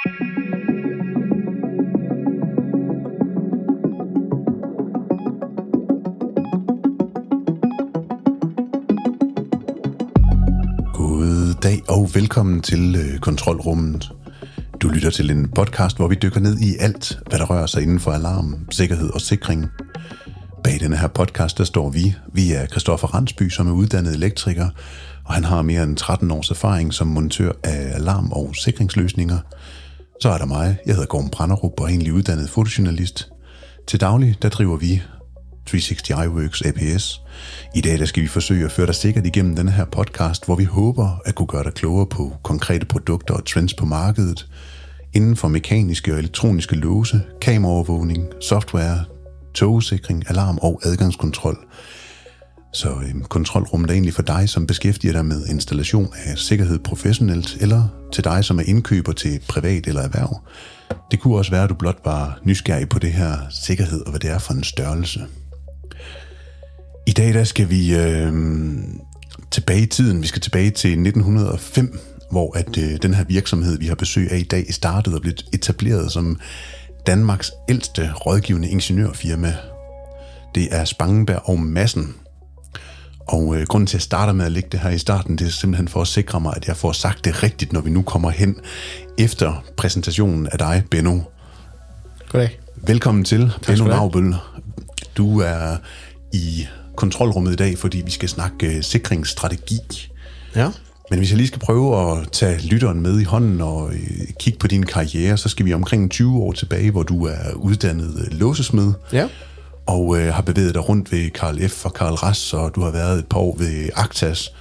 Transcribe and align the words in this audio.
God 0.00 0.06
dag 11.62 11.82
og 11.88 12.10
velkommen 12.14 12.60
til 12.60 12.96
øh, 12.96 13.18
Kontrolrummet. 13.18 14.12
Du 14.80 14.88
lytter 14.88 15.10
til 15.10 15.30
en 15.30 15.48
podcast, 15.48 15.96
hvor 15.96 16.08
vi 16.08 16.14
dykker 16.14 16.40
ned 16.40 16.58
i 16.58 16.76
alt, 16.80 17.18
hvad 17.28 17.38
der 17.38 17.44
rører 17.44 17.66
sig 17.66 17.82
inden 17.82 18.00
for 18.00 18.10
alarm, 18.10 18.66
sikkerhed 18.70 19.10
og 19.10 19.20
sikring. 19.20 19.66
Bag 20.64 20.80
denne 20.80 20.96
her 20.96 21.08
podcast, 21.08 21.58
der 21.58 21.64
står 21.64 21.90
vi. 21.90 22.14
Vi 22.32 22.52
er 22.52 22.66
Christoffer 22.66 23.14
Randsby, 23.14 23.48
som 23.48 23.68
er 23.68 23.72
uddannet 23.72 24.14
elektriker, 24.14 24.68
og 25.24 25.34
han 25.34 25.44
har 25.44 25.62
mere 25.62 25.82
end 25.82 25.96
13 25.96 26.30
års 26.30 26.50
erfaring 26.50 26.94
som 26.94 27.06
montør 27.06 27.52
af 27.64 27.92
alarm- 27.94 28.32
og 28.32 28.56
sikringsløsninger. 28.56 29.38
Så 30.22 30.28
er 30.28 30.38
der 30.38 30.46
mig. 30.46 30.78
Jeg 30.86 30.94
hedder 30.94 31.08
Gorm 31.08 31.30
Branderup 31.30 31.80
og 31.80 31.86
er 31.86 31.88
egentlig 31.88 32.12
uddannet 32.12 32.50
fotojournalist. 32.50 33.28
Til 33.86 34.00
daglig, 34.00 34.36
der 34.42 34.48
driver 34.48 34.76
vi 34.76 35.02
360 35.66 36.10
iWorks 36.10 36.62
APS. 36.62 37.20
I 37.74 37.80
dag 37.80 37.98
der 37.98 38.04
skal 38.04 38.22
vi 38.22 38.28
forsøge 38.28 38.64
at 38.64 38.72
føre 38.72 38.86
dig 38.86 38.94
sikkert 38.94 39.26
igennem 39.26 39.56
denne 39.56 39.70
her 39.70 39.84
podcast, 39.84 40.46
hvor 40.46 40.54
vi 40.54 40.64
håber 40.64 41.20
at 41.24 41.34
kunne 41.34 41.46
gøre 41.46 41.64
dig 41.64 41.74
klogere 41.74 42.06
på 42.06 42.32
konkrete 42.42 42.86
produkter 42.86 43.34
og 43.34 43.44
trends 43.46 43.74
på 43.74 43.84
markedet, 43.84 44.46
inden 45.12 45.36
for 45.36 45.48
mekaniske 45.48 46.12
og 46.12 46.18
elektroniske 46.18 46.76
låse, 46.76 47.20
kameraovervågning, 47.40 48.26
software, 48.40 49.04
togsikring, 49.54 50.24
alarm 50.30 50.58
og 50.62 50.80
adgangskontrol. 50.84 51.58
Så 52.72 52.88
øhm, 52.88 53.24
kontrolrummet 53.24 53.90
er 53.90 53.94
egentlig 53.94 54.14
for 54.14 54.22
dig, 54.22 54.48
som 54.48 54.66
beskæftiger 54.66 55.12
dig 55.12 55.24
med 55.24 55.46
installation 55.46 56.12
af 56.24 56.38
sikkerhed 56.38 56.78
professionelt, 56.78 57.56
eller 57.60 57.88
til 58.12 58.24
dig, 58.24 58.44
som 58.44 58.58
er 58.58 58.62
indkøber 58.62 59.12
til 59.12 59.40
privat 59.48 59.86
eller 59.86 60.02
erhverv. 60.02 60.40
Det 61.10 61.20
kunne 61.20 61.36
også 61.36 61.50
være, 61.50 61.64
at 61.64 61.70
du 61.70 61.74
blot 61.74 61.98
var 62.04 62.40
nysgerrig 62.44 62.88
på 62.88 62.98
det 62.98 63.12
her 63.12 63.36
sikkerhed 63.50 64.00
og 64.00 64.10
hvad 64.10 64.20
det 64.20 64.30
er 64.30 64.38
for 64.38 64.52
en 64.52 64.64
størrelse. 64.64 65.26
I 67.06 67.12
dag 67.12 67.34
der 67.34 67.44
skal 67.44 67.70
vi 67.70 67.96
øh, 67.96 68.32
tilbage 69.50 69.82
i 69.82 69.86
tiden. 69.86 70.22
Vi 70.22 70.26
skal 70.26 70.42
tilbage 70.42 70.70
til 70.70 70.90
1905, 70.90 71.98
hvor 72.30 72.56
at 72.56 72.78
øh, 72.78 73.02
den 73.02 73.14
her 73.14 73.24
virksomhed, 73.24 73.78
vi 73.78 73.86
har 73.86 73.94
besøg 73.94 74.32
af 74.32 74.38
i 74.38 74.42
dag, 74.42 74.74
startede 74.74 75.16
og 75.16 75.22
blev 75.22 75.34
etableret 75.52 76.12
som 76.12 76.40
Danmarks 77.06 77.52
ældste 77.68 78.12
rådgivende 78.12 78.68
ingeniørfirma. 78.68 79.56
Det 80.54 80.68
er 80.70 80.84
Spangenberg 80.84 81.42
og 81.44 81.60
Massen. 81.60 82.14
Og 83.30 83.56
øh, 83.56 83.66
grunden 83.66 83.86
til, 83.86 83.96
at 83.96 83.98
jeg 83.98 84.02
starter 84.02 84.32
med 84.32 84.46
at 84.46 84.52
lægge 84.52 84.68
det 84.72 84.80
her 84.80 84.90
i 84.90 84.98
starten, 84.98 85.38
det 85.38 85.46
er 85.46 85.50
simpelthen 85.50 85.88
for 85.88 86.00
at 86.00 86.08
sikre 86.08 86.40
mig, 86.40 86.52
at 86.56 86.68
jeg 86.68 86.76
får 86.76 86.92
sagt 86.92 87.24
det 87.24 87.42
rigtigt, 87.42 87.72
når 87.72 87.80
vi 87.80 87.90
nu 87.90 88.02
kommer 88.02 88.30
hen 88.30 88.56
efter 89.18 89.64
præsentationen 89.76 90.48
af 90.52 90.58
dig, 90.58 90.82
Benno. 90.90 91.18
Goddag. 92.28 92.60
Velkommen 92.76 93.24
til, 93.24 93.52
skal 93.62 93.76
Benno. 93.76 93.90
Navbøl. 93.90 94.34
Du 95.16 95.40
er 95.40 95.76
i 96.32 96.66
kontrolrummet 96.96 97.52
i 97.52 97.56
dag, 97.56 97.78
fordi 97.78 98.02
vi 98.04 98.10
skal 98.10 98.28
snakke 98.28 98.76
øh, 98.76 98.82
sikringsstrategi. 98.82 99.78
Ja. 100.56 100.70
Men 101.10 101.18
hvis 101.18 101.30
jeg 101.30 101.36
lige 101.36 101.46
skal 101.46 101.60
prøve 101.60 102.12
at 102.12 102.32
tage 102.32 102.58
lytteren 102.66 103.00
med 103.00 103.20
i 103.20 103.24
hånden 103.24 103.60
og 103.60 103.92
øh, 103.92 104.00
kigge 104.40 104.58
på 104.58 104.66
din 104.66 104.82
karriere, 104.82 105.36
så 105.36 105.48
skal 105.48 105.66
vi 105.66 105.72
omkring 105.72 106.10
20 106.10 106.38
år 106.38 106.52
tilbage, 106.52 106.90
hvor 106.90 107.02
du 107.02 107.26
er 107.26 107.52
uddannet 107.54 108.26
øh, 108.26 108.38
låsesmed 108.38 108.92
Ja. 109.12 109.28
Og 109.90 110.18
øh, 110.18 110.34
har 110.34 110.42
bevæget 110.42 110.74
dig 110.74 110.88
rundt 110.88 111.12
ved 111.12 111.30
Karl 111.30 111.68
F. 111.68 111.84
og 111.84 111.94
Karl 111.94 112.14
Ras, 112.14 112.54
og 112.54 112.74
du 112.74 112.80
har 112.80 112.90
været 112.90 113.18
et 113.18 113.26
par 113.26 113.38
år 113.38 113.56
ved 113.58 113.88
Actas. 113.96 114.52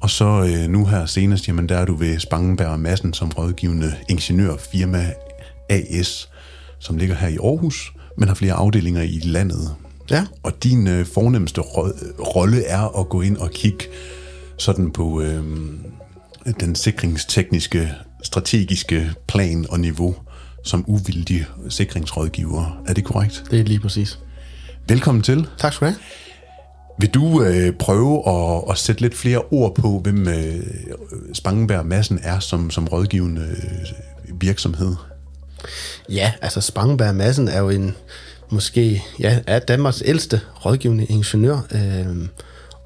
Og 0.00 0.10
så 0.10 0.24
øh, 0.24 0.70
nu 0.70 0.86
her 0.86 1.06
senest, 1.06 1.48
jamen 1.48 1.68
der 1.68 1.76
er 1.76 1.84
du 1.84 1.94
ved 1.94 2.18
Spangenberg 2.18 2.68
og 2.68 2.80
Madsen 2.80 3.12
som 3.12 3.28
rådgivende 3.28 3.94
ingeniørfirma 4.08 5.12
AS, 5.68 6.28
som 6.78 6.96
ligger 6.96 7.14
her 7.14 7.28
i 7.28 7.36
Aarhus, 7.36 7.92
men 8.18 8.28
har 8.28 8.34
flere 8.34 8.52
afdelinger 8.52 9.02
i 9.02 9.20
landet. 9.24 9.74
Ja. 10.10 10.26
Og 10.42 10.52
din 10.62 10.86
øh, 10.86 11.06
fornemmeste 11.06 11.60
ro- 11.60 11.92
rolle 12.36 12.64
er 12.64 13.00
at 13.00 13.08
gå 13.08 13.20
ind 13.20 13.36
og 13.36 13.50
kigge 13.50 13.84
sådan 14.58 14.90
på 14.90 15.20
øh, 15.20 15.44
den 16.60 16.74
sikringstekniske, 16.74 17.92
strategiske 18.22 19.10
plan 19.28 19.66
og 19.68 19.80
niveau 19.80 20.16
som 20.64 20.84
uvildig 20.86 21.46
sikringsrådgiver. 21.68 22.82
Er 22.86 22.92
det 22.92 23.04
korrekt? 23.04 23.44
Det 23.50 23.60
er 23.60 23.64
lige 23.64 23.80
præcis. 23.80 24.18
Velkommen 24.88 25.22
til. 25.22 25.46
Tak 25.58 25.72
skal 25.72 25.86
du 25.86 25.92
have. 25.92 26.00
Vil 26.98 27.10
du 27.10 27.42
øh, 27.42 27.72
prøve 27.78 28.28
at, 28.28 28.64
at 28.70 28.78
sætte 28.78 29.00
lidt 29.00 29.14
flere 29.14 29.42
ord 29.50 29.74
på, 29.74 30.00
hvem 30.02 30.28
øh, 30.28 30.60
Spangenberg 31.32 31.86
Madsen 31.86 32.20
er 32.22 32.38
som, 32.38 32.70
som 32.70 32.88
rådgivende 32.88 33.42
øh, 33.42 34.40
virksomhed? 34.40 34.94
Ja, 36.08 36.32
altså 36.42 36.60
Spangenberg 36.60 37.14
Madsen 37.14 37.48
er 37.48 37.60
jo 37.60 37.68
en, 37.68 37.96
måske, 38.50 39.02
ja, 39.18 39.38
er 39.46 39.58
Danmarks 39.58 40.02
ældste 40.06 40.40
rådgivende 40.64 41.04
ingeniør. 41.04 41.66
Øh, 41.74 42.28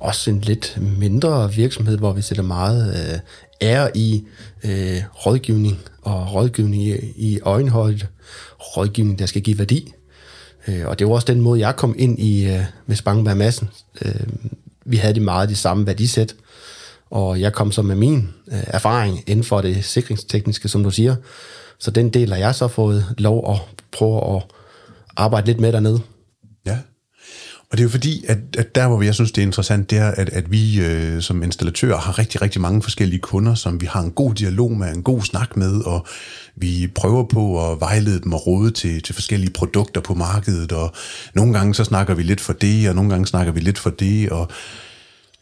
også 0.01 0.31
en 0.31 0.41
lidt 0.41 0.79
mindre 0.99 1.53
virksomhed, 1.53 1.99
hvor 1.99 2.13
vi 2.13 2.23
sætter 2.23 2.45
meget 2.45 3.13
øh, 3.13 3.19
ære 3.63 3.97
i 3.97 4.25
øh, 4.65 5.03
rådgivning, 5.27 5.79
og 6.03 6.35
rådgivning 6.35 6.83
i, 6.83 6.95
i 7.17 7.41
øjenhøjde. 7.41 8.07
Rådgivning, 8.61 9.19
der 9.19 9.27
skal 9.27 9.43
give 9.43 9.59
værdi. 9.59 9.93
Øh, 10.69 10.87
og 10.87 10.99
det 10.99 11.07
var 11.07 11.15
også 11.15 11.27
den 11.27 11.41
måde, 11.41 11.61
jeg 11.61 11.77
kom 11.77 11.95
ind 11.99 12.19
i 12.19 12.47
øh, 12.47 12.65
med 12.87 12.97
Spangenberg 12.97 13.37
Madsen. 13.37 13.71
Øh, 14.03 14.27
vi 14.85 14.97
havde 14.97 15.15
det 15.15 15.23
meget 15.23 15.49
de 15.49 15.57
samme 15.57 15.87
værdisæt, 15.87 16.35
og 17.11 17.41
jeg 17.41 17.53
kom 17.53 17.73
så 17.73 17.83
med 17.83 17.97
min 17.97 18.29
øh, 18.53 18.63
erfaring 18.67 19.23
inden 19.27 19.45
for 19.45 19.61
det 19.61 19.85
sikringstekniske, 19.85 20.69
som 20.69 20.85
du 20.85 20.91
siger. 20.91 21.17
Så 21.79 21.91
den 21.91 22.11
del 22.11 22.33
har 22.33 22.39
jeg 22.39 22.55
så 22.55 22.69
fået 22.69 23.15
lov 23.19 23.53
at 23.53 23.61
prøve 23.93 24.37
at 24.37 24.43
arbejde 25.17 25.47
lidt 25.47 25.61
med 25.61 25.73
dernede. 25.73 26.01
Og 27.71 27.79
det 27.79 27.81
er 27.81 27.85
jo 27.85 27.91
fordi, 27.91 28.25
at, 28.29 28.39
at 28.59 28.75
der, 28.75 28.89
hvor 28.89 29.03
jeg 29.03 29.15
synes, 29.15 29.33
det 29.33 29.43
er 29.43 29.47
interessant, 29.47 29.91
det 29.91 29.99
er, 29.99 30.11
at, 30.11 30.29
at 30.29 30.53
vi 30.53 30.81
øh, 30.81 31.23
som 31.23 31.43
installatører 31.43 31.99
har 31.99 32.19
rigtig, 32.19 32.43
rigtig 32.43 32.61
mange 32.61 32.83
forskellige 32.83 33.21
kunder, 33.21 33.55
som 33.55 33.81
vi 33.81 33.87
har 33.87 34.01
en 34.01 34.11
god 34.11 34.35
dialog 34.35 34.73
med, 34.73 34.95
en 34.95 35.03
god 35.03 35.23
snak 35.23 35.57
med, 35.57 35.81
og 35.81 36.07
vi 36.57 36.91
prøver 36.95 37.25
på 37.25 37.73
at 37.73 37.81
vejlede 37.81 38.21
dem 38.21 38.33
og 38.33 38.47
råde 38.47 38.71
til, 38.71 39.03
til 39.03 39.15
forskellige 39.15 39.53
produkter 39.53 40.01
på 40.01 40.15
markedet, 40.15 40.73
og 40.73 40.93
nogle 41.35 41.53
gange 41.53 41.75
så 41.75 41.85
snakker 41.85 42.15
vi 42.15 42.23
lidt 42.23 42.41
for 42.41 42.53
det, 42.53 42.89
og 42.89 42.95
nogle 42.95 43.11
gange 43.11 43.27
snakker 43.27 43.53
vi 43.53 43.61
lidt 43.61 43.79
for 43.79 43.91
det, 43.91 44.31
og 44.31 44.49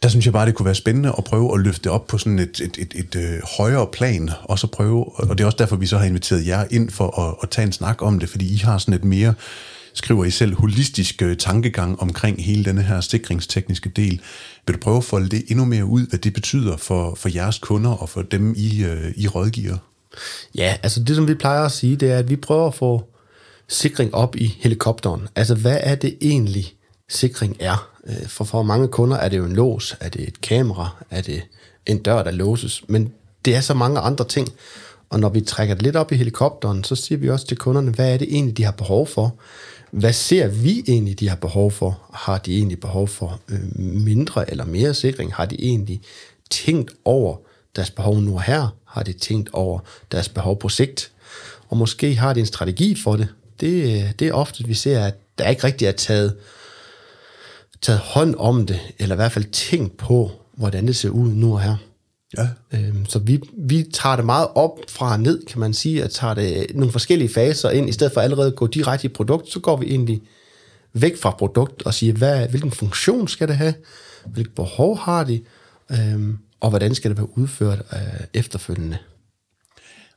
der 0.03 0.09
synes 0.09 0.25
jeg 0.25 0.33
bare, 0.33 0.45
det 0.45 0.55
kunne 0.55 0.65
være 0.65 0.75
spændende 0.75 1.13
at 1.17 1.23
prøve 1.23 1.53
at 1.53 1.59
løfte 1.59 1.83
det 1.83 1.91
op 1.91 2.07
på 2.07 2.17
sådan 2.17 2.39
et, 2.39 2.61
et, 2.63 2.77
et, 2.77 2.93
et, 2.95 3.15
et 3.15 3.41
højere 3.57 3.87
plan, 3.93 4.29
og 4.43 4.59
så 4.59 4.67
prøve, 4.67 5.19
og 5.29 5.37
det 5.37 5.43
er 5.43 5.45
også 5.45 5.57
derfor, 5.59 5.75
vi 5.75 5.85
så 5.85 5.97
har 5.97 6.05
inviteret 6.05 6.47
jer 6.47 6.65
ind 6.71 6.89
for 6.89 7.19
at, 7.19 7.35
at 7.43 7.49
tage 7.49 7.65
en 7.65 7.71
snak 7.71 8.01
om 8.01 8.19
det, 8.19 8.29
fordi 8.29 8.53
I 8.53 8.57
har 8.57 8.77
sådan 8.77 8.93
et 8.93 9.03
mere, 9.03 9.33
skriver 9.97 10.25
I 10.25 10.31
selv, 10.31 10.55
holistisk 10.55 11.21
øh, 11.21 11.37
tankegang 11.37 11.99
omkring 11.99 12.43
hele 12.43 12.65
denne 12.65 12.81
her 12.81 13.01
sikringstekniske 13.01 13.89
del. 13.89 14.21
Vil 14.67 14.75
du 14.75 14.79
prøve 14.79 14.97
at 14.97 15.03
folde 15.03 15.29
det 15.29 15.43
endnu 15.47 15.65
mere 15.65 15.85
ud, 15.85 16.07
hvad 16.09 16.19
det 16.19 16.33
betyder 16.33 16.77
for, 16.77 17.15
for 17.15 17.29
jeres 17.29 17.59
kunder 17.59 17.91
og 17.91 18.09
for 18.09 18.21
dem, 18.21 18.53
I, 18.57 18.83
øh, 18.83 19.11
I 19.15 19.27
rådgiver? 19.27 19.77
Ja, 20.55 20.77
altså 20.83 21.03
det, 21.03 21.15
som 21.15 21.27
vi 21.27 21.33
plejer 21.33 21.65
at 21.65 21.71
sige, 21.71 21.95
det 21.95 22.11
er, 22.11 22.17
at 22.17 22.29
vi 22.29 22.35
prøver 22.35 22.67
at 22.67 22.73
få 22.73 23.03
sikring 23.67 24.15
op 24.15 24.35
i 24.35 24.57
helikopteren. 24.59 25.27
Altså, 25.35 25.55
hvad 25.55 25.79
er 25.81 25.95
det 25.95 26.17
egentlig, 26.21 26.73
sikring 27.09 27.57
er? 27.59 27.89
Øh, 28.07 28.27
for 28.27 28.43
for 28.43 28.63
mange 28.63 28.87
kunder 28.87 29.17
er 29.17 29.29
det 29.29 29.37
jo 29.37 29.45
en 29.45 29.55
lås, 29.55 29.95
er 29.99 30.09
det 30.09 30.27
et 30.27 30.41
kamera, 30.41 31.03
er 31.11 31.21
det 31.21 31.41
en 31.85 31.97
dør, 31.97 32.23
der 32.23 32.31
låses, 32.31 32.83
men 32.87 33.11
det 33.45 33.55
er 33.55 33.61
så 33.61 33.73
mange 33.73 33.99
andre 33.99 34.25
ting. 34.25 34.49
Og 35.09 35.19
når 35.19 35.29
vi 35.29 35.41
trækker 35.41 35.75
det 35.75 35.83
lidt 35.83 35.95
op 35.95 36.11
i 36.11 36.15
helikopteren, 36.15 36.83
så 36.83 36.95
siger 36.95 37.19
vi 37.19 37.29
også 37.29 37.47
til 37.47 37.57
kunderne, 37.57 37.91
hvad 37.91 38.13
er 38.13 38.17
det 38.17 38.27
egentlig, 38.31 38.57
de 38.57 38.63
har 38.63 38.71
behov 38.71 39.07
for? 39.07 39.35
Hvad 39.99 40.13
ser 40.13 40.47
vi 40.47 40.83
egentlig, 40.87 41.19
de 41.19 41.29
har 41.29 41.35
behov 41.35 41.71
for? 41.71 42.09
Har 42.13 42.37
de 42.37 42.57
egentlig 42.57 42.79
behov 42.79 43.07
for 43.07 43.39
øh, 43.49 43.79
mindre 43.79 44.51
eller 44.51 44.65
mere 44.65 44.93
sikring? 44.93 45.33
Har 45.33 45.45
de 45.45 45.55
egentlig 45.63 46.01
tænkt 46.49 46.91
over 47.05 47.37
deres 47.75 47.91
behov 47.91 48.19
nu 48.19 48.33
og 48.33 48.41
her? 48.41 48.75
Har 48.85 49.03
de 49.03 49.13
tænkt 49.13 49.49
over 49.53 49.79
deres 50.11 50.29
behov 50.29 50.59
på 50.59 50.69
sigt? 50.69 51.11
Og 51.69 51.77
måske 51.77 52.15
har 52.15 52.33
de 52.33 52.39
en 52.39 52.45
strategi 52.45 52.95
for 53.03 53.15
det. 53.15 53.27
Det, 53.59 53.83
øh, 53.83 54.11
det 54.19 54.27
er 54.27 54.33
ofte, 54.33 54.63
vi 54.63 54.73
ser, 54.73 55.05
at 55.05 55.15
der 55.37 55.49
ikke 55.49 55.63
rigtig 55.63 55.85
er 55.85 55.91
taget, 55.91 56.35
taget 57.81 57.99
hånd 57.99 58.35
om 58.37 58.65
det, 58.65 58.79
eller 58.99 59.15
i 59.15 59.21
hvert 59.21 59.31
fald 59.31 59.45
tænkt 59.45 59.97
på, 59.97 60.31
hvordan 60.53 60.87
det 60.87 60.95
ser 60.95 61.09
ud 61.09 61.29
nu 61.29 61.53
og 61.53 61.61
her. 61.61 61.75
Ja. 62.37 62.47
Øhm, 62.73 63.05
Så 63.05 63.19
vi, 63.19 63.39
vi 63.57 63.85
tager 63.93 64.15
det 64.15 64.25
meget 64.25 64.47
op 64.55 64.79
fra 64.89 65.17
ned, 65.17 65.45
kan 65.45 65.59
man 65.59 65.73
sige, 65.73 66.03
at 66.03 66.11
tager 66.11 66.33
det 66.33 66.67
nogle 66.75 66.91
forskellige 66.91 67.29
faser 67.29 67.69
ind, 67.69 67.89
i 67.89 67.91
stedet 67.91 68.13
for 68.13 68.21
allerede 68.21 68.47
at 68.47 68.55
gå 68.55 68.67
direkte 68.67 69.05
i 69.05 69.09
produkt, 69.09 69.51
så 69.51 69.59
går 69.59 69.77
vi 69.77 69.85
egentlig 69.85 70.21
væk 70.93 71.17
fra 71.17 71.31
produkt 71.31 71.83
og 71.83 71.93
siger, 71.93 72.13
hvad, 72.13 72.47
hvilken 72.47 72.71
funktion 72.71 73.27
skal 73.27 73.47
det 73.47 73.57
have, 73.57 73.73
hvilket 74.25 74.55
behov 74.55 74.97
har 74.97 75.23
de, 75.23 75.41
øhm, 75.91 76.37
og 76.59 76.69
hvordan 76.69 76.95
skal 76.95 77.11
det 77.11 77.17
være 77.17 77.37
udført 77.37 77.79
øh, 77.93 77.99
efterfølgende. 78.33 78.97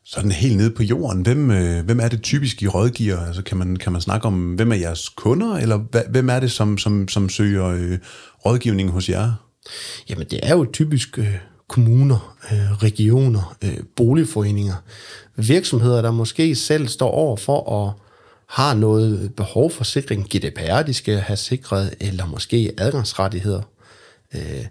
Sådan 0.05 0.31
helt 0.31 0.57
nede 0.57 0.71
på 0.71 0.83
jorden, 0.83 1.23
hvem, 1.23 1.51
øh, 1.51 1.85
hvem 1.85 2.01
er 2.01 2.09
det 2.09 2.23
typisk, 2.23 2.63
I 2.63 2.67
rådgiver? 2.67 3.27
Altså, 3.27 3.43
kan, 3.43 3.59
man, 3.59 3.77
kan 3.77 3.93
man 3.93 4.01
snakke 4.01 4.27
om, 4.27 4.55
hvem 4.55 4.73
er 4.73 4.77
jeres 4.77 5.09
kunder, 5.09 5.57
eller 5.57 5.77
hvem 6.11 6.31
er 6.31 6.41
det, 6.41 6.53
som, 6.53 6.79
som, 6.79 7.09
som 7.09 7.29
søger 7.29 7.67
øh, 7.67 7.99
rådgivning 8.47 8.91
hos 8.91 9.09
jer? 9.09 9.33
Jamen, 10.09 10.27
det 10.31 10.41
er 10.43 10.57
jo 10.57 10.67
typisk 10.73 11.19
øh, 11.19 11.35
kommuner, 11.71 12.37
øh, 12.53 12.83
regioner, 12.83 13.57
øh, 13.65 13.79
boligforeninger, 13.97 14.75
virksomheder, 15.37 16.03
der 16.03 16.11
måske 16.11 16.55
selv 16.55 16.89
står 16.89 17.11
over 17.11 17.37
for 17.37 17.87
at 17.87 17.93
har 18.47 18.75
noget 18.75 19.35
behov 19.37 19.71
for 19.71 19.85
sikring, 19.85 20.29
GDPR, 20.29 20.83
de 20.83 20.95
skal 20.95 21.15
have 21.15 21.37
sikret, 21.37 21.95
eller 22.01 22.27
måske 22.27 22.73
adgangsrettigheder. 22.79 23.63
Øh, 24.35 24.67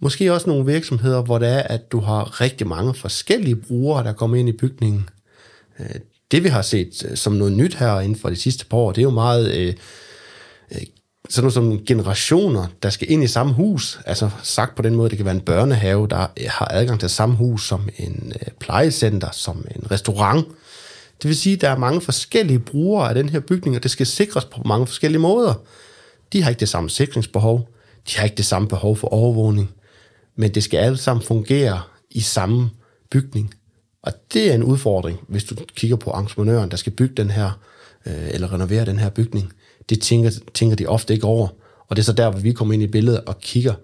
måske 0.00 0.32
også 0.32 0.50
nogle 0.50 0.66
virksomheder, 0.66 1.22
hvor 1.22 1.38
det 1.38 1.48
er, 1.48 1.62
at 1.62 1.92
du 1.92 2.00
har 2.00 2.40
rigtig 2.40 2.66
mange 2.66 2.94
forskellige 2.94 3.56
brugere, 3.56 4.04
der 4.04 4.12
kommer 4.12 4.36
ind 4.36 4.48
i 4.48 4.52
bygningen. 4.52 5.08
Øh, 5.80 6.00
det 6.30 6.44
vi 6.44 6.48
har 6.48 6.62
set 6.62 7.06
øh, 7.10 7.16
som 7.16 7.32
noget 7.32 7.52
nyt 7.52 7.74
her 7.74 8.00
inden 8.00 8.18
for 8.18 8.30
de 8.30 8.36
sidste 8.36 8.66
par 8.66 8.76
år, 8.76 8.92
det 8.92 8.98
er 8.98 9.02
jo 9.02 9.10
meget 9.10 9.54
øh, 9.54 9.74
øh 10.72 10.82
sådan 11.28 11.42
noget 11.42 11.54
som 11.54 11.84
generationer, 11.86 12.66
der 12.82 12.90
skal 12.90 13.10
ind 13.10 13.24
i 13.24 13.26
samme 13.26 13.52
hus. 13.52 14.00
Altså 14.06 14.30
sagt 14.42 14.74
på 14.74 14.82
den 14.82 14.94
måde, 14.94 15.10
det 15.10 15.18
kan 15.18 15.24
være 15.24 15.34
en 15.34 15.40
børnehave, 15.40 16.08
der 16.08 16.26
har 16.48 16.68
adgang 16.70 17.00
til 17.00 17.10
samme 17.10 17.36
hus 17.36 17.68
som 17.68 17.88
en 17.96 18.32
øh, 18.34 18.52
plejecenter, 18.60 19.30
som 19.32 19.64
en 19.76 19.90
restaurant. 19.90 20.46
Det 21.22 21.28
vil 21.28 21.36
sige, 21.36 21.54
at 21.54 21.60
der 21.60 21.68
er 21.68 21.78
mange 21.78 22.00
forskellige 22.00 22.58
brugere 22.58 23.08
af 23.08 23.14
den 23.14 23.28
her 23.28 23.40
bygning, 23.40 23.76
og 23.76 23.82
det 23.82 23.90
skal 23.90 24.06
sikres 24.06 24.44
på 24.44 24.62
mange 24.64 24.86
forskellige 24.86 25.20
måder. 25.20 25.54
De 26.32 26.42
har 26.42 26.50
ikke 26.50 26.60
det 26.60 26.68
samme 26.68 26.90
sikringsbehov, 26.90 27.68
de 28.08 28.16
har 28.16 28.24
ikke 28.24 28.36
det 28.36 28.46
samme 28.46 28.68
behov 28.68 28.96
for 28.96 29.08
overvågning, 29.08 29.70
men 30.36 30.54
det 30.54 30.64
skal 30.64 30.78
alle 30.78 30.98
sammen 30.98 31.24
fungere 31.24 31.80
i 32.10 32.20
samme 32.20 32.70
bygning. 33.10 33.54
Og 34.02 34.12
det 34.32 34.50
er 34.50 34.54
en 34.54 34.62
udfordring, 34.62 35.18
hvis 35.28 35.44
du 35.44 35.54
kigger 35.76 35.96
på 35.96 36.10
entreprenøren, 36.10 36.70
der 36.70 36.76
skal 36.76 36.92
bygge 36.92 37.14
den 37.14 37.30
her, 37.30 37.50
øh, 38.06 38.28
eller 38.30 38.52
renovere 38.52 38.84
den 38.84 38.98
her 38.98 39.08
bygning. 39.08 39.52
Det 39.88 40.00
tænker, 40.00 40.30
tænker 40.54 40.76
de 40.76 40.86
ofte 40.86 41.14
ikke 41.14 41.26
over. 41.26 41.48
Og 41.88 41.96
det 41.96 42.02
er 42.02 42.04
så 42.04 42.12
der, 42.12 42.30
hvor 42.30 42.40
vi 42.40 42.52
kommer 42.52 42.74
ind 42.74 42.82
i 42.82 42.86
billedet 42.86 43.20
og 43.20 43.40
kigger 43.40 43.74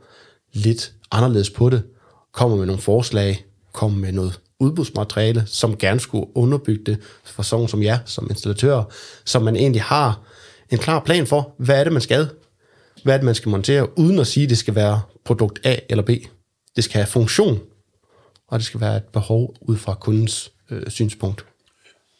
lidt 0.53 0.93
anderledes 1.11 1.51
på 1.51 1.71
det, 1.71 1.83
kommer 2.33 2.57
med 2.57 2.67
nogle 2.67 2.83
forslag, 2.83 3.45
kommer 3.73 3.99
med 3.99 4.13
noget 4.13 4.41
udbudsmateriale, 4.61 5.45
som 5.47 5.77
gerne 5.77 6.01
skulle 6.01 6.27
underbygge 6.35 6.85
det 6.85 6.99
for 7.25 7.43
sådan 7.43 7.69
som 7.69 7.83
jeg, 7.83 8.01
som 8.05 8.27
installatør, 8.31 8.83
så 9.25 9.39
man 9.39 9.57
egentlig 9.57 9.83
har 9.83 10.21
en 10.71 10.79
klar 10.79 11.01
plan 11.01 11.27
for, 11.27 11.55
hvad 11.59 11.81
er 11.81 11.85
det, 11.85 11.93
man 11.93 12.03
skal, 12.03 12.29
hvad 13.03 13.15
er 13.15 13.19
det, 13.19 13.25
man 13.25 13.35
skal 13.35 13.51
montere, 13.51 13.99
uden 13.99 14.19
at 14.19 14.27
sige, 14.27 14.45
at 14.45 14.51
det 14.51 14.59
skal 14.59 14.75
være 14.75 15.01
produkt 15.25 15.61
A 15.67 15.77
eller 15.89 16.03
B. 16.03 16.11
Det 16.77 16.85
skal 16.85 16.95
have 16.95 17.07
funktion, 17.07 17.59
og 18.49 18.59
det 18.59 18.67
skal 18.67 18.81
være 18.81 18.97
et 18.97 19.05
behov 19.13 19.55
ud 19.61 19.77
fra 19.77 19.95
kundens 19.95 20.53
øh, 20.71 20.91
synspunkt. 20.91 21.45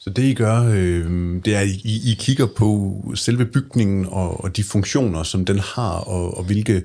Så 0.05 0.11
det 0.11 0.23
I 0.23 0.35
gør, 0.35 0.61
øh, 0.61 1.41
det 1.45 1.55
er, 1.55 1.61
at 1.61 1.69
I, 1.69 2.13
I 2.13 2.17
kigger 2.19 2.47
på 2.47 3.01
selve 3.15 3.45
bygningen 3.45 4.07
og, 4.07 4.45
og 4.45 4.57
de 4.57 4.65
funktioner, 4.65 5.23
som 5.23 5.45
den 5.45 5.59
har, 5.59 5.97
og, 5.97 6.37
og 6.37 6.45
hvilke 6.45 6.83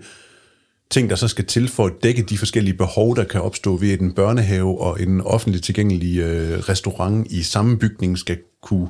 ting, 0.90 1.10
der 1.10 1.16
så 1.16 1.28
skal 1.28 1.46
til 1.46 1.68
for 1.68 1.86
at 1.86 1.94
dække 2.04 2.24
de 2.24 2.38
forskellige 2.38 2.74
behov, 2.74 3.16
der 3.16 3.24
kan 3.24 3.42
opstå 3.42 3.78
ved, 3.78 3.92
at 3.92 4.00
en 4.00 4.14
børnehave 4.14 4.82
og 4.82 5.02
en 5.02 5.22
offentligt 5.22 5.66
tilgængelig 5.66 6.18
øh, 6.18 6.60
restaurant 6.60 7.32
i 7.32 7.44
samme 7.44 7.80
bygning 7.80 8.18
skal 8.18 8.38
kunne 8.62 8.90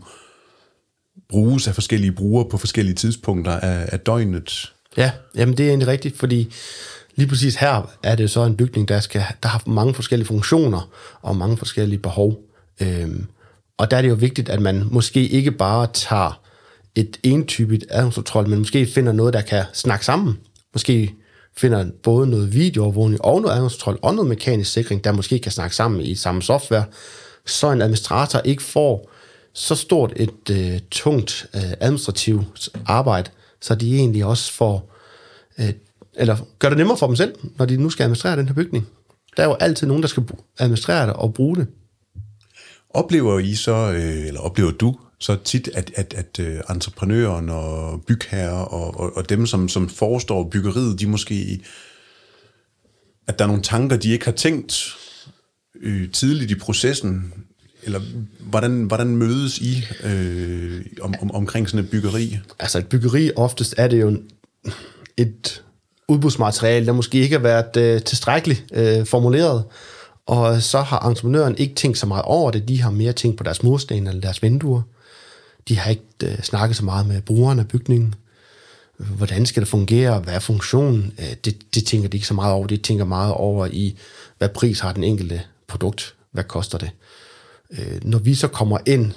bruges 1.29 1.67
af 1.67 1.73
forskellige 1.73 2.11
brugere 2.11 2.49
på 2.49 2.57
forskellige 2.57 2.95
tidspunkter 2.95 3.51
af, 3.51 3.89
af 3.91 3.99
døgnet. 3.99 4.73
Ja, 4.97 5.11
jamen 5.35 5.57
det 5.57 5.65
er 5.65 5.69
egentlig 5.69 5.87
rigtigt, 5.87 6.17
fordi 6.17 6.53
lige 7.15 7.27
præcis 7.27 7.55
her 7.55 7.91
er 8.03 8.15
det 8.15 8.31
så 8.31 8.43
en 8.45 8.57
bygning, 8.57 8.87
der, 8.87 8.99
skal, 8.99 9.23
der 9.43 9.49
har 9.49 9.63
mange 9.67 9.93
forskellige 9.93 10.27
funktioner 10.27 10.89
og 11.21 11.35
mange 11.35 11.57
forskellige 11.57 11.99
behov. 11.99 12.39
Øhm, 12.81 13.27
og 13.79 13.91
der 13.91 13.97
er 13.97 14.01
det 14.01 14.09
jo 14.09 14.13
vigtigt, 14.13 14.49
at 14.49 14.61
man 14.61 14.87
måske 14.91 15.27
ikke 15.27 15.51
bare 15.51 15.87
tager 15.93 16.41
et 16.95 17.19
entypigt 17.23 17.85
adgangskontrol, 17.89 18.49
men 18.49 18.59
måske 18.59 18.85
finder 18.85 19.11
noget, 19.11 19.33
der 19.33 19.41
kan 19.41 19.63
snakke 19.73 20.05
sammen. 20.05 20.37
Måske 20.73 21.13
finder 21.57 21.85
både 22.03 22.27
noget 22.27 22.53
videoovervågning 22.53 23.25
og 23.25 23.41
noget 23.41 23.55
adgangskontrol 23.55 23.99
og 24.01 24.15
noget 24.15 24.29
mekanisk 24.29 24.73
sikring, 24.73 25.03
der 25.03 25.11
måske 25.11 25.39
kan 25.39 25.51
snakke 25.51 25.75
sammen 25.75 26.01
i 26.01 26.15
samme 26.15 26.41
software, 26.41 26.83
så 27.45 27.71
en 27.71 27.81
administrator 27.81 28.39
ikke 28.39 28.63
får 28.63 29.11
så 29.53 29.75
stort 29.75 30.13
et 30.15 30.49
øh, 30.51 30.79
tungt 30.91 31.49
øh, 31.55 31.71
administrativt 31.79 32.69
arbejde, 32.85 33.29
så 33.61 33.75
de 33.75 33.95
egentlig 33.95 34.25
også 34.25 34.53
får, 34.53 34.95
øh, 35.59 35.73
eller 36.15 36.37
gør 36.59 36.69
det 36.69 36.77
nemmere 36.77 36.97
for 36.97 37.07
dem 37.07 37.15
selv, 37.15 37.35
når 37.57 37.65
de 37.65 37.77
nu 37.77 37.89
skal 37.89 38.03
administrere 38.03 38.37
den 38.37 38.47
her 38.47 38.55
bygning. 38.55 38.87
Der 39.37 39.43
er 39.43 39.47
jo 39.47 39.53
altid 39.53 39.87
nogen, 39.87 40.03
der 40.03 40.09
skal 40.09 40.23
administrere 40.59 41.07
det 41.07 41.13
og 41.13 41.33
bruge 41.33 41.55
det. 41.55 41.67
Oplever 42.89 43.39
I 43.39 43.55
så, 43.55 43.93
øh, 43.95 44.27
eller 44.27 44.39
oplever 44.39 44.71
du 44.71 44.95
så 45.19 45.37
tit, 45.43 45.69
at, 45.73 45.91
at, 45.95 46.13
at 46.13 46.39
øh, 46.39 46.59
entreprenøren 46.69 47.49
og 47.49 48.01
bygherrer 48.07 48.61
og, 48.61 48.99
og, 48.99 49.17
og 49.17 49.29
dem, 49.29 49.45
som, 49.45 49.69
som 49.69 49.89
forestår 49.89 50.49
byggeriet, 50.49 50.99
de 50.99 51.07
måske, 51.07 51.61
at 53.27 53.39
der 53.39 53.45
er 53.45 53.47
nogle 53.47 53.63
tanker, 53.63 53.97
de 53.97 54.11
ikke 54.11 54.25
har 54.25 54.31
tænkt 54.31 54.95
øh, 55.81 56.11
tidligt 56.11 56.51
i 56.51 56.55
processen, 56.55 57.33
eller 57.83 58.01
hvordan, 58.39 58.83
hvordan 58.83 59.07
mødes 59.07 59.57
I 59.57 59.85
øh, 60.03 60.81
om, 61.01 61.13
om, 61.21 61.31
omkring 61.31 61.69
sådan 61.69 61.85
et 61.85 61.91
byggeri? 61.91 62.37
Altså 62.59 62.77
et 62.77 62.87
byggeri, 62.87 63.31
oftest 63.35 63.75
er 63.77 63.87
det 63.87 64.01
jo 64.01 64.17
et 65.17 65.63
udbudsmateriale, 66.07 66.85
der 66.85 66.93
måske 66.93 67.17
ikke 67.17 67.35
har 67.35 67.43
været 67.43 67.77
øh, 67.77 68.01
tilstrækkeligt 68.01 68.65
øh, 68.73 69.05
formuleret, 69.05 69.63
og 70.29 70.61
så 70.61 70.81
har 70.81 70.99
entreprenøren 71.07 71.57
ikke 71.57 71.75
tænkt 71.75 71.97
så 71.97 72.05
meget 72.05 72.23
over 72.25 72.51
det, 72.51 72.67
de 72.67 72.81
har 72.81 72.91
mere 72.91 73.13
tænkt 73.13 73.37
på 73.37 73.43
deres 73.43 73.63
mursten 73.63 74.07
eller 74.07 74.21
deres 74.21 74.43
vinduer. 74.43 74.81
De 75.67 75.77
har 75.77 75.89
ikke 75.89 76.03
øh, 76.23 76.41
snakket 76.41 76.77
så 76.77 76.85
meget 76.85 77.07
med 77.07 77.21
brugerne 77.21 77.61
af 77.61 77.67
bygningen. 77.67 78.15
Hvordan 78.97 79.45
skal 79.45 79.61
det 79.61 79.69
fungere? 79.69 80.19
Hvad 80.19 80.33
er 80.33 80.39
funktionen? 80.39 81.13
Øh, 81.19 81.35
det, 81.45 81.75
det 81.75 81.85
tænker 81.85 82.09
de 82.09 82.17
ikke 82.17 82.27
så 82.27 82.33
meget 82.33 82.53
over. 82.53 82.67
De 82.67 82.77
tænker 82.77 83.05
meget 83.05 83.33
over 83.33 83.67
i, 83.71 83.97
hvad 84.37 84.49
pris 84.49 84.79
har 84.79 84.93
den 84.93 85.03
enkelte 85.03 85.41
produkt? 85.67 86.15
Hvad 86.31 86.43
koster 86.43 86.77
det? 86.77 86.91
Øh, 87.71 87.99
når 88.03 88.19
vi 88.19 88.35
så 88.35 88.47
kommer 88.47 88.77
ind, 88.85 89.11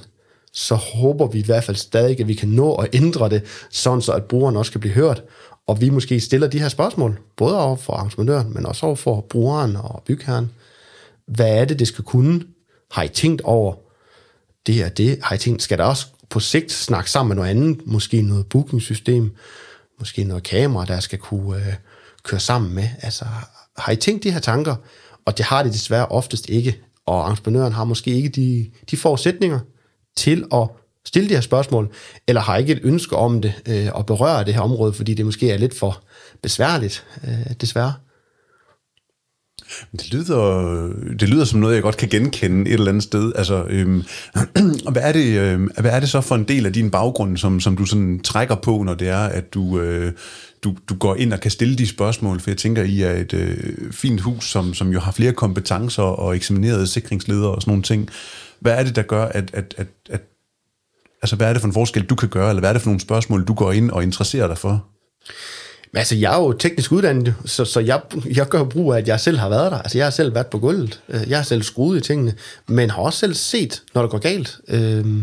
så 0.52 0.74
håber 0.74 1.26
vi 1.26 1.38
i 1.38 1.44
hvert 1.44 1.64
fald 1.64 1.76
stadig, 1.76 2.20
at 2.20 2.28
vi 2.28 2.34
kan 2.34 2.48
nå 2.48 2.74
at 2.74 2.88
ændre 2.92 3.28
det, 3.28 3.42
sådan 3.70 4.02
så 4.02 4.12
at 4.12 4.24
brugeren 4.24 4.56
også 4.56 4.72
kan 4.72 4.80
blive 4.80 4.94
hørt, 4.94 5.22
og 5.66 5.80
vi 5.80 5.90
måske 5.90 6.20
stiller 6.20 6.48
de 6.48 6.58
her 6.60 6.68
spørgsmål, 6.68 7.18
både 7.36 7.60
over 7.60 7.76
for 7.76 7.96
entreprenøren, 7.96 8.54
men 8.54 8.66
også 8.66 8.86
over 8.86 8.96
for 8.96 9.20
brugeren 9.20 9.76
og 9.76 10.02
bygherren. 10.06 10.50
Hvad 11.34 11.58
er 11.58 11.64
det, 11.64 11.78
det 11.78 11.88
skal 11.88 12.04
kunne? 12.04 12.42
Har 12.90 13.02
I 13.02 13.08
tænkt 13.08 13.42
over 13.42 13.74
det 14.66 14.84
og 14.84 14.96
det? 14.96 15.18
Har 15.22 15.34
I 15.34 15.38
tænkt, 15.38 15.62
skal 15.62 15.78
der 15.78 15.84
også 15.84 16.06
på 16.30 16.40
sigt 16.40 16.72
snakke 16.72 17.10
sammen 17.10 17.28
med 17.28 17.36
noget 17.36 17.50
andet? 17.50 17.86
Måske 17.86 18.22
noget 18.22 18.46
bookingsystem? 18.46 19.36
Måske 19.98 20.24
noget 20.24 20.42
kamera, 20.42 20.84
der 20.84 21.00
skal 21.00 21.18
kunne 21.18 21.56
øh, 21.56 21.74
køre 22.22 22.40
sammen 22.40 22.74
med? 22.74 22.88
Altså, 23.02 23.24
har 23.76 23.92
I 23.92 23.96
tænkt 23.96 24.24
de 24.24 24.30
her 24.30 24.40
tanker? 24.40 24.76
Og 25.24 25.38
det 25.38 25.46
har 25.46 25.62
de 25.62 25.68
desværre 25.68 26.06
oftest 26.06 26.48
ikke 26.48 26.82
og 27.06 27.30
entreprenøren 27.30 27.72
har 27.72 27.84
måske 27.84 28.10
ikke 28.10 28.28
de, 28.28 28.70
de 28.90 28.96
forudsætninger 28.96 29.58
til 30.16 30.44
at 30.54 30.68
stille 31.04 31.28
de 31.28 31.34
her 31.34 31.40
spørgsmål, 31.40 31.94
eller 32.26 32.40
har 32.40 32.56
ikke 32.56 32.72
et 32.72 32.80
ønske 32.82 33.16
om 33.16 33.42
det 33.42 33.52
øh, 33.68 33.88
at 33.98 34.06
berøre 34.06 34.44
det 34.44 34.54
her 34.54 34.60
område, 34.60 34.92
fordi 34.92 35.14
det 35.14 35.24
måske 35.24 35.50
er 35.50 35.58
lidt 35.58 35.78
for 35.78 36.02
besværligt, 36.42 37.06
øh, 37.24 37.52
desværre. 37.60 37.94
Det 39.92 40.12
lyder, 40.12 40.88
det 41.20 41.28
lyder 41.28 41.44
som 41.44 41.60
noget, 41.60 41.74
jeg 41.74 41.82
godt 41.82 41.96
kan 41.96 42.08
genkende 42.08 42.70
et 42.70 42.74
eller 42.74 42.88
andet 42.88 43.02
sted. 43.02 43.32
Altså, 43.36 43.64
øhm, 43.68 44.04
hvad, 44.92 45.02
er 45.02 45.12
det, 45.12 45.38
øhm, 45.38 45.70
hvad 45.80 45.90
er 45.90 46.00
det 46.00 46.08
så 46.08 46.20
for 46.20 46.34
en 46.34 46.44
del 46.44 46.66
af 46.66 46.72
din 46.72 46.90
baggrund, 46.90 47.36
som, 47.36 47.60
som 47.60 47.76
du 47.76 47.84
sådan 47.84 48.20
trækker 48.20 48.54
på, 48.54 48.82
når 48.82 48.94
det 48.94 49.08
er, 49.08 49.24
at 49.24 49.54
du, 49.54 49.80
øh, 49.80 50.12
du, 50.64 50.76
du 50.88 50.94
går 50.94 51.16
ind 51.16 51.32
og 51.32 51.40
kan 51.40 51.50
stille 51.50 51.76
de 51.76 51.86
spørgsmål? 51.86 52.40
For 52.40 52.50
jeg 52.50 52.58
tænker, 52.58 52.82
I 52.82 53.02
er 53.02 53.12
et 53.12 53.32
øh, 53.34 53.92
fint 53.92 54.20
hus, 54.20 54.50
som, 54.50 54.74
som 54.74 54.88
jo 54.92 55.00
har 55.00 55.12
flere 55.12 55.32
kompetencer 55.32 56.02
og 56.02 56.36
eksaminerede 56.36 56.86
sikringsledere 56.86 57.50
og 57.50 57.62
sådan 57.62 57.70
nogle 57.70 57.82
ting. 57.82 58.08
Hvad 58.60 58.72
er 58.72 58.82
det, 58.82 58.96
der 58.96 59.02
gør, 59.02 59.24
at, 59.24 59.50
at, 59.52 59.74
at, 59.78 59.86
at 60.10 60.22
altså, 61.22 61.36
hvad 61.36 61.48
er 61.48 61.52
det 61.52 61.62
for 61.62 61.66
en 61.68 61.74
forskel, 61.74 62.02
du 62.02 62.14
kan 62.14 62.28
gøre, 62.28 62.48
eller 62.48 62.60
hvad 62.60 62.70
er 62.70 62.72
det 62.72 62.82
for 62.82 62.88
nogle 62.88 63.00
spørgsmål, 63.00 63.44
du 63.44 63.54
går 63.54 63.72
ind 63.72 63.90
og 63.90 64.02
interesserer 64.02 64.46
dig 64.46 64.58
for? 64.58 64.84
Men 65.92 65.98
altså, 65.98 66.16
jeg 66.16 66.34
er 66.34 66.38
jo 66.38 66.52
teknisk 66.52 66.92
uddannet, 66.92 67.34
så, 67.44 67.64
så 67.64 67.80
jeg, 67.80 68.00
jeg 68.36 68.48
gør 68.48 68.64
brug 68.64 68.92
af, 68.94 68.98
at 68.98 69.08
jeg 69.08 69.20
selv 69.20 69.38
har 69.38 69.48
været 69.48 69.72
der. 69.72 69.78
Altså, 69.78 69.98
jeg 69.98 70.06
har 70.06 70.10
selv 70.10 70.34
været 70.34 70.46
på 70.46 70.58
gulvet. 70.58 71.00
Øh, 71.08 71.20
jeg 71.28 71.38
har 71.38 71.42
selv 71.42 71.62
skruet 71.62 71.98
i 71.98 72.00
tingene, 72.00 72.34
men 72.68 72.90
har 72.90 73.02
også 73.02 73.18
selv 73.18 73.34
set, 73.34 73.82
når 73.94 74.02
det 74.02 74.10
går 74.10 74.18
galt. 74.18 74.58
Øh, 74.68 75.16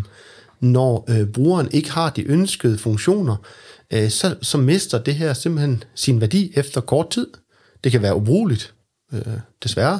når 0.59 1.05
øh, 1.09 1.27
brugeren 1.27 1.69
ikke 1.71 1.91
har 1.91 2.09
de 2.09 2.23
ønskede 2.23 2.77
funktioner, 2.77 3.35
øh, 3.93 4.09
så, 4.09 4.35
så 4.41 4.57
mister 4.57 4.97
det 4.97 5.15
her 5.15 5.33
simpelthen 5.33 5.83
sin 5.95 6.21
værdi 6.21 6.53
efter 6.55 6.81
kort 6.81 7.09
tid. 7.09 7.27
Det 7.83 7.91
kan 7.91 8.01
være 8.01 8.15
ubrugeligt, 8.15 8.73
øh, 9.13 9.21
desværre. 9.63 9.99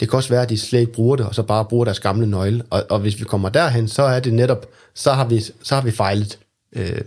Det 0.00 0.08
kan 0.08 0.16
også 0.16 0.28
være, 0.28 0.42
at 0.42 0.50
de 0.50 0.58
slet 0.58 0.80
ikke 0.80 0.92
bruger 0.92 1.16
det, 1.16 1.26
og 1.26 1.34
så 1.34 1.42
bare 1.42 1.64
bruger 1.64 1.84
deres 1.84 2.00
gamle 2.00 2.26
nøgle. 2.26 2.64
Og, 2.70 2.84
og 2.90 2.98
hvis 2.98 3.20
vi 3.20 3.24
kommer 3.24 3.48
derhen, 3.48 3.88
så 3.88 4.02
er 4.02 4.20
det 4.20 4.32
netop, 4.32 4.66
så 4.94 5.12
har 5.12 5.24
vi, 5.24 5.40
så 5.62 5.74
har 5.74 5.82
vi 5.82 5.90
fejlet. 5.90 6.38
Øh, 6.76 7.00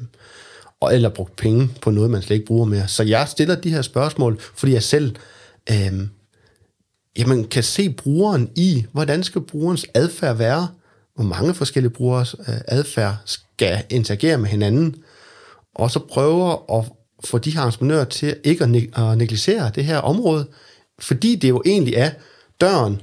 eller 0.90 1.10
brugt 1.10 1.36
penge 1.36 1.70
på 1.82 1.92
noget, 1.92 2.12
man 2.12 2.22
slet 2.22 2.36
ikke 2.36 2.46
bruger 2.46 2.66
mere. 2.66 2.88
Så 2.88 3.04
jeg 3.04 3.28
stiller 3.28 3.56
de 3.56 3.70
her 3.70 3.82
spørgsmål, 3.82 4.40
fordi 4.56 4.74
jeg 4.74 4.84
selv 4.84 5.16
øh, 5.70 5.94
jamen, 7.18 7.44
kan 7.48 7.64
se 7.64 7.90
brugeren 7.90 8.50
i, 8.56 8.86
hvordan 8.92 9.24
skal 9.24 9.42
brugerens 9.42 9.86
adfærd 9.94 10.36
være, 10.38 10.68
hvor 11.16 11.24
mange 11.24 11.54
forskellige 11.54 11.92
brugers 11.94 12.36
øh, 12.48 12.56
adfærd 12.68 13.16
skal 13.26 13.84
interagere 13.90 14.38
med 14.38 14.50
hinanden, 14.50 14.96
og 15.76 15.92
så 15.92 16.00
prøver 16.00 16.80
at 16.80 16.86
få 17.26 17.38
de 17.38 17.52
her 17.52 17.62
entreprenører 17.62 18.06
til 18.06 18.36
ikke 18.44 18.64
at, 18.64 18.70
neg- 18.70 19.00
at 19.02 19.18
negligere 19.18 19.72
det 19.76 19.86
her 19.86 19.98
område, 19.98 20.48
Fordi 21.00 21.36
det 21.36 21.50
jo 21.50 21.62
egentlig 21.66 21.94
er 21.94 22.12
døren, 22.62 23.02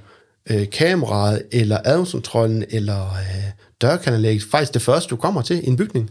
øh, 0.51 0.71
kameraet, 0.71 1.43
eller 1.53 1.79
adgangskontrollen, 1.85 2.65
eller 2.71 3.13
øh, 3.13 3.51
dørkanalægget, 3.81 4.43
faktisk 4.51 4.75
det 4.75 4.83
første, 4.83 5.11
du 5.11 5.17
kommer 5.17 5.43
til 5.43 5.65
i 5.65 5.67
en 5.67 5.77
bygning. 5.77 6.11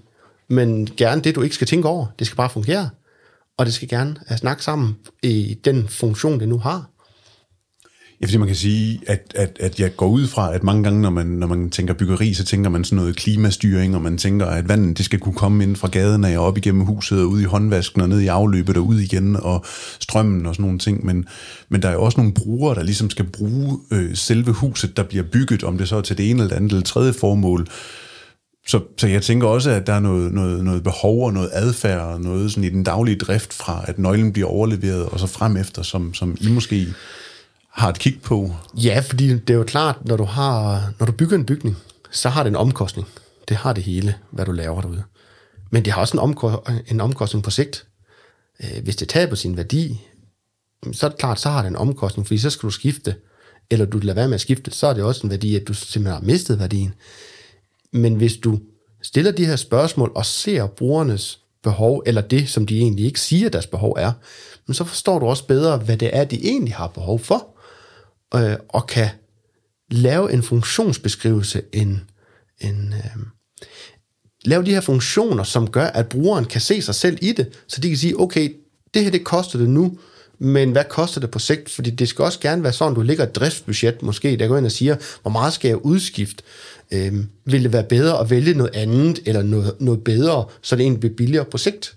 Men 0.49 0.89
gerne 0.97 1.21
det, 1.21 1.35
du 1.35 1.41
ikke 1.41 1.55
skal 1.55 1.67
tænke 1.67 1.87
over. 1.87 2.05
Det 2.19 2.27
skal 2.27 2.37
bare 2.37 2.49
fungere. 2.49 2.89
Og 3.57 3.65
det 3.65 3.73
skal 3.73 3.87
gerne 3.87 4.15
uh, 4.31 4.37
snakke 4.37 4.63
sammen 4.63 4.95
i 5.23 5.57
den 5.65 5.87
funktion, 5.87 6.39
det 6.39 6.47
nu 6.49 6.57
har. 6.57 6.89
Ja, 8.21 8.25
fordi 8.25 8.37
man 8.37 8.47
kan 8.47 8.55
sige, 8.55 9.01
at, 9.07 9.33
at, 9.35 9.57
at 9.59 9.79
jeg 9.79 9.95
går 9.95 10.07
ud 10.07 10.27
fra, 10.27 10.53
at 10.53 10.63
mange 10.63 10.83
gange, 10.83 11.01
når 11.01 11.09
man, 11.09 11.25
når 11.25 11.47
man 11.47 11.69
tænker 11.69 11.93
byggeri, 11.93 12.33
så 12.33 12.45
tænker 12.45 12.69
man 12.69 12.83
sådan 12.83 12.95
noget 12.95 13.15
klimastyring, 13.15 13.95
og 13.95 14.01
man 14.01 14.17
tænker, 14.17 14.45
at 14.45 14.69
vandet 14.69 14.97
det 14.97 15.05
skal 15.05 15.19
kunne 15.19 15.35
komme 15.35 15.63
ind 15.63 15.75
fra 15.75 15.87
gaden 15.87 16.25
af 16.25 16.37
og 16.37 16.45
op 16.45 16.57
igennem 16.57 16.81
huset, 16.81 17.21
og 17.21 17.27
ud 17.27 17.41
i 17.41 17.43
håndvasken, 17.43 18.01
og 18.01 18.09
ned 18.09 18.19
i 18.19 18.27
afløbet 18.27 18.77
og 18.77 18.87
ud 18.87 18.99
igen, 18.99 19.35
og 19.35 19.65
strømmen 19.99 20.45
og 20.45 20.55
sådan 20.55 20.63
nogle 20.63 20.79
ting. 20.79 21.05
Men, 21.05 21.27
men 21.69 21.81
der 21.81 21.89
er 21.89 21.93
jo 21.93 22.03
også 22.03 22.17
nogle 22.17 22.33
brugere, 22.33 22.75
der 22.75 22.83
ligesom 22.83 23.09
skal 23.09 23.25
bruge 23.25 23.79
øh, 23.91 24.15
selve 24.15 24.51
huset, 24.51 24.97
der 24.97 25.03
bliver 25.03 25.23
bygget, 25.23 25.63
om 25.63 25.77
det 25.77 25.87
så 25.87 25.95
er 25.95 26.01
til 26.01 26.17
det 26.17 26.29
ene 26.29 26.43
eller 26.43 26.55
andet 26.55 26.71
eller 26.71 26.83
tredje 26.83 27.13
formål. 27.13 27.67
Så, 28.69 28.81
så 28.97 29.07
jeg 29.07 29.21
tænker 29.21 29.47
også, 29.47 29.69
at 29.69 29.87
der 29.87 29.93
er 29.93 29.99
noget, 29.99 30.33
noget, 30.33 30.63
noget 30.63 30.83
behov 30.83 31.25
og 31.25 31.33
noget 31.33 31.49
adfærd 31.53 32.01
og 32.01 32.21
noget 32.21 32.51
sådan 32.51 32.63
i 32.63 32.69
den 32.69 32.83
daglige 32.83 33.17
drift 33.17 33.53
fra, 33.53 33.85
at 33.87 33.99
nøglen 33.99 34.33
bliver 34.33 34.47
overleveret 34.47 35.05
og 35.05 35.19
så 35.19 35.27
frem 35.27 35.57
efter, 35.57 35.81
som, 35.81 36.13
som 36.13 36.37
I 36.41 36.49
måske 36.49 36.87
har 37.71 37.89
et 37.89 37.99
kig 37.99 38.21
på? 38.21 38.55
Ja, 38.73 38.99
fordi 38.99 39.29
det 39.29 39.49
er 39.49 39.57
jo 39.57 39.63
klart, 39.63 40.05
når 40.05 40.17
du, 40.17 40.23
har, 40.23 40.83
når 40.99 41.05
du 41.05 41.11
bygger 41.11 41.37
en 41.37 41.45
bygning, 41.45 41.77
så 42.11 42.29
har 42.29 42.43
det 42.43 42.49
en 42.49 42.55
omkostning. 42.55 43.07
Det 43.47 43.57
har 43.57 43.73
det 43.73 43.83
hele, 43.83 44.15
hvad 44.31 44.45
du 44.45 44.51
laver 44.51 44.81
derude. 44.81 45.03
Men 45.71 45.85
det 45.85 45.93
har 45.93 46.01
også 46.01 46.17
en, 46.17 46.33
omko- 46.33 46.71
en 46.87 47.01
omkostning 47.01 47.43
på 47.43 47.51
sigt. 47.51 47.85
Øh, 48.63 48.83
hvis 48.83 48.95
det 48.95 49.09
taber 49.09 49.35
sin 49.35 49.57
værdi, 49.57 50.01
så 50.91 51.05
er 51.05 51.09
det 51.09 51.19
klart, 51.19 51.39
så 51.39 51.49
har 51.49 51.61
det 51.61 51.69
en 51.69 51.75
omkostning, 51.75 52.27
fordi 52.27 52.37
så 52.37 52.49
skal 52.49 52.67
du 52.67 52.71
skifte, 52.71 53.15
eller 53.69 53.85
du 53.85 53.97
lader 53.97 54.15
være 54.15 54.27
med 54.27 54.35
at 54.35 54.41
skifte, 54.41 54.71
så 54.71 54.87
er 54.87 54.93
det 54.93 55.03
også 55.03 55.27
en 55.27 55.31
værdi, 55.31 55.55
at 55.55 55.67
du 55.67 55.73
simpelthen 55.73 56.13
har 56.13 56.27
mistet 56.27 56.59
værdien. 56.59 56.93
Men 57.93 58.15
hvis 58.15 58.37
du 58.37 58.59
stiller 59.01 59.31
de 59.31 59.45
her 59.45 59.55
spørgsmål 59.55 60.11
og 60.15 60.25
ser 60.25 60.67
brugernes 60.67 61.39
behov, 61.63 62.03
eller 62.05 62.21
det, 62.21 62.49
som 62.49 62.65
de 62.65 62.79
egentlig 62.79 63.05
ikke 63.05 63.19
siger, 63.19 63.49
deres 63.49 63.67
behov 63.67 63.95
er, 63.99 64.11
men 64.67 64.73
så 64.73 64.83
forstår 64.83 65.19
du 65.19 65.25
også 65.25 65.47
bedre, 65.47 65.77
hvad 65.77 65.97
det 65.97 66.09
er, 66.13 66.23
de 66.23 66.47
egentlig 66.47 66.73
har 66.73 66.87
behov 66.87 67.19
for 67.19 67.47
øh, 68.35 68.57
og 68.69 68.87
kan 68.87 69.09
lave 69.91 70.33
en 70.33 70.43
funktionsbeskrivelse, 70.43 71.61
en, 71.73 72.09
en, 72.61 72.93
øh, 72.93 73.23
lave 74.45 74.65
de 74.65 74.73
her 74.73 74.81
funktioner, 74.81 75.43
som 75.43 75.69
gør, 75.69 75.85
at 75.85 76.09
brugeren 76.09 76.45
kan 76.45 76.61
se 76.61 76.81
sig 76.81 76.95
selv 76.95 77.17
i 77.21 77.31
det, 77.31 77.63
så 77.67 77.81
de 77.81 77.87
kan 77.87 77.97
sige, 77.97 78.19
okay, 78.19 78.55
det 78.93 79.03
her 79.03 79.11
det 79.11 79.23
koster 79.23 79.59
det 79.59 79.69
nu, 79.69 79.97
men 80.39 80.71
hvad 80.71 80.83
koster 80.89 81.21
det 81.21 81.31
på 81.31 81.39
sigt? 81.39 81.69
Fordi 81.69 81.89
det 81.89 82.09
skal 82.09 82.25
også 82.25 82.39
gerne 82.39 82.63
være 82.63 82.73
sådan, 82.73 82.93
du 82.93 83.01
ligger 83.01 83.23
et 83.23 83.35
driftsbudget 83.35 84.01
måske, 84.01 84.37
der 84.37 84.47
går 84.47 84.57
ind 84.57 84.65
og 84.65 84.71
siger, 84.71 84.95
hvor 85.21 85.31
meget 85.31 85.53
skal 85.53 85.67
jeg 85.67 85.85
udskifte? 85.85 86.43
Øhm, 86.91 87.29
vil 87.45 87.63
det 87.63 87.73
være 87.73 87.83
bedre 87.83 88.19
at 88.19 88.29
vælge 88.29 88.53
noget 88.53 88.75
andet, 88.75 89.19
eller 89.25 89.41
noget, 89.41 89.75
noget 89.79 90.03
bedre, 90.03 90.45
så 90.61 90.75
det 90.75 90.83
egentlig 90.83 90.99
bliver 90.99 91.15
billigere 91.15 91.45
på 91.45 91.57
sigt? 91.57 91.95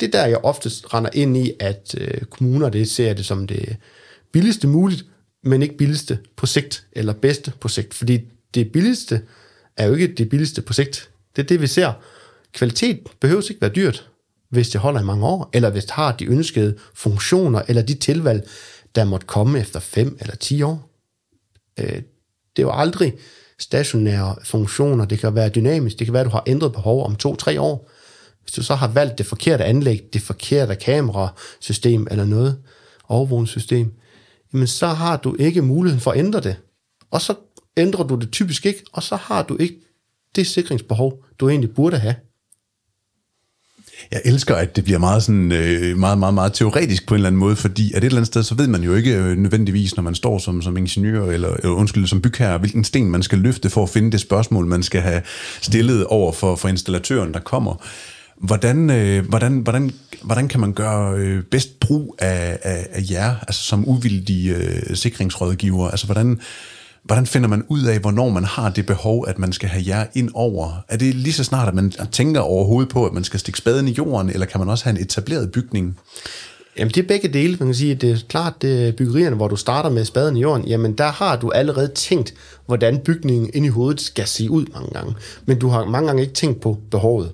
Det 0.00 0.06
er 0.06 0.10
der, 0.10 0.26
jeg 0.26 0.38
oftest 0.38 0.94
render 0.94 1.10
ind 1.12 1.36
i, 1.36 1.52
at 1.60 1.94
øh, 1.98 2.20
kommuner 2.20 2.68
det 2.68 2.90
ser 2.90 3.14
det 3.14 3.26
som 3.26 3.46
det 3.46 3.76
billigste 4.32 4.66
muligt, 4.66 5.04
men 5.44 5.62
ikke 5.62 5.76
billigste 5.76 6.18
på 6.36 6.46
sigt, 6.46 6.84
eller 6.92 7.12
bedste 7.12 7.52
på 7.60 7.68
sigt. 7.68 7.94
Fordi 7.94 8.20
det 8.54 8.72
billigste 8.72 9.20
er 9.76 9.86
jo 9.86 9.94
ikke 9.94 10.14
det 10.14 10.28
billigste 10.28 10.62
på 10.62 10.72
sigt. 10.72 11.10
Det 11.36 11.42
er 11.42 11.46
det, 11.46 11.60
vi 11.60 11.66
ser. 11.66 11.92
Kvalitet 12.52 13.00
behøver 13.20 13.42
ikke 13.50 13.60
være 13.60 13.70
dyrt, 13.70 14.08
hvis 14.50 14.68
det 14.68 14.80
holder 14.80 15.00
i 15.00 15.04
mange 15.04 15.26
år, 15.26 15.50
eller 15.52 15.70
hvis 15.70 15.84
det 15.84 15.92
har 15.92 16.12
de 16.12 16.24
ønskede 16.24 16.78
funktioner, 16.94 17.62
eller 17.68 17.82
de 17.82 17.94
tilvalg, 17.94 18.48
der 18.94 19.04
måtte 19.04 19.26
komme 19.26 19.58
efter 19.58 19.80
5 19.80 20.16
eller 20.20 20.36
10 20.36 20.62
år. 20.62 20.90
Øh, 21.78 22.02
det 22.56 22.62
er 22.62 22.66
jo 22.66 22.72
aldrig 22.72 23.14
stationære 23.58 24.36
funktioner. 24.44 25.04
Det 25.04 25.18
kan 25.18 25.34
være 25.34 25.48
dynamisk. 25.48 25.98
Det 25.98 26.06
kan 26.06 26.14
være, 26.14 26.20
at 26.20 26.26
du 26.26 26.30
har 26.30 26.42
ændret 26.46 26.72
behov 26.72 27.04
om 27.04 27.16
2-3 27.26 27.60
år. 27.60 27.90
Hvis 28.42 28.52
du 28.52 28.62
så 28.62 28.74
har 28.74 28.88
valgt 28.88 29.18
det 29.18 29.26
forkerte 29.26 29.64
anlæg, 29.64 30.04
det 30.12 30.22
forkerte 30.22 30.74
kamerasystem 30.74 32.06
eller 32.10 32.24
noget, 32.24 32.58
overvågningssystem, 33.08 33.92
jamen 34.52 34.66
så 34.66 34.86
har 34.86 35.16
du 35.16 35.36
ikke 35.38 35.62
muligheden 35.62 36.00
for 36.00 36.10
at 36.10 36.18
ændre 36.18 36.40
det. 36.40 36.56
Og 37.10 37.20
så 37.20 37.34
ændrer 37.76 38.04
du 38.04 38.14
det 38.14 38.30
typisk 38.30 38.66
ikke, 38.66 38.84
og 38.92 39.02
så 39.02 39.16
har 39.16 39.42
du 39.42 39.56
ikke 39.56 39.76
det 40.36 40.46
sikringsbehov, 40.46 41.24
du 41.38 41.48
egentlig 41.48 41.74
burde 41.74 41.98
have. 41.98 42.14
Jeg 44.10 44.20
elsker, 44.24 44.54
at 44.54 44.76
det 44.76 44.84
bliver 44.84 44.98
meget, 44.98 45.22
sådan, 45.22 45.52
øh, 45.52 45.96
meget, 45.96 46.18
meget, 46.18 46.34
meget 46.34 46.52
teoretisk 46.52 47.06
på 47.06 47.14
en 47.14 47.16
eller 47.16 47.26
anden 47.26 47.38
måde, 47.38 47.56
fordi 47.56 47.92
at 47.92 47.98
et 47.98 48.04
eller 48.04 48.16
andet 48.16 48.26
sted, 48.26 48.42
så 48.42 48.54
ved 48.54 48.66
man 48.66 48.82
jo 48.82 48.94
ikke 48.94 49.16
øh, 49.16 49.36
nødvendigvis, 49.36 49.96
når 49.96 50.02
man 50.02 50.14
står 50.14 50.38
som, 50.38 50.62
som 50.62 50.76
ingeniør, 50.76 51.30
eller 51.30 51.52
øh, 51.64 51.76
undskyld, 51.76 52.06
som 52.06 52.20
bygherre, 52.20 52.58
hvilken 52.58 52.84
sten 52.84 53.10
man 53.10 53.22
skal 53.22 53.38
løfte 53.38 53.70
for 53.70 53.82
at 53.82 53.88
finde 53.88 54.12
det 54.12 54.20
spørgsmål, 54.20 54.66
man 54.66 54.82
skal 54.82 55.00
have 55.00 55.22
stillet 55.60 56.04
over 56.04 56.32
for, 56.32 56.56
for 56.56 56.68
installatøren, 56.68 57.34
der 57.34 57.40
kommer. 57.40 57.84
Hvordan, 58.36 58.90
øh, 58.90 59.28
hvordan, 59.28 59.58
hvordan, 59.58 59.90
hvordan 60.22 60.48
kan 60.48 60.60
man 60.60 60.72
gøre 60.72 61.18
øh, 61.18 61.42
bedst 61.42 61.80
brug 61.80 62.16
af, 62.18 62.58
af, 62.62 62.86
af 62.92 63.02
jer, 63.10 63.34
altså 63.40 63.62
som 63.62 63.88
uvildige 63.88 64.54
øh, 64.54 64.96
sikringsrådgiver? 64.96 65.90
Altså 65.90 66.06
hvordan, 66.06 66.40
hvordan 67.08 67.26
finder 67.26 67.48
man 67.48 67.64
ud 67.68 67.82
af, 67.82 67.98
hvornår 67.98 68.28
man 68.28 68.44
har 68.44 68.70
det 68.70 68.86
behov, 68.86 69.24
at 69.28 69.38
man 69.38 69.52
skal 69.52 69.68
have 69.68 69.84
jer 69.86 70.06
ind 70.14 70.30
over? 70.34 70.84
Er 70.88 70.96
det 70.96 71.14
lige 71.14 71.32
så 71.32 71.44
snart, 71.44 71.68
at 71.68 71.74
man 71.74 71.90
tænker 72.12 72.40
overhovedet 72.40 72.92
på, 72.92 73.06
at 73.06 73.12
man 73.12 73.24
skal 73.24 73.40
stikke 73.40 73.58
spaden 73.58 73.88
i 73.88 73.92
jorden, 73.92 74.30
eller 74.30 74.46
kan 74.46 74.60
man 74.60 74.68
også 74.68 74.84
have 74.84 74.96
en 74.96 75.02
etableret 75.02 75.52
bygning? 75.52 75.98
Jamen 76.78 76.92
det 76.94 77.02
er 77.02 77.08
begge 77.08 77.28
dele. 77.28 77.56
Man 77.60 77.68
kan 77.68 77.74
sige, 77.74 77.92
at 77.92 78.00
det 78.00 78.10
er 78.10 78.16
klart, 78.28 78.62
det 78.62 78.88
er 78.88 78.92
byggerierne, 78.92 79.36
hvor 79.36 79.48
du 79.48 79.56
starter 79.56 79.90
med 79.90 80.04
spaden 80.04 80.36
i 80.36 80.40
jorden, 80.40 80.66
jamen 80.66 80.92
der 80.92 81.08
har 81.08 81.36
du 81.36 81.50
allerede 81.50 81.88
tænkt, 81.88 82.34
hvordan 82.66 82.98
bygningen 82.98 83.50
ind 83.54 83.66
i 83.66 83.68
hovedet 83.68 84.00
skal 84.00 84.26
se 84.26 84.50
ud 84.50 84.66
mange 84.74 84.90
gange. 84.92 85.14
Men 85.46 85.58
du 85.58 85.68
har 85.68 85.84
mange 85.84 86.06
gange 86.06 86.22
ikke 86.22 86.34
tænkt 86.34 86.60
på 86.60 86.78
behovet. 86.90 87.32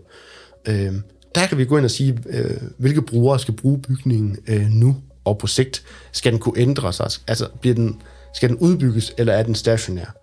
Øh, 0.69 0.93
der 1.35 1.47
kan 1.47 1.59
vi 1.59 1.64
gå 1.64 1.76
ind 1.76 1.85
og 1.85 1.90
sige, 1.90 2.19
øh, 2.31 2.57
hvilke 2.78 3.02
brugere 3.02 3.38
skal 3.38 3.54
bruge 3.54 3.78
bygningen 3.78 4.37
øh, 4.47 4.66
nu 4.71 4.97
og 5.25 5.38
på 5.38 5.47
sigt. 5.47 5.83
Skal 6.12 6.33
den 6.33 6.40
kunne 6.40 6.59
ændre 6.59 6.93
sig? 6.93 7.07
Altså, 7.26 7.49
bliver 7.61 7.75
den, 7.75 7.97
skal 8.35 8.49
den 8.49 8.57
udbygges, 8.57 9.14
eller 9.19 9.33
er 9.33 9.43
den 9.43 9.55
stationær? 9.55 10.17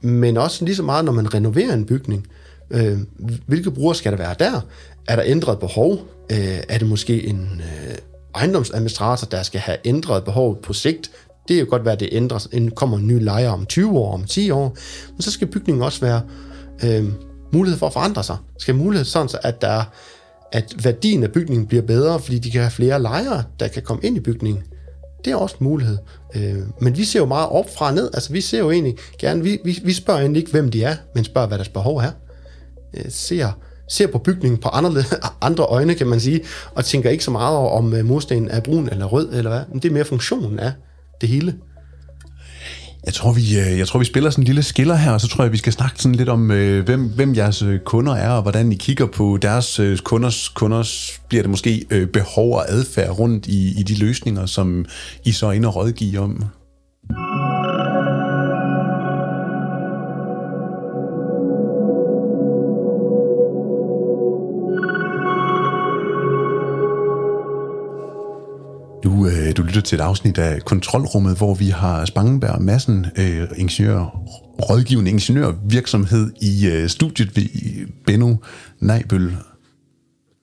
Men 0.00 0.36
også 0.36 0.64
lige 0.64 0.76
så 0.76 0.82
meget, 0.82 1.04
når 1.04 1.12
man 1.12 1.34
renoverer 1.34 1.74
en 1.74 1.86
bygning, 1.86 2.26
øh, 2.70 2.98
hvilke 3.46 3.70
brugere 3.70 3.94
skal 3.94 4.12
der 4.12 4.18
være 4.18 4.34
der? 4.38 4.60
Er 5.08 5.16
der 5.16 5.22
ændret 5.26 5.58
behov? 5.58 5.92
Øh, 6.32 6.58
er 6.68 6.78
det 6.78 6.88
måske 6.88 7.26
en 7.26 7.62
øh, 7.64 7.94
ejendomsadministrator, 8.34 9.26
der 9.26 9.42
skal 9.42 9.60
have 9.60 9.78
ændret 9.84 10.24
behov 10.24 10.62
på 10.62 10.72
sigt? 10.72 11.10
Det 11.48 11.56
er 11.56 11.60
jo 11.60 11.66
godt 11.70 11.84
være, 11.84 11.92
at 11.92 12.00
det 12.00 12.08
ændres, 12.12 12.48
kommer 12.74 12.98
en 12.98 13.06
ny 13.06 13.24
lejer 13.24 13.50
om 13.50 13.66
20 13.66 13.98
år, 13.98 14.14
om 14.14 14.24
10 14.24 14.50
år. 14.50 14.76
Men 15.12 15.22
så 15.22 15.30
skal 15.30 15.46
bygningen 15.46 15.82
også 15.82 16.00
være 16.00 16.22
øh, 16.84 17.04
mulighed 17.52 17.78
for 17.78 17.86
at 17.86 17.92
forandre 17.92 18.22
sig. 18.22 18.36
Skal 18.58 18.74
mulighed 18.74 19.04
sådan, 19.04 19.40
at 19.42 19.62
der 19.62 19.84
at 20.52 20.84
værdien 20.84 21.22
af 21.22 21.32
bygningen 21.32 21.66
bliver 21.66 21.82
bedre, 21.82 22.20
fordi 22.20 22.38
de 22.38 22.50
kan 22.50 22.60
have 22.60 22.70
flere 22.70 23.02
lejere, 23.02 23.44
der 23.60 23.68
kan 23.68 23.82
komme 23.82 24.02
ind 24.02 24.16
i 24.16 24.20
bygningen. 24.20 24.62
Det 25.24 25.32
er 25.32 25.36
også 25.36 25.56
en 25.60 25.64
mulighed. 25.64 25.98
Øh, 26.36 26.56
men 26.80 26.96
vi 26.96 27.04
ser 27.04 27.20
jo 27.20 27.26
meget 27.26 27.48
op 27.48 27.74
fra 27.76 27.86
og 27.86 27.94
ned. 27.94 28.10
Altså 28.14 28.32
vi 28.32 28.40
ser 28.40 28.58
jo 28.58 28.70
egentlig 28.70 28.96
gerne, 29.18 29.42
vi, 29.42 29.58
vi, 29.64 29.80
vi 29.84 29.92
spørger 29.92 30.20
egentlig 30.20 30.40
ikke, 30.40 30.50
hvem 30.50 30.70
de 30.70 30.82
er, 30.82 30.96
men 31.14 31.24
spørger, 31.24 31.48
hvad 31.48 31.58
deres 31.58 31.68
behov 31.68 31.96
er. 31.96 32.10
Øh, 32.94 33.04
ser, 33.08 33.52
ser 33.88 34.06
på 34.06 34.18
bygningen 34.18 34.60
på 34.60 34.68
andre, 34.68 35.02
andre 35.40 35.64
øjne, 35.64 35.94
kan 35.94 36.06
man 36.06 36.20
sige, 36.20 36.40
og 36.74 36.84
tænker 36.84 37.10
ikke 37.10 37.24
så 37.24 37.30
meget 37.30 37.56
over, 37.56 37.70
om 37.70 37.94
øh, 37.94 38.04
murstenen 38.04 38.48
er 38.48 38.60
brun 38.60 38.88
eller 38.88 39.06
rød, 39.06 39.28
eller 39.32 39.50
hvad. 39.50 39.62
Men 39.68 39.82
det 39.82 39.88
er 39.88 39.92
mere 39.92 40.04
funktionen 40.04 40.58
af 40.58 40.72
det 41.20 41.28
hele. 41.28 41.54
Jeg 43.08 43.14
tror, 43.14 43.32
vi, 43.32 43.58
øh, 43.58 43.78
jeg 43.78 43.88
tror, 43.88 43.98
vi 43.98 44.04
spiller 44.04 44.30
sådan 44.30 44.42
en 44.42 44.46
lille 44.46 44.62
skiller 44.62 44.94
her, 44.94 45.12
og 45.12 45.20
så 45.20 45.28
tror 45.28 45.44
jeg, 45.44 45.52
vi 45.52 45.56
skal 45.56 45.72
snakke 45.72 46.02
sådan 46.02 46.14
lidt 46.14 46.28
om, 46.28 46.50
øh, 46.50 46.84
hvem, 46.84 47.08
hvem 47.08 47.34
jeres 47.34 47.62
øh, 47.62 47.80
kunder 47.80 48.14
er, 48.14 48.30
og 48.30 48.42
hvordan 48.42 48.72
I 48.72 48.74
kigger 48.74 49.06
på 49.06 49.38
deres 49.42 49.78
øh, 49.78 49.98
kunders, 49.98 50.48
kunders 50.48 51.20
bliver 51.28 51.42
det 51.42 51.50
måske 51.50 51.86
behov 52.12 52.54
og 52.54 52.70
adfærd 52.70 53.10
rundt 53.10 53.46
i, 53.46 53.80
i 53.80 53.82
de 53.82 53.98
løsninger, 53.98 54.46
som 54.46 54.84
I 55.24 55.32
så 55.32 55.46
er 55.46 55.52
inde 55.52 55.68
og 55.68 55.76
rådgive 55.76 56.18
om. 56.18 56.44
Du 69.78 69.80
lytter 69.80 69.88
til 69.88 69.98
et 69.98 70.02
afsnit 70.02 70.38
af 70.38 70.64
Kontrolrummet, 70.64 71.36
hvor 71.36 71.54
vi 71.54 71.68
har 71.68 72.04
Spangenberg 72.04 72.62
Madsen, 72.62 73.06
øh, 73.16 73.48
ingeniør, 73.56 74.00
rådgivende 74.70 75.10
ingeniørvirksomhed 75.10 76.32
i 76.40 76.66
øh, 76.66 76.88
studiet 76.88 77.36
ved 77.36 77.46
Benno 78.06 78.34
Neibøl. 78.80 79.36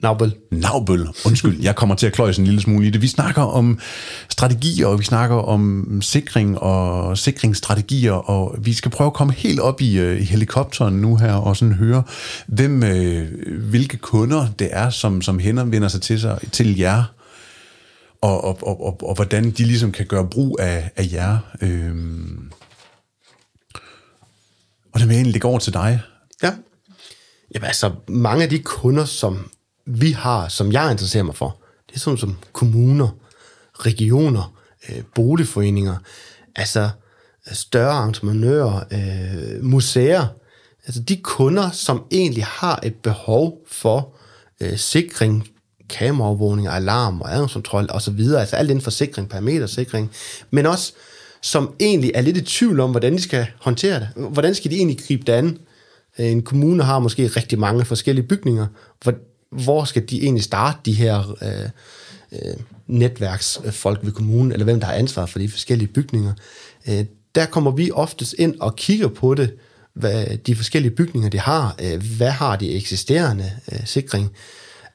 Naubel. 0.01 0.35
Naubel, 0.51 1.07
undskyld, 1.25 1.61
jeg 1.61 1.75
kommer 1.75 1.95
til 1.95 2.07
at 2.07 2.13
kløje 2.13 2.33
en 2.37 2.43
lille 2.43 2.61
smule 2.61 2.87
i 2.87 2.89
det. 2.89 3.01
Vi 3.01 3.07
snakker 3.07 3.41
om 3.41 3.79
strategier, 4.29 4.87
og 4.87 4.99
vi 4.99 5.03
snakker 5.03 5.35
om 5.35 5.87
sikring 6.01 6.59
og 6.59 7.17
sikringsstrategier, 7.17 8.11
og 8.11 8.55
vi 8.59 8.73
skal 8.73 8.91
prøve 8.91 9.07
at 9.07 9.13
komme 9.13 9.33
helt 9.33 9.59
op 9.59 9.81
i, 9.81 9.99
øh, 9.99 10.21
i 10.21 10.23
helikopteren 10.23 10.93
nu 10.93 11.15
her, 11.15 11.33
og 11.33 11.57
sådan 11.57 11.73
høre, 11.73 12.03
hvem, 12.47 12.83
øh, 12.83 13.27
hvilke 13.69 13.97
kunder 13.97 14.47
det 14.59 14.69
er, 14.71 14.89
som, 14.89 15.21
som 15.21 15.39
henvender 15.39 15.87
sig 15.87 16.01
til, 16.01 16.19
sig, 16.19 16.39
til 16.51 16.77
jer, 16.77 17.03
og, 18.21 18.43
og, 18.43 18.67
og, 18.67 18.85
og, 18.85 18.99
og 19.03 19.15
hvordan 19.15 19.51
de 19.51 19.65
ligesom 19.65 19.91
kan 19.91 20.05
gøre 20.05 20.29
brug 20.29 20.57
af, 20.59 20.91
af 20.95 21.09
jer. 21.13 21.37
Øhm. 21.61 22.51
Og 24.93 24.99
det 24.99 25.07
vil 25.07 25.13
jeg 25.13 25.19
egentlig 25.19 25.33
lægge 25.33 25.47
over 25.47 25.59
til 25.59 25.73
dig. 25.73 26.01
Ja. 26.43 26.53
Jamen 27.53 27.67
altså, 27.67 27.91
mange 28.07 28.43
af 28.43 28.49
de 28.49 28.59
kunder, 28.59 29.05
som 29.05 29.51
vi 29.85 30.11
har, 30.11 30.47
som 30.47 30.71
jeg 30.71 30.91
interesserer 30.91 31.23
mig 31.23 31.35
for, 31.35 31.57
det 31.89 31.95
er 31.95 31.99
sådan 31.99 32.17
som 32.17 32.37
kommuner, 32.53 33.09
regioner, 33.73 34.53
øh, 34.89 35.03
boligforeninger, 35.15 35.97
altså 36.55 36.89
øh, 37.47 37.53
større 37.53 38.03
entreprenører, 38.03 38.83
øh, 38.91 39.63
museer, 39.63 40.27
altså 40.85 41.01
de 41.01 41.17
kunder, 41.17 41.71
som 41.71 42.03
egentlig 42.11 42.45
har 42.45 42.79
et 42.83 42.95
behov 42.95 43.59
for 43.67 44.15
øh, 44.59 44.77
sikring, 44.77 45.47
kameraovervågning, 45.89 46.67
alarm 46.67 47.21
og 47.21 47.33
adgangskontrol 47.33 47.87
osv., 47.89 48.19
altså 48.37 48.55
alt 48.55 48.69
inden 48.69 48.83
for 48.83 48.91
sikring, 48.91 49.29
parametersikring, 49.29 50.11
men 50.51 50.65
også 50.65 50.93
som 51.41 51.75
egentlig 51.79 52.11
er 52.15 52.21
lidt 52.21 52.37
i 52.37 52.41
tvivl 52.41 52.79
om, 52.79 52.91
hvordan 52.91 53.13
de 53.13 53.21
skal 53.21 53.47
håndtere 53.59 53.99
det. 53.99 54.09
Hvordan 54.15 54.55
skal 54.55 54.71
de 54.71 54.75
egentlig 54.75 54.99
gribe 55.07 55.23
det 55.27 55.33
an? 55.33 55.57
Øh, 56.19 56.25
en 56.25 56.41
kommune 56.41 56.83
har 56.83 56.99
måske 56.99 57.27
rigtig 57.27 57.59
mange 57.59 57.85
forskellige 57.85 58.27
bygninger. 58.27 58.67
Hvor, 59.03 59.13
hvor 59.51 59.83
skal 59.83 60.09
de 60.09 60.23
egentlig 60.23 60.43
starte 60.43 60.77
de 60.85 60.93
her 60.93 61.35
øh, 61.41 61.69
øh, 62.31 62.55
netværksfolk 62.87 63.99
ved 64.03 64.11
kommunen, 64.11 64.51
eller 64.51 64.63
hvem 64.63 64.79
der 64.79 64.87
har 64.87 64.93
ansvar 64.93 65.25
for 65.25 65.39
de 65.39 65.49
forskellige 65.49 65.87
bygninger? 65.87 66.33
Øh, 66.87 67.05
der 67.35 67.45
kommer 67.45 67.71
vi 67.71 67.91
oftest 67.91 68.35
ind 68.37 68.55
og 68.59 68.75
kigger 68.75 69.07
på 69.07 69.35
det, 69.35 69.53
hvad 69.93 70.37
de 70.37 70.55
forskellige 70.55 70.95
bygninger 70.95 71.29
de 71.29 71.39
har. 71.39 71.75
Øh, 71.83 72.03
hvad 72.17 72.31
har 72.31 72.55
de 72.55 72.71
eksisterende 72.71 73.51
øh, 73.71 73.79
sikring? 73.85 74.31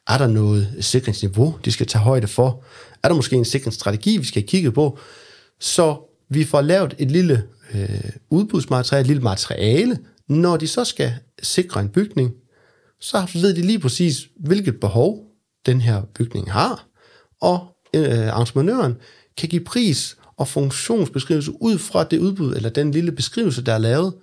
Er 0.07 0.17
der 0.17 0.27
noget 0.27 0.75
sikringsniveau, 0.79 1.57
de 1.65 1.71
skal 1.71 1.87
tage 1.87 2.03
højde 2.03 2.27
for? 2.27 2.63
Er 3.03 3.07
der 3.07 3.15
måske 3.15 3.35
en 3.35 3.45
sikringsstrategi, 3.45 4.17
vi 4.17 4.25
skal 4.25 4.43
kigge 4.43 4.71
på? 4.71 4.97
Så 5.59 5.97
vi 6.29 6.43
får 6.43 6.61
lavet 6.61 6.95
et 6.99 7.11
lille 7.11 7.43
øh, 7.73 8.09
udbudsmateriale, 8.29 9.01
et 9.01 9.07
lille 9.07 9.23
materiale, 9.23 9.99
når 10.27 10.57
de 10.57 10.67
så 10.67 10.85
skal 10.85 11.13
sikre 11.43 11.79
en 11.79 11.89
bygning, 11.89 12.31
så 12.99 13.31
ved 13.33 13.55
de 13.55 13.61
lige 13.61 13.79
præcis, 13.79 14.27
hvilket 14.39 14.79
behov 14.79 15.23
den 15.65 15.81
her 15.81 16.01
bygning 16.15 16.51
har, 16.51 16.87
og 17.41 17.67
øh, 17.95 18.39
entreprenøren 18.39 18.95
kan 19.37 19.49
give 19.49 19.63
pris 19.63 20.17
og 20.37 20.47
funktionsbeskrivelse 20.47 21.51
ud 21.61 21.77
fra 21.77 22.03
det 22.03 22.19
udbud, 22.19 22.55
eller 22.55 22.69
den 22.69 22.91
lille 22.91 23.11
beskrivelse, 23.11 23.61
der 23.61 23.73
er 23.73 23.77
lavet, 23.77 24.13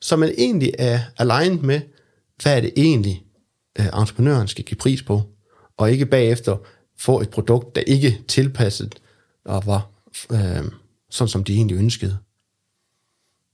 så 0.00 0.16
man 0.16 0.34
egentlig 0.38 0.72
er 0.78 1.00
aligned 1.18 1.62
med, 1.62 1.80
hvad 2.42 2.56
er 2.56 2.60
det 2.60 2.72
egentlig, 2.76 3.25
øh, 3.78 3.86
entreprenøren 3.86 4.48
skal 4.48 4.64
give 4.64 4.78
pris 4.78 5.02
på, 5.02 5.22
og 5.76 5.92
ikke 5.92 6.06
bagefter 6.06 6.56
få 6.98 7.20
et 7.20 7.30
produkt, 7.30 7.76
der 7.76 7.80
ikke 7.80 8.08
er 8.08 8.22
tilpasset 8.28 8.94
og 9.44 9.62
var 9.66 9.90
øh, 10.30 10.64
sådan, 11.10 11.28
som 11.28 11.44
de 11.44 11.54
egentlig 11.54 11.76
ønskede. 11.76 12.18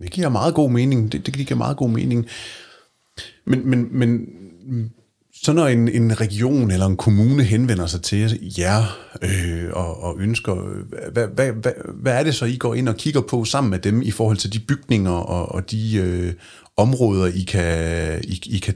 Det 0.02 0.11
giver 0.11 0.29
meget 0.29 0.55
god 0.55 0.71
mening. 0.71 1.12
Det, 1.12 1.26
det 1.26 1.35
giver 1.35 1.55
meget 1.55 1.76
god 1.76 1.91
mening. 1.91 2.26
Men, 3.45 3.71
men, 3.71 3.99
men 3.99 4.26
så 5.35 5.52
når 5.52 5.67
en, 5.67 5.88
en 5.88 6.21
region 6.21 6.71
eller 6.71 6.87
en 6.87 6.97
kommune 6.97 7.43
henvender 7.43 7.87
sig 7.87 8.02
til 8.02 8.55
jer 8.59 8.83
øh, 9.23 9.71
og, 9.73 10.02
og 10.02 10.17
ønsker, 10.21 10.69
øh, 10.69 11.12
hvad, 11.12 11.26
hvad, 11.26 11.52
hvad, 11.52 11.73
hvad 11.95 12.12
er 12.12 12.23
det 12.23 12.35
så, 12.35 12.45
I 12.45 12.57
går 12.57 12.75
ind 12.75 12.88
og 12.88 12.97
kigger 12.97 13.21
på 13.21 13.45
sammen 13.45 13.71
med 13.71 13.79
dem 13.79 14.02
i 14.02 14.11
forhold 14.11 14.37
til 14.37 14.52
de 14.52 14.61
bygninger 14.61 15.11
og, 15.11 15.52
og 15.52 15.71
de 15.71 15.97
øh, 15.97 16.33
områder, 16.76 17.26
I 17.26 17.43
kan, 17.43 18.21
I, 18.25 18.41
I 18.47 18.59
kan 18.59 18.75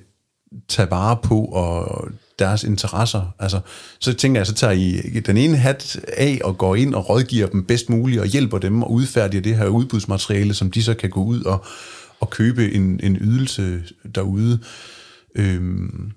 tage 0.68 0.90
vare 0.90 1.16
på 1.22 1.44
og 1.44 2.08
deres 2.38 2.64
interesser. 2.64 3.34
Altså, 3.38 3.60
så 3.98 4.14
tænker 4.14 4.40
jeg, 4.40 4.46
så 4.46 4.54
tager 4.54 4.72
I 4.72 5.20
den 5.26 5.36
ene 5.36 5.56
hat 5.56 6.00
af 6.16 6.40
og 6.44 6.58
går 6.58 6.76
ind 6.76 6.94
og 6.94 7.08
rådgiver 7.08 7.46
dem 7.46 7.64
bedst 7.64 7.90
muligt 7.90 8.20
og 8.20 8.26
hjælper 8.26 8.58
dem 8.58 8.82
og 8.82 8.92
udfærdiger 8.92 9.42
det 9.42 9.56
her 9.56 9.66
udbudsmateriale, 9.66 10.54
som 10.54 10.70
de 10.70 10.82
så 10.82 10.94
kan 10.94 11.10
gå 11.10 11.24
ud 11.24 11.42
og, 11.42 11.64
og 12.20 12.30
købe 12.30 12.72
en, 12.72 13.00
en 13.02 13.16
ydelse 13.20 13.82
derude. 14.14 14.58
Øhm, 15.34 16.12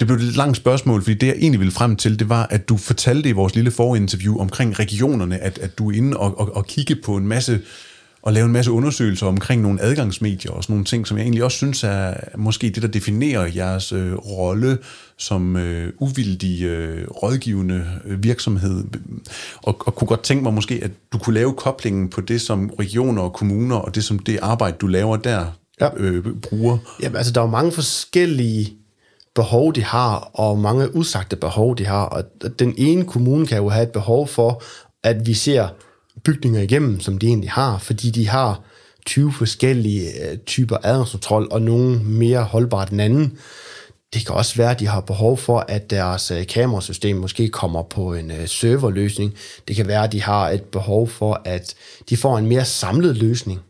det 0.00 0.06
blev 0.06 0.16
et 0.16 0.24
lidt 0.24 0.36
langt 0.36 0.56
spørgsmål, 0.56 1.02
fordi 1.02 1.14
det, 1.14 1.26
jeg 1.26 1.36
egentlig 1.36 1.60
ville 1.60 1.72
frem 1.72 1.96
til, 1.96 2.18
det 2.18 2.28
var, 2.28 2.46
at 2.50 2.68
du 2.68 2.76
fortalte 2.76 3.28
i 3.28 3.32
vores 3.32 3.54
lille 3.54 3.70
forinterview 3.70 4.38
omkring 4.38 4.78
regionerne, 4.78 5.38
at, 5.38 5.58
at 5.58 5.78
du 5.78 5.90
er 5.90 5.96
inde 5.96 6.16
og, 6.16 6.38
og, 6.40 6.56
og 6.56 6.66
kigge 6.66 6.96
på 6.96 7.16
en 7.16 7.26
masse 7.26 7.60
og 8.24 8.32
lave 8.32 8.46
en 8.46 8.52
masse 8.52 8.70
undersøgelser 8.70 9.26
omkring 9.26 9.62
nogle 9.62 9.82
adgangsmedier 9.82 10.52
og 10.52 10.62
sådan 10.62 10.74
nogle 10.74 10.84
ting, 10.84 11.06
som 11.06 11.16
jeg 11.16 11.24
egentlig 11.24 11.44
også 11.44 11.56
synes 11.56 11.84
er 11.84 12.14
måske 12.36 12.70
det, 12.70 12.82
der 12.82 12.88
definerer 12.88 13.50
jeres 13.56 13.92
øh, 13.92 14.14
rolle 14.14 14.78
som 15.18 15.56
øh, 15.56 15.92
uvildig 15.98 16.62
øh, 16.62 17.08
rådgivende 17.08 17.86
øh, 18.04 18.24
virksomhed. 18.24 18.84
Og, 19.56 19.76
og 19.86 19.94
kunne 19.94 20.08
godt 20.08 20.22
tænke 20.22 20.42
mig 20.42 20.54
måske, 20.54 20.80
at 20.82 20.90
du 21.12 21.18
kunne 21.18 21.34
lave 21.34 21.52
koblingen 21.52 22.08
på 22.08 22.20
det, 22.20 22.40
som 22.40 22.70
regioner 22.78 23.22
og 23.22 23.32
kommuner 23.32 23.76
og 23.76 23.94
det, 23.94 24.04
som 24.04 24.18
det 24.18 24.38
arbejde, 24.42 24.76
du 24.80 24.86
laver 24.86 25.16
der, 25.16 25.46
ja. 25.80 25.88
øh, 25.96 26.24
bruger. 26.42 26.78
Jamen 27.02 27.16
altså, 27.16 27.32
der 27.32 27.40
er 27.40 27.44
jo 27.44 27.50
mange 27.50 27.72
forskellige 27.72 28.72
behov, 29.34 29.74
de 29.74 29.82
har, 29.82 30.30
og 30.34 30.58
mange 30.58 30.96
usagte 30.96 31.36
behov, 31.36 31.78
de 31.78 31.86
har. 31.86 32.04
Og 32.04 32.24
den 32.58 32.74
ene 32.78 33.04
kommune 33.04 33.46
kan 33.46 33.58
jo 33.58 33.68
have 33.68 33.82
et 33.82 33.92
behov 33.92 34.28
for, 34.28 34.62
at 35.02 35.26
vi 35.26 35.34
ser 35.34 35.68
bygninger 36.24 36.60
igennem, 36.60 37.00
som 37.00 37.18
de 37.18 37.26
egentlig 37.26 37.50
har, 37.50 37.78
fordi 37.78 38.10
de 38.10 38.28
har 38.28 38.60
20 39.06 39.32
forskellige 39.32 40.30
øh, 40.30 40.38
typer 40.38 40.76
adgangskontrol, 40.82 41.48
og 41.50 41.62
nogle 41.62 41.98
mere 41.98 42.42
holdbart 42.42 42.90
end 42.90 43.02
anden. 43.02 43.38
Det 44.14 44.26
kan 44.26 44.34
også 44.34 44.56
være, 44.56 44.70
at 44.70 44.80
de 44.80 44.86
har 44.86 45.00
behov 45.00 45.38
for, 45.38 45.64
at 45.68 45.90
deres 45.90 46.30
øh, 46.30 46.46
kamerasystem 46.46 47.16
måske 47.16 47.48
kommer 47.48 47.82
på 47.82 48.14
en 48.14 48.30
øh, 48.30 48.48
serverløsning. 48.48 49.34
Det 49.68 49.76
kan 49.76 49.86
være, 49.86 50.04
at 50.04 50.12
de 50.12 50.22
har 50.22 50.50
et 50.50 50.62
behov 50.62 51.08
for, 51.08 51.42
at 51.44 51.74
de 52.08 52.16
får 52.16 52.38
en 52.38 52.46
mere 52.46 52.64
samlet 52.64 53.16
løsning. 53.16 53.60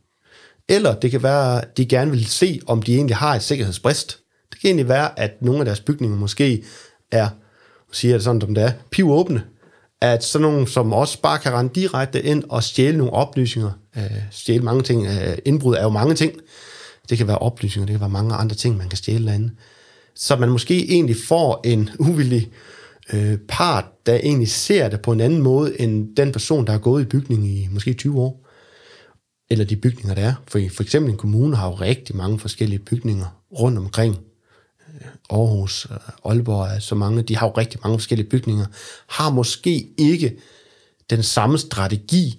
Eller 0.68 0.94
det 0.94 1.10
kan 1.10 1.22
være, 1.22 1.62
at 1.62 1.76
de 1.76 1.86
gerne 1.86 2.10
vil 2.10 2.26
se, 2.26 2.60
om 2.66 2.82
de 2.82 2.94
egentlig 2.94 3.16
har 3.16 3.34
et 3.34 3.42
sikkerhedsbrist. 3.42 4.18
Det 4.52 4.60
kan 4.60 4.68
egentlig 4.68 4.88
være, 4.88 5.18
at 5.18 5.42
nogle 5.42 5.58
af 5.58 5.64
deres 5.64 5.80
bygninger 5.80 6.16
måske 6.16 6.64
er, 7.10 7.28
siger 7.92 8.14
det 8.14 8.24
sådan, 8.24 8.40
som 8.40 8.54
det 8.54 8.64
er, 8.64 8.72
pivåbne 8.90 9.42
at 10.04 10.24
sådan 10.24 10.42
nogen 10.42 10.66
som 10.66 10.92
os 10.92 11.16
bare 11.16 11.38
kan 11.38 11.52
rende 11.52 11.74
direkte 11.74 12.22
ind 12.22 12.44
og 12.48 12.62
stjæle 12.62 12.98
nogle 12.98 13.12
oplysninger. 13.12 13.70
Øh, 13.96 14.02
stjæle 14.30 14.62
mange 14.62 14.82
ting. 14.82 15.06
Øh, 15.06 15.38
indbrud 15.44 15.74
er 15.74 15.82
jo 15.82 15.88
mange 15.88 16.14
ting. 16.14 16.32
Det 17.08 17.18
kan 17.18 17.26
være 17.26 17.38
oplysninger, 17.38 17.86
det 17.86 17.92
kan 17.92 18.00
være 18.00 18.10
mange 18.10 18.34
andre 18.34 18.56
ting, 18.56 18.76
man 18.76 18.88
kan 18.88 18.96
stjæle 18.96 19.26
derinde. 19.26 19.50
Så 20.14 20.36
man 20.36 20.48
måske 20.48 20.90
egentlig 20.90 21.16
får 21.28 21.60
en 21.64 21.90
uvillig 21.98 22.50
øh, 23.12 23.38
part, 23.48 23.84
der 24.06 24.14
egentlig 24.14 24.48
ser 24.48 24.88
det 24.88 25.00
på 25.00 25.12
en 25.12 25.20
anden 25.20 25.42
måde, 25.42 25.80
end 25.80 26.16
den 26.16 26.32
person, 26.32 26.66
der 26.66 26.72
har 26.72 26.78
gået 26.78 27.02
i 27.02 27.06
bygningen 27.06 27.46
i 27.46 27.68
måske 27.70 27.92
20 27.92 28.20
år. 28.20 28.46
Eller 29.50 29.64
de 29.64 29.76
bygninger, 29.76 30.14
der 30.14 30.22
er. 30.22 30.34
For, 30.48 30.60
for 30.76 30.82
eksempel 30.82 31.12
en 31.12 31.18
kommune 31.18 31.56
har 31.56 31.68
jo 31.68 31.74
rigtig 31.74 32.16
mange 32.16 32.38
forskellige 32.38 32.78
bygninger 32.78 33.42
rundt 33.60 33.78
omkring 33.78 34.18
Aarhus, 35.30 35.86
øh, 35.90 35.96
Aalborg, 36.24 36.82
så 36.82 36.94
mange, 36.94 37.22
de 37.22 37.36
har 37.36 37.46
jo 37.46 37.52
rigtig 37.52 37.80
mange 37.84 37.98
forskellige 37.98 38.28
bygninger, 38.28 38.66
har 39.06 39.30
måske 39.30 39.88
ikke 39.98 40.36
den 41.10 41.22
samme 41.22 41.58
strategi, 41.58 42.38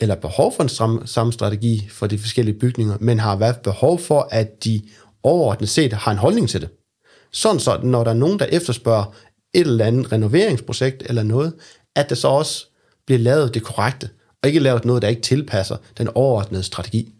eller 0.00 0.14
behov 0.14 0.52
for 0.56 0.62
en 0.62 0.68
samme, 0.68 1.06
samme 1.06 1.32
strategi 1.32 1.88
for 1.90 2.06
de 2.06 2.18
forskellige 2.18 2.58
bygninger, 2.58 2.96
men 3.00 3.20
har 3.20 3.36
været 3.36 3.56
behov 3.56 3.98
for, 3.98 4.28
at 4.30 4.64
de 4.64 4.82
overordnet 5.22 5.68
set 5.68 5.92
har 5.92 6.12
en 6.12 6.18
holdning 6.18 6.48
til 6.48 6.60
det. 6.60 6.68
Sådan 7.32 7.60
så, 7.60 7.80
når 7.82 8.04
der 8.04 8.10
er 8.10 8.14
nogen, 8.14 8.38
der 8.38 8.44
efterspørger 8.44 9.14
et 9.54 9.60
eller 9.60 9.84
andet 9.84 10.12
renoveringsprojekt 10.12 11.02
eller 11.06 11.22
noget, 11.22 11.54
at 11.96 12.10
det 12.10 12.18
så 12.18 12.28
også 12.28 12.66
bliver 13.06 13.18
lavet 13.18 13.54
det 13.54 13.62
korrekte, 13.62 14.10
og 14.42 14.48
ikke 14.48 14.60
lavet 14.60 14.84
noget, 14.84 15.02
der 15.02 15.08
ikke 15.08 15.22
tilpasser 15.22 15.76
den 15.98 16.08
overordnede 16.14 16.62
strategi. 16.62 17.14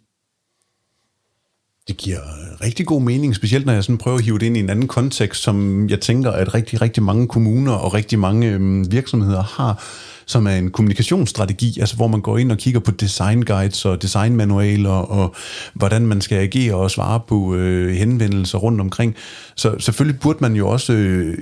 Det 1.88 1.96
giver 1.96 2.18
øh, 2.18 2.60
rigtig 2.60 2.86
god 2.86 3.02
mening, 3.02 3.34
specielt 3.34 3.66
når 3.66 3.72
jeg 3.72 3.84
sådan 3.84 3.98
prøver 3.98 4.18
at 4.18 4.24
hive 4.24 4.38
det 4.38 4.46
ind 4.46 4.56
i 4.56 4.60
en 4.60 4.70
anden 4.70 4.88
kontekst, 4.88 5.42
som 5.42 5.88
jeg 5.88 6.00
tænker, 6.00 6.30
at 6.30 6.54
rigtig, 6.54 6.82
rigtig 6.82 7.02
mange 7.02 7.28
kommuner 7.28 7.72
og 7.72 7.94
rigtig 7.94 8.18
mange 8.18 8.50
øhm, 8.50 8.92
virksomheder 8.92 9.42
har, 9.42 9.84
som 10.26 10.46
er 10.46 10.56
en 10.56 10.70
kommunikationsstrategi, 10.70 11.80
altså 11.80 11.96
hvor 11.96 12.06
man 12.06 12.20
går 12.20 12.38
ind 12.38 12.52
og 12.52 12.58
kigger 12.58 12.80
på 12.80 12.90
design 12.90 13.42
guides 13.42 13.84
og 13.84 14.02
designmanualer, 14.02 14.90
og 14.90 15.34
hvordan 15.74 16.06
man 16.06 16.20
skal 16.20 16.38
agere 16.38 16.74
og 16.74 16.90
svare 16.90 17.20
på 17.28 17.54
øh, 17.54 17.94
henvendelser 17.94 18.58
rundt 18.58 18.80
omkring. 18.80 19.14
Så 19.56 19.74
selvfølgelig 19.78 20.20
burde 20.20 20.38
man 20.40 20.56
jo 20.56 20.68
også 20.68 20.92
øh, 20.92 21.38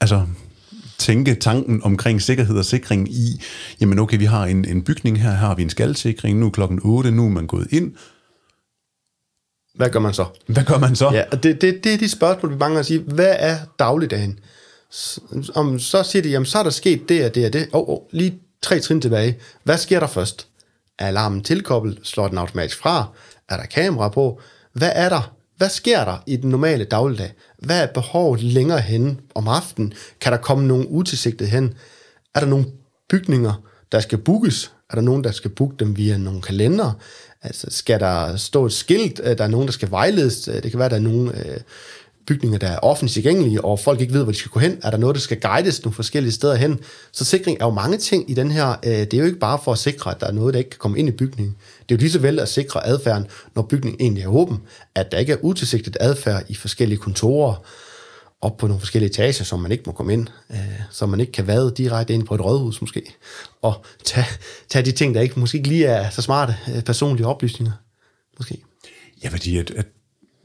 altså, 0.00 0.22
tænke 0.98 1.34
tanken 1.34 1.80
omkring 1.82 2.22
sikkerhed 2.22 2.58
og 2.58 2.64
sikring 2.64 3.12
i, 3.12 3.42
jamen 3.80 3.98
okay, 3.98 4.18
vi 4.18 4.24
har 4.24 4.44
en, 4.44 4.64
en 4.64 4.82
bygning 4.82 5.22
her, 5.22 5.30
her 5.30 5.36
har 5.36 5.54
vi 5.54 5.62
en 5.62 5.70
skaldsikring, 5.70 6.38
nu 6.38 6.46
er 6.46 6.50
klokken 6.50 6.80
8, 6.82 7.10
nu 7.10 7.24
er 7.24 7.30
man 7.30 7.46
gået 7.46 7.66
ind, 7.70 7.92
hvad 9.76 9.90
gør 9.90 10.00
man 10.00 10.14
så? 10.14 10.24
Hvad 10.46 10.64
gør 10.64 10.78
man 10.78 10.96
så? 10.96 11.10
Ja, 11.10 11.24
og 11.32 11.42
det, 11.42 11.60
det, 11.60 11.84
det 11.84 11.94
er 11.94 11.98
de 11.98 12.08
spørgsmål, 12.08 12.52
vi 12.52 12.56
mange 12.58 12.84
siger. 12.84 13.00
Hvad 13.00 13.36
er 13.38 13.58
dagligdagen? 13.78 14.38
Om, 15.54 15.78
så 15.78 16.02
siger 16.02 16.22
de, 16.22 16.28
jamen 16.28 16.46
så 16.46 16.58
er 16.58 16.62
der 16.62 16.70
sket 16.70 17.08
det 17.08 17.24
og 17.24 17.34
det 17.34 17.46
og 17.46 17.52
det. 17.52 17.68
Oh, 17.72 17.88
oh, 17.88 17.98
lige 18.10 18.38
tre 18.62 18.80
trin 18.80 19.00
tilbage. 19.00 19.38
Hvad 19.64 19.78
sker 19.78 20.00
der 20.00 20.06
først? 20.06 20.48
Er 20.98 21.06
alarmen 21.06 21.42
tilkoblet? 21.42 21.98
Slår 22.02 22.28
den 22.28 22.38
automatisk 22.38 22.78
fra? 22.78 23.06
Er 23.48 23.56
der 23.56 23.66
kamera 23.66 24.08
på? 24.08 24.40
Hvad 24.72 24.90
er 24.94 25.08
der? 25.08 25.32
Hvad 25.56 25.68
sker 25.68 26.04
der 26.04 26.22
i 26.26 26.36
den 26.36 26.50
normale 26.50 26.84
dagligdag? 26.84 27.32
Hvad 27.58 27.82
er 27.82 27.86
behovet 27.86 28.42
længere 28.42 28.80
hen 28.80 29.20
om 29.34 29.48
aftenen? 29.48 29.92
Kan 30.20 30.32
der 30.32 30.38
komme 30.38 30.66
nogen 30.66 30.86
utilsigtet 30.88 31.48
hen? 31.48 31.74
Er 32.34 32.40
der 32.40 32.46
nogle 32.46 32.66
bygninger, 33.08 33.62
der 33.92 34.00
skal 34.00 34.18
bookes? 34.18 34.72
Er 34.90 34.94
der 34.94 35.02
nogen, 35.02 35.24
der 35.24 35.30
skal 35.30 35.50
booke 35.50 35.76
dem 35.78 35.96
via 35.96 36.16
nogle 36.16 36.42
kalender? 36.42 36.92
Altså, 37.46 37.66
skal 37.70 38.00
der 38.00 38.36
stå 38.36 38.66
et 38.66 38.72
skilt? 38.72 39.20
Øh, 39.24 39.38
der 39.38 39.44
er 39.44 39.48
nogen, 39.48 39.66
der 39.66 39.72
skal 39.72 39.90
vejledes. 39.90 40.48
Øh, 40.48 40.62
det 40.62 40.70
kan 40.70 40.80
være, 40.80 40.88
der 40.88 40.96
er 40.96 41.00
nogle 41.00 41.38
øh, 41.38 41.60
bygninger, 42.26 42.58
der 42.58 42.66
er 42.68 42.78
offentligt 42.78 43.12
tilgængelige, 43.14 43.64
og 43.64 43.80
folk 43.80 44.00
ikke 44.00 44.12
ved, 44.14 44.22
hvor 44.22 44.32
de 44.32 44.38
skal 44.38 44.50
gå 44.50 44.60
hen. 44.60 44.78
Er 44.82 44.90
der 44.90 44.98
noget, 44.98 45.14
der 45.14 45.20
skal 45.20 45.40
guides 45.40 45.84
nogle 45.84 45.94
forskellige 45.94 46.32
steder 46.32 46.54
hen? 46.54 46.80
Så 47.12 47.24
sikring 47.24 47.58
er 47.60 47.64
jo 47.64 47.70
mange 47.70 47.98
ting 47.98 48.30
i 48.30 48.34
den 48.34 48.50
her. 48.50 48.74
Øh, 48.84 48.92
det 48.92 49.14
er 49.14 49.18
jo 49.18 49.24
ikke 49.24 49.38
bare 49.38 49.58
for 49.64 49.72
at 49.72 49.78
sikre, 49.78 50.10
at 50.10 50.20
der 50.20 50.26
er 50.26 50.32
noget, 50.32 50.54
der 50.54 50.58
ikke 50.58 50.70
kan 50.70 50.78
komme 50.78 50.98
ind 50.98 51.08
i 51.08 51.12
bygningen. 51.12 51.56
Det 51.88 51.94
er 51.94 51.96
jo 51.96 52.00
lige 52.00 52.10
så 52.10 52.18
vel 52.18 52.38
at 52.38 52.48
sikre 52.48 52.86
adfærden, 52.86 53.26
når 53.54 53.62
bygningen 53.62 54.00
egentlig 54.00 54.24
er 54.24 54.28
åben, 54.28 54.60
at 54.94 55.12
der 55.12 55.18
ikke 55.18 55.32
er 55.32 55.36
utilsigtet 55.42 55.96
adfærd 56.00 56.42
i 56.48 56.54
forskellige 56.54 56.98
kontorer, 56.98 57.54
op 58.40 58.56
på 58.56 58.66
nogle 58.66 58.80
forskellige 58.80 59.10
etager, 59.10 59.44
som 59.44 59.60
man 59.60 59.72
ikke 59.72 59.84
må 59.86 59.92
komme 59.92 60.12
ind, 60.12 60.26
øh, 60.50 60.80
så 60.90 61.06
man 61.06 61.20
ikke 61.20 61.32
kan 61.32 61.46
vade 61.46 61.74
direkte 61.76 62.14
ind 62.14 62.26
på 62.26 62.34
et 62.34 62.40
rådhus 62.40 62.80
måske, 62.80 63.02
og 63.62 63.84
tage, 64.04 64.26
tage 64.68 64.84
de 64.84 64.92
ting, 64.92 65.14
der 65.14 65.20
ikke 65.20 65.40
måske 65.40 65.58
ikke 65.58 65.68
lige 65.68 65.86
er 65.86 66.10
så 66.10 66.22
smarte 66.22 66.56
øh, 66.74 66.82
personlige 66.82 67.26
oplysninger, 67.26 67.72
måske. 68.38 68.62
Ja, 69.24 69.28
fordi 69.28 69.58
at, 69.58 69.70
at 69.70 69.86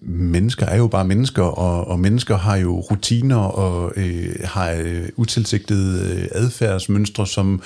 mennesker 0.04 0.66
er 0.66 0.78
jo 0.78 0.88
bare 0.88 1.06
mennesker, 1.06 1.44
og, 1.44 1.88
og 1.88 2.00
mennesker 2.00 2.38
har 2.38 2.56
jo 2.56 2.80
rutiner 2.80 3.38
og 3.38 3.94
øh, 3.96 4.36
har 4.44 4.72
øh, 4.72 5.10
utilsigtede 5.16 6.16
øh, 6.16 6.28
adfærdsmønstre, 6.32 7.28
som 7.28 7.62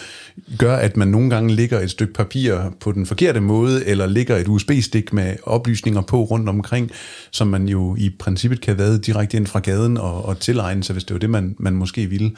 gør, 0.58 0.76
at 0.76 0.98
man 0.98 1.08
nogle 1.08 1.30
gange 1.30 1.56
ligger 1.56 1.80
et 1.80 1.92
stykke 1.92 2.14
papir 2.14 2.56
på 2.80 2.92
den 2.92 3.06
forkerte 3.06 3.40
måde, 3.40 3.86
eller 3.86 4.06
ligger 4.06 4.38
et 4.38 4.48
USB-stik 4.48 5.14
med 5.14 5.36
oplysninger 5.44 6.02
på 6.02 6.24
rundt 6.24 6.50
omkring, 6.50 6.92
som 7.32 7.48
man 7.48 7.68
jo 7.68 7.96
i 7.96 8.16
princippet 8.20 8.62
kan 8.62 8.78
vade 8.78 9.00
direkte 9.00 9.38
ind 9.38 9.48
fra 9.48 9.60
gaden 9.60 9.98
og, 9.98 10.26
og 10.26 10.40
tilegne 10.40 10.84
sig, 10.84 10.94
hvis 10.94 11.04
det 11.04 11.14
var 11.14 11.20
det, 11.20 11.30
man, 11.30 11.56
man 11.60 11.74
måske 11.74 12.06
ville. 12.06 12.32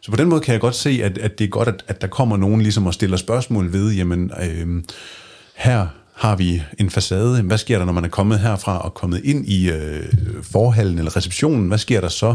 Så 0.00 0.10
på 0.10 0.16
den 0.16 0.28
måde 0.28 0.40
kan 0.40 0.52
jeg 0.52 0.60
godt 0.60 0.74
se, 0.74 1.00
at, 1.02 1.18
at 1.18 1.38
det 1.38 1.44
er 1.44 1.48
godt, 1.48 1.68
at, 1.68 1.84
at 1.88 2.00
der 2.00 2.06
kommer 2.06 2.36
nogen 2.36 2.60
ligesom 2.60 2.86
og 2.86 2.94
stiller 2.94 3.16
spørgsmål 3.16 3.72
ved, 3.72 3.92
jamen 3.92 4.30
øh, 4.42 4.82
her 5.54 5.86
har 6.14 6.36
vi 6.36 6.62
en 6.78 6.90
facade. 6.90 7.42
Hvad 7.42 7.58
sker 7.58 7.78
der, 7.78 7.84
når 7.84 7.92
man 7.92 8.04
er 8.04 8.08
kommet 8.08 8.40
herfra 8.40 8.78
og 8.78 8.94
kommet 8.94 9.20
ind 9.24 9.48
i 9.48 9.70
øh, 9.70 10.04
forhallen 10.42 10.98
eller 10.98 11.16
receptionen? 11.16 11.68
Hvad 11.68 11.78
sker 11.78 12.00
der 12.00 12.08
så? 12.08 12.34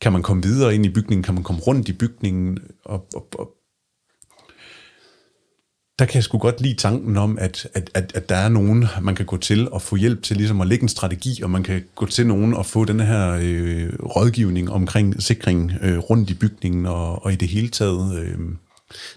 Kan 0.00 0.12
man 0.12 0.22
komme 0.22 0.42
videre 0.42 0.74
ind 0.74 0.86
i 0.86 0.88
bygningen? 0.88 1.22
Kan 1.22 1.34
man 1.34 1.42
komme 1.42 1.62
rundt 1.62 1.88
i 1.88 1.92
bygningen? 1.92 2.58
Og, 2.84 3.06
og, 3.14 3.26
og 3.38 3.48
der 5.98 6.06
kan 6.06 6.14
jeg 6.14 6.24
sgu 6.24 6.38
godt 6.38 6.60
lide 6.60 6.74
tanken 6.74 7.16
om, 7.16 7.38
at, 7.40 7.68
at, 7.74 7.90
at, 7.94 8.12
at 8.14 8.28
der 8.28 8.36
er 8.36 8.48
nogen, 8.48 8.86
man 9.02 9.14
kan 9.14 9.26
gå 9.26 9.36
til 9.36 9.70
og 9.70 9.82
få 9.82 9.96
hjælp 9.96 10.22
til 10.22 10.36
ligesom 10.36 10.60
at 10.60 10.66
lægge 10.66 10.82
en 10.82 10.88
strategi, 10.88 11.42
og 11.42 11.50
man 11.50 11.62
kan 11.62 11.84
gå 11.94 12.06
til 12.06 12.26
nogen 12.26 12.54
og 12.54 12.66
få 12.66 12.84
den 12.84 13.00
her 13.00 13.38
øh, 13.42 13.92
rådgivning 14.16 14.70
omkring 14.70 15.22
sikring 15.22 15.72
øh, 15.82 15.98
rundt 15.98 16.30
i 16.30 16.34
bygningen 16.34 16.86
og, 16.86 17.24
og 17.24 17.32
i 17.32 17.36
det 17.36 17.48
hele 17.48 17.68
taget. 17.68 18.18
Øh. 18.18 18.38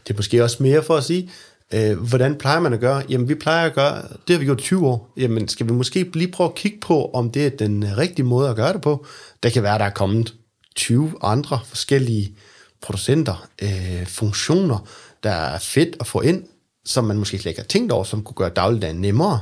Det 0.07 0.13
er 0.13 0.15
måske 0.15 0.43
også 0.43 0.63
mere 0.63 0.83
for 0.83 0.95
at 0.95 1.03
sige, 1.03 1.29
Øh, 1.73 1.97
hvordan 1.97 2.35
plejer 2.35 2.59
man 2.59 2.73
at 2.73 2.79
gøre? 2.79 3.03
Jamen, 3.09 3.29
vi 3.29 3.35
plejer 3.35 3.65
at 3.65 3.73
gøre, 3.73 4.01
det 4.01 4.33
har 4.33 4.37
vi 4.37 4.45
gjort 4.45 4.57
20 4.57 4.87
år. 4.87 5.13
Jamen, 5.17 5.47
skal 5.47 5.67
vi 5.67 5.71
måske 5.71 6.11
lige 6.13 6.31
prøve 6.31 6.49
at 6.49 6.55
kigge 6.55 6.79
på, 6.79 7.11
om 7.11 7.31
det 7.31 7.45
er 7.45 7.49
den 7.49 7.83
øh, 7.83 7.97
rigtige 7.97 8.25
måde 8.25 8.49
at 8.49 8.55
gøre 8.55 8.73
det 8.73 8.81
på? 8.81 9.05
Der 9.43 9.49
kan 9.49 9.63
være, 9.63 9.77
der 9.77 9.85
er 9.85 9.89
kommet 9.89 10.35
20 10.75 11.13
andre 11.21 11.59
forskellige 11.65 12.35
producenter, 12.81 13.47
øh, 13.61 14.07
funktioner, 14.07 14.87
der 15.23 15.31
er 15.31 15.59
fedt 15.59 15.95
at 15.99 16.07
få 16.07 16.21
ind, 16.21 16.43
som 16.85 17.03
man 17.03 17.17
måske 17.17 17.37
slet 17.39 17.49
ikke 17.49 17.61
har 17.61 17.67
tænkt 17.67 17.91
over, 17.91 18.03
som 18.03 18.23
kunne 18.23 18.35
gøre 18.35 18.49
dagligdagen 18.49 19.01
nemmere 19.01 19.41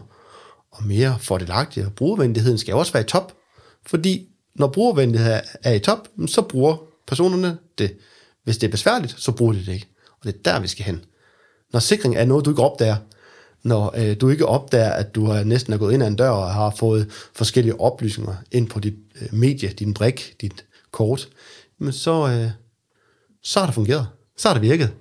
og 0.72 0.84
mere 0.84 1.17
fordelagtigt. 1.20 1.86
Og 1.86 1.94
brugervenligheden 1.94 2.58
skal 2.58 2.74
også 2.74 2.94
være 2.94 3.04
i 3.04 3.08
top, 3.08 3.34
fordi 3.86 4.28
når 4.56 4.67
brugervenligheden 4.67 5.41
er 5.63 5.74
i 5.74 5.80
top, 5.80 6.08
så 6.28 6.41
bruger 6.41 6.78
personerne 7.08 7.58
det. 7.78 7.98
Hvis 8.44 8.58
det 8.58 8.67
er 8.67 8.72
besværligt, 8.72 9.15
så 9.17 9.32
bruger 9.32 9.54
de 9.54 9.60
det 9.60 9.74
ikke. 9.74 9.88
Og 10.10 10.24
det 10.24 10.36
er 10.36 10.52
der, 10.52 10.60
vi 10.60 10.67
skal 10.67 10.86
hen. 10.86 11.06
Når 11.74 11.80
sikring 11.80 12.16
er 12.16 12.26
noget, 12.26 12.46
du 12.46 12.50
ikke 12.50 12.64
opdager, 12.64 12.96
når 13.64 13.94
øh, 13.98 14.16
du 14.22 14.30
ikke 14.30 14.46
opdager, 14.46 14.90
at 14.90 15.16
du 15.16 15.26
har 15.26 15.44
næsten 15.44 15.74
er 15.74 15.78
gået 15.78 15.94
ind 15.94 16.04
ad 16.04 16.08
en 16.08 16.16
dør 16.16 16.30
og 16.30 16.54
har 16.54 16.76
fået 16.80 17.10
forskellige 17.34 17.80
oplysninger 17.80 18.36
ind 18.52 18.70
på 18.70 18.80
dit 18.80 18.96
øh, 19.22 19.34
medie, 19.34 19.70
din 19.70 19.94
brik, 19.94 20.36
dit 20.42 20.66
kort, 20.92 21.30
men 21.78 21.94
så, 21.94 22.28
øh, 22.28 22.52
så 23.44 23.60
har 23.60 23.68
det 23.68 23.76
fungeret. 23.76 24.08
Så 24.38 24.48
har 24.48 24.54
det 24.54 24.62
virket. 24.62 24.92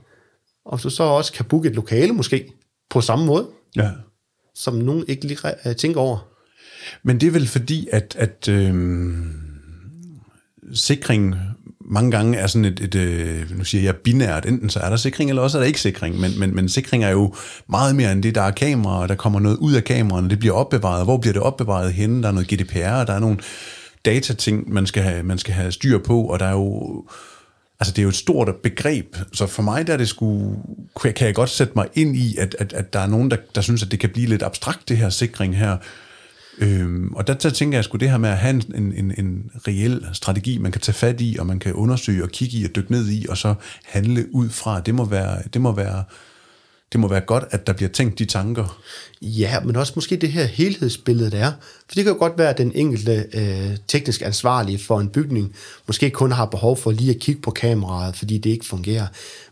Og 0.64 0.82
du 0.82 0.90
så 0.90 1.02
også 1.02 1.32
kan 1.32 1.44
booke 1.44 1.68
et 1.68 1.74
lokale 1.74 2.12
måske 2.12 2.52
på 2.90 3.00
samme 3.00 3.26
måde, 3.26 3.46
ja. 3.76 3.90
som 4.54 4.74
nogen 4.74 5.04
ikke 5.08 5.24
lige 5.24 5.68
øh, 5.68 5.76
tænker 5.76 6.00
over. 6.00 6.18
Men 7.02 7.20
det 7.20 7.26
er 7.26 7.30
vel 7.30 7.48
fordi, 7.48 7.88
at, 7.92 8.16
at 8.18 8.48
øh, 8.48 9.24
sikring 10.72 11.36
mange 11.90 12.10
gange 12.10 12.38
er 12.38 12.46
sådan 12.46 12.64
et, 12.64 12.80
et, 12.80 12.94
et, 12.94 13.46
nu 13.58 13.64
siger 13.64 13.84
jeg 13.84 13.96
binært, 13.96 14.46
enten 14.46 14.70
så 14.70 14.80
er 14.80 14.90
der 14.90 14.96
sikring, 14.96 15.30
eller 15.30 15.42
også 15.42 15.58
er 15.58 15.60
der 15.60 15.66
ikke 15.66 15.80
sikring, 15.80 16.20
men, 16.20 16.38
men, 16.38 16.54
men 16.54 16.68
sikring 16.68 17.04
er 17.04 17.10
jo 17.10 17.34
meget 17.68 17.96
mere 17.96 18.12
end 18.12 18.22
det, 18.22 18.34
der 18.34 18.42
er 18.42 18.50
kameraer, 18.50 19.06
der 19.06 19.14
kommer 19.14 19.40
noget 19.40 19.56
ud 19.56 19.72
af 19.72 19.84
kameraerne, 19.84 20.30
det 20.30 20.38
bliver 20.38 20.54
opbevaret, 20.54 21.04
hvor 21.04 21.16
bliver 21.16 21.32
det 21.32 21.42
opbevaret 21.42 21.92
henne, 21.92 22.22
der 22.22 22.28
er 22.28 22.32
noget 22.32 22.48
GDPR, 22.48 23.04
der 23.04 23.12
er 23.12 23.18
nogle 23.18 23.38
datating, 24.04 24.72
man 24.72 24.86
skal 24.86 25.02
have, 25.02 25.22
man 25.22 25.38
skal 25.38 25.54
have 25.54 25.72
styr 25.72 25.98
på, 25.98 26.22
og 26.22 26.38
der 26.38 26.46
er 26.46 26.52
jo, 26.52 27.04
altså 27.80 27.92
det 27.92 27.98
er 27.98 28.02
jo 28.02 28.08
et 28.08 28.14
stort 28.14 28.56
begreb, 28.62 29.16
så 29.32 29.46
for 29.46 29.62
mig 29.62 29.86
der 29.86 29.92
er 29.92 29.96
det 29.96 30.08
sgu, 30.08 30.56
kan 31.02 31.26
jeg 31.26 31.34
godt 31.34 31.50
sætte 31.50 31.72
mig 31.76 31.88
ind 31.94 32.16
i, 32.16 32.36
at, 32.36 32.56
at, 32.58 32.72
at 32.72 32.92
der 32.92 33.00
er 33.00 33.06
nogen, 33.06 33.30
der, 33.30 33.36
der 33.54 33.60
synes, 33.60 33.82
at 33.82 33.90
det 33.90 34.00
kan 34.00 34.10
blive 34.10 34.28
lidt 34.28 34.42
abstrakt, 34.42 34.88
det 34.88 34.96
her 34.96 35.08
sikring 35.08 35.56
her, 35.56 35.76
Øhm, 36.60 37.12
og 37.14 37.26
der, 37.26 37.34
der 37.34 37.50
tænker 37.50 37.78
jeg 37.78 37.84
sgu 37.84 37.96
det 37.96 38.10
her 38.10 38.18
med 38.18 38.28
at 38.28 38.38
have 38.38 38.50
en, 38.50 38.92
en, 38.96 39.14
en, 39.18 39.50
reel 39.68 40.06
strategi, 40.12 40.58
man 40.58 40.72
kan 40.72 40.80
tage 40.80 40.94
fat 40.94 41.20
i, 41.20 41.36
og 41.38 41.46
man 41.46 41.58
kan 41.58 41.72
undersøge 41.72 42.22
og 42.22 42.28
kigge 42.28 42.58
i 42.58 42.64
og 42.64 42.76
dykke 42.76 42.92
ned 42.92 43.08
i, 43.08 43.26
og 43.28 43.36
så 43.36 43.54
handle 43.84 44.34
ud 44.34 44.48
fra. 44.48 44.80
Det 44.80 44.94
må 44.94 45.04
være, 45.04 45.42
det 45.54 45.60
må 45.60 45.72
være, 45.72 46.04
det 46.92 47.00
må 47.00 47.08
være 47.08 47.20
godt, 47.20 47.44
at 47.50 47.66
der 47.66 47.72
bliver 47.72 47.88
tænkt 47.88 48.18
de 48.18 48.24
tanker. 48.24 48.80
Ja, 49.22 49.60
men 49.60 49.76
også 49.76 49.92
måske 49.96 50.16
det 50.16 50.32
her 50.32 50.44
helhedsbillede, 50.44 51.30
der 51.30 51.38
er. 51.38 51.52
For 51.60 51.94
det 51.94 52.04
kan 52.04 52.12
jo 52.12 52.18
godt 52.18 52.38
være, 52.38 52.50
at 52.50 52.58
den 52.58 52.72
enkelte 52.74 53.26
øh, 53.32 53.76
teknisk 53.88 54.22
ansvarlige 54.22 54.78
for 54.78 55.00
en 55.00 55.08
bygning 55.08 55.54
måske 55.86 56.10
kun 56.10 56.32
har 56.32 56.44
behov 56.44 56.76
for 56.76 56.90
lige 56.90 57.10
at 57.10 57.18
kigge 57.18 57.42
på 57.42 57.50
kameraet, 57.50 58.16
fordi 58.16 58.38
det 58.38 58.50
ikke 58.50 58.66
fungerer. 58.66 59.06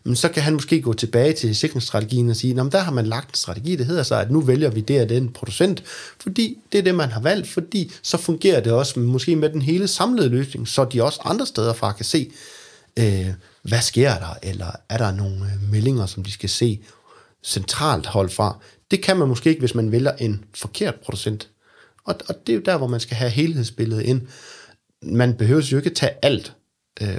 Men 0.05 0.17
så 0.17 0.29
kan 0.29 0.43
han 0.43 0.53
måske 0.53 0.83
gå 0.83 0.93
tilbage 0.93 1.33
til 1.33 1.57
sikringsstrategien 1.57 2.31
og 2.31 2.37
sige, 2.37 2.61
at 2.61 2.73
der 2.73 2.79
har 2.79 2.93
man 2.93 3.07
lagt 3.07 3.29
en 3.29 3.35
strategi, 3.35 3.77
det 3.77 3.87
hedder 3.87 4.03
sig, 4.03 4.21
at 4.21 4.31
nu 4.31 4.41
vælger 4.41 4.71
vi 4.71 4.81
det 4.81 5.03
og 5.03 5.09
den 5.09 5.29
producent, 5.29 5.83
fordi 6.21 6.59
det 6.73 6.79
er 6.79 6.83
det, 6.83 6.95
man 6.95 7.11
har 7.11 7.21
valgt, 7.21 7.49
fordi 7.49 7.93
så 8.03 8.17
fungerer 8.17 8.61
det 8.61 8.73
også 8.73 9.01
måske 9.01 9.37
med 9.37 9.51
den 9.51 9.63
hele 9.63 9.89
samlede 9.89 10.29
løsning, 10.29 10.69
så 10.69 10.85
de 10.85 11.03
også 11.03 11.21
andre 11.25 11.47
steder 11.47 11.73
fra 11.73 11.93
kan 11.93 12.05
se, 12.05 12.31
øh, 12.99 13.27
hvad 13.63 13.81
sker 13.81 14.15
der, 14.19 14.39
eller 14.43 14.71
er 14.89 14.99
der 14.99 15.13
nogle 15.13 15.37
øh, 15.37 15.71
meldinger, 15.71 16.07
som 16.07 16.25
de 16.25 16.33
skal 16.33 16.49
se 16.49 16.81
centralt 17.49 18.07
hold 18.07 18.31
fra. 18.31 18.59
Det 18.91 19.03
kan 19.03 19.17
man 19.17 19.29
måske 19.29 19.51
ikke, 19.51 19.61
hvis 19.61 19.75
man 19.75 19.93
vælger 19.93 20.13
en 20.13 20.45
forkert 20.55 20.95
producent. 20.95 21.51
Og, 22.05 22.15
og 22.29 22.35
det 22.47 22.53
er 22.53 22.57
jo 22.57 22.63
der, 22.65 22.77
hvor 22.77 22.87
man 22.87 23.01
skal 23.01 23.17
have 23.17 23.31
helhedsbilledet 23.31 24.03
ind. 24.03 24.23
Man 25.03 25.35
behøver 25.35 25.69
jo 25.73 25.77
ikke 25.77 25.91
tage 25.91 26.13
alt 26.23 26.55
øh, 27.01 27.19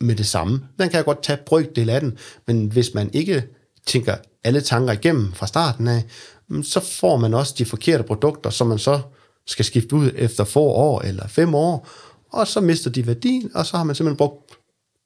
med 0.00 0.16
det 0.16 0.26
samme. 0.26 0.64
Man 0.78 0.90
kan 0.90 1.04
godt 1.04 1.22
tage 1.22 1.38
brøkdel 1.46 1.90
af 1.90 2.00
den, 2.00 2.18
men 2.46 2.66
hvis 2.66 2.94
man 2.94 3.10
ikke 3.12 3.44
tænker 3.86 4.16
alle 4.44 4.60
tanker 4.60 4.92
igennem 4.92 5.32
fra 5.32 5.46
starten 5.46 5.88
af, 5.88 6.04
mm, 6.48 6.62
så 6.62 6.80
får 6.80 7.16
man 7.16 7.34
også 7.34 7.54
de 7.58 7.64
forkerte 7.64 8.04
produkter, 8.04 8.50
som 8.50 8.66
man 8.66 8.78
så 8.78 9.00
skal 9.46 9.64
skifte 9.64 9.96
ud 9.96 10.10
efter 10.14 10.44
få 10.44 10.62
år 10.62 11.00
eller 11.00 11.28
fem 11.28 11.54
år, 11.54 11.88
og 12.32 12.46
så 12.46 12.60
mister 12.60 12.90
de 12.90 13.06
værdien, 13.06 13.50
og 13.54 13.66
så 13.66 13.76
har 13.76 13.84
man 13.84 13.94
simpelthen 13.94 14.16
brugt 14.16 14.58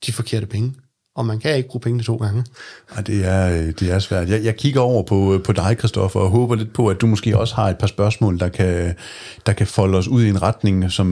de 0.07 0.13
forkerte 0.13 0.47
penge 0.47 0.75
og 1.15 1.27
man 1.27 1.39
kan 1.39 1.57
ikke 1.57 1.69
bruge 1.69 1.81
pengene 1.81 2.03
to 2.03 2.17
gange. 2.17 2.45
Ja, 2.97 3.01
det 3.01 3.25
er, 3.25 3.73
det 3.73 3.91
er 3.91 3.99
svært. 3.99 4.29
Jeg, 4.29 4.45
jeg 4.45 4.57
kigger 4.57 4.81
over 4.81 5.03
på, 5.03 5.41
på 5.45 5.53
dig, 5.53 5.79
Kristoffer, 5.79 6.21
og 6.21 6.31
håber 6.31 6.55
lidt 6.55 6.73
på, 6.73 6.89
at 6.89 7.01
du 7.01 7.07
måske 7.07 7.39
også 7.39 7.55
har 7.55 7.71
et 7.71 7.79
par 7.79 7.87
spørgsmål, 7.87 8.39
der 8.39 8.49
kan, 8.49 8.95
der 9.47 9.53
kan 9.53 9.67
folde 9.67 9.99
os 9.99 10.09
ud 10.09 10.23
i 10.23 10.29
en 10.29 10.43
retning, 10.43 10.93
som, 10.93 11.09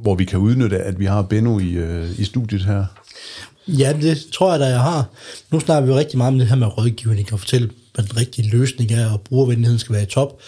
hvor 0.00 0.14
vi 0.14 0.24
kan 0.24 0.38
udnytte, 0.38 0.78
at 0.78 0.98
vi 0.98 1.04
har 1.04 1.22
Benno 1.22 1.58
i, 1.58 1.70
øh, 1.70 2.20
i 2.20 2.24
studiet 2.24 2.64
her. 2.64 2.84
Ja, 3.68 3.92
det 4.00 4.26
tror 4.32 4.50
jeg 4.50 4.60
da, 4.60 4.66
jeg 4.66 4.80
har. 4.80 5.04
Nu 5.50 5.60
snakker 5.60 5.86
vi 5.86 5.92
jo 5.92 5.98
rigtig 5.98 6.18
meget 6.18 6.32
om 6.32 6.38
det 6.38 6.48
her 6.48 6.56
med 6.56 6.78
rådgivning 6.78 7.32
og 7.32 7.38
fortælle, 7.38 7.70
hvad 7.94 8.04
den 8.04 8.16
rigtige 8.16 8.50
løsning 8.50 8.92
er, 8.92 9.10
og 9.10 9.20
brugervenligheden 9.20 9.78
skal 9.78 9.94
være 9.94 10.02
i 10.02 10.06
top. 10.06 10.40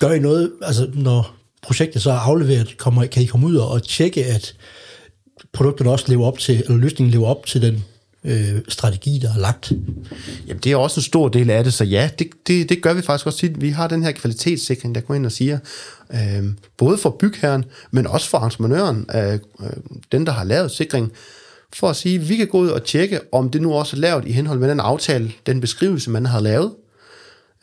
Gør 0.00 0.10
I 0.10 0.18
noget, 0.18 0.52
altså 0.62 0.90
når 0.94 1.34
projektet 1.62 2.02
så 2.02 2.10
er 2.10 2.18
afleveret, 2.18 2.76
kommer, 2.78 3.06
kan 3.06 3.22
I 3.22 3.26
komme 3.26 3.46
ud 3.46 3.56
og 3.56 3.82
tjekke, 3.82 4.24
at 4.26 4.54
produkterne 5.52 5.90
også 5.90 6.04
lever 6.08 6.26
op 6.26 6.38
til, 6.38 6.62
eller 6.64 6.76
løsningen 6.76 7.10
lever 7.10 7.26
op 7.26 7.46
til 7.46 7.62
den 7.62 7.84
øh, 8.24 8.60
strategi, 8.68 9.18
der 9.18 9.34
er 9.34 9.38
lagt? 9.38 9.72
Jamen, 10.46 10.60
det 10.64 10.72
er 10.72 10.76
også 10.76 11.00
en 11.00 11.02
stor 11.02 11.28
del 11.28 11.50
af 11.50 11.64
det, 11.64 11.74
så 11.74 11.84
ja, 11.84 12.10
det, 12.18 12.30
det, 12.46 12.68
det 12.68 12.82
gør 12.82 12.94
vi 12.94 13.02
faktisk 13.02 13.26
også 13.26 13.38
tit. 13.38 13.60
Vi 13.60 13.70
har 13.70 13.88
den 13.88 14.02
her 14.02 14.12
kvalitetssikring, 14.12 14.94
der 14.94 15.00
går 15.00 15.14
ind 15.14 15.26
og 15.26 15.32
siger, 15.32 15.58
øh, 16.12 16.44
både 16.76 16.98
for 16.98 17.10
bygherren, 17.10 17.64
men 17.90 18.06
også 18.06 18.28
for 18.28 18.38
entreprenøren, 18.38 19.06
øh, 19.14 19.32
øh 19.32 19.38
den, 20.12 20.26
der 20.26 20.32
har 20.32 20.44
lavet 20.44 20.70
sikring, 20.70 21.12
for 21.74 21.88
at 21.90 21.96
sige, 21.96 22.20
at 22.20 22.28
vi 22.28 22.36
kan 22.36 22.46
gå 22.46 22.58
ud 22.58 22.68
og 22.68 22.84
tjekke, 22.84 23.20
om 23.32 23.50
det 23.50 23.62
nu 23.62 23.72
også 23.72 23.96
er 23.96 24.00
lavet 24.00 24.24
i 24.26 24.32
henhold 24.32 24.58
med 24.58 24.70
den 24.70 24.80
aftale, 24.80 25.32
den 25.46 25.60
beskrivelse, 25.60 26.10
man 26.10 26.26
har 26.26 26.40
lavet. 26.40 26.72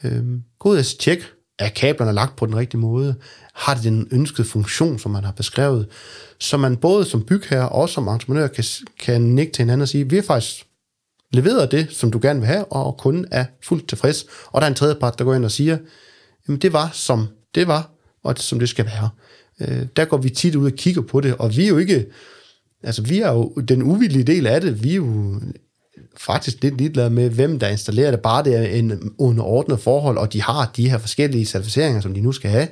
Øh, 0.03 0.23
gå 0.59 0.69
ud 0.69 0.77
og 0.77 0.85
tjekke, 0.85 1.25
er 1.59 1.69
kablerne 1.69 2.13
lagt 2.13 2.35
på 2.35 2.45
den 2.45 2.55
rigtige 2.55 2.81
måde? 2.81 3.15
Har 3.53 3.73
det 3.73 3.83
den 3.83 4.07
ønskede 4.11 4.47
funktion, 4.47 4.99
som 4.99 5.11
man 5.11 5.23
har 5.23 5.31
beskrevet? 5.31 5.87
Så 6.39 6.57
man 6.57 6.77
både 6.77 7.05
som 7.05 7.25
bygherre 7.25 7.69
og 7.69 7.89
som 7.89 8.07
entreprenør 8.07 8.47
kan, 8.47 8.63
kan 8.99 9.21
nikke 9.21 9.51
til 9.51 9.61
hinanden 9.61 9.81
og 9.81 9.87
sige, 9.87 10.09
vi 10.09 10.15
har 10.15 10.23
faktisk 10.23 10.65
leveret 11.33 11.71
det, 11.71 11.87
som 11.91 12.11
du 12.11 12.19
gerne 12.21 12.39
vil 12.39 12.47
have, 12.47 12.65
og 12.65 12.97
kunden 12.97 13.25
er 13.31 13.45
fuldt 13.63 13.87
tilfreds. 13.87 14.25
Og 14.45 14.61
der 14.61 14.65
er 14.65 14.69
en 14.69 14.75
tredje 14.75 14.95
part, 14.95 15.19
der 15.19 15.25
går 15.25 15.33
ind 15.33 15.45
og 15.45 15.51
siger, 15.51 15.77
jamen 16.47 16.61
det 16.61 16.73
var, 16.73 16.89
som 16.93 17.27
det 17.55 17.67
var, 17.67 17.89
og 18.23 18.35
det, 18.35 18.43
som 18.43 18.59
det 18.59 18.69
skal 18.69 18.85
være. 18.85 19.09
Øh, 19.61 19.87
der 19.95 20.05
går 20.05 20.17
vi 20.17 20.29
tit 20.29 20.55
ud 20.55 20.65
og 20.65 20.77
kigger 20.77 21.01
på 21.01 21.21
det, 21.21 21.35
og 21.35 21.57
vi 21.57 21.63
er 21.63 21.67
jo 21.67 21.77
ikke, 21.77 22.05
altså 22.83 23.01
vi 23.01 23.19
er 23.19 23.31
jo 23.31 23.53
den 23.67 23.83
uvillige 23.83 24.23
del 24.23 24.47
af 24.47 24.61
det, 24.61 24.83
vi 24.83 24.91
er 24.91 24.95
jo 24.95 25.41
faktisk 26.17 26.63
lidt 26.63 26.77
ligeglade 26.77 27.09
med, 27.09 27.29
hvem 27.29 27.59
der 27.59 27.67
installerer 27.67 28.11
det, 28.11 28.19
bare 28.19 28.43
det 28.43 28.55
er 28.55 28.63
en 28.63 29.13
underordnet 29.17 29.79
forhold, 29.79 30.17
og 30.17 30.33
de 30.33 30.41
har 30.41 30.71
de 30.77 30.89
her 30.89 30.97
forskellige 30.97 31.45
certificeringer, 31.45 32.01
som 32.01 32.13
de 32.13 32.21
nu 32.21 32.31
skal 32.31 32.51
have. 32.51 32.67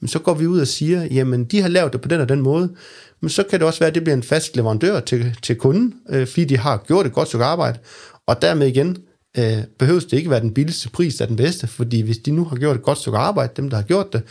Men 0.00 0.08
så 0.08 0.18
går 0.18 0.34
vi 0.34 0.46
ud 0.46 0.60
og 0.60 0.66
siger, 0.66 1.04
jamen 1.04 1.44
de 1.44 1.62
har 1.62 1.68
lavet 1.68 1.92
det 1.92 2.00
på 2.00 2.08
den 2.08 2.20
og 2.20 2.28
den 2.28 2.40
måde, 2.40 2.74
men 3.20 3.30
så 3.30 3.42
kan 3.42 3.58
det 3.58 3.66
også 3.66 3.78
være, 3.78 3.88
at 3.88 3.94
det 3.94 4.04
bliver 4.04 4.16
en 4.16 4.22
fast 4.22 4.56
leverandør 4.56 5.00
til, 5.00 5.36
til 5.42 5.56
kunden, 5.56 5.94
øh, 6.08 6.26
fordi 6.26 6.44
de 6.44 6.58
har 6.58 6.84
gjort 6.86 7.06
et 7.06 7.12
godt 7.12 7.28
stykke 7.28 7.44
arbejde, 7.44 7.78
og 8.26 8.42
dermed 8.42 8.66
igen, 8.66 8.96
øh, 9.38 9.58
behøves 9.78 10.04
det 10.04 10.16
ikke 10.16 10.30
være 10.30 10.40
den 10.40 10.54
billigste 10.54 10.90
pris, 10.90 11.14
der 11.14 11.24
er 11.24 11.28
den 11.28 11.36
bedste, 11.36 11.66
fordi 11.66 12.00
hvis 12.00 12.18
de 12.18 12.30
nu 12.30 12.44
har 12.44 12.56
gjort 12.56 12.76
et 12.76 12.82
godt 12.82 12.98
stykke 12.98 13.18
arbejde, 13.18 13.52
dem 13.56 13.70
der 13.70 13.76
har 13.76 13.84
gjort 13.84 14.12
det, 14.12 14.22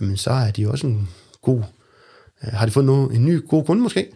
jamen 0.00 0.16
så 0.16 0.30
er 0.30 0.50
de 0.50 0.68
også 0.68 0.86
en 0.86 1.08
god, 1.42 1.62
øh, 2.44 2.52
har 2.52 2.66
de 2.66 2.72
fået 2.72 2.86
noget, 2.86 3.16
en 3.16 3.24
ny 3.24 3.48
god 3.48 3.64
kunde 3.64 3.82
måske? 3.82 4.06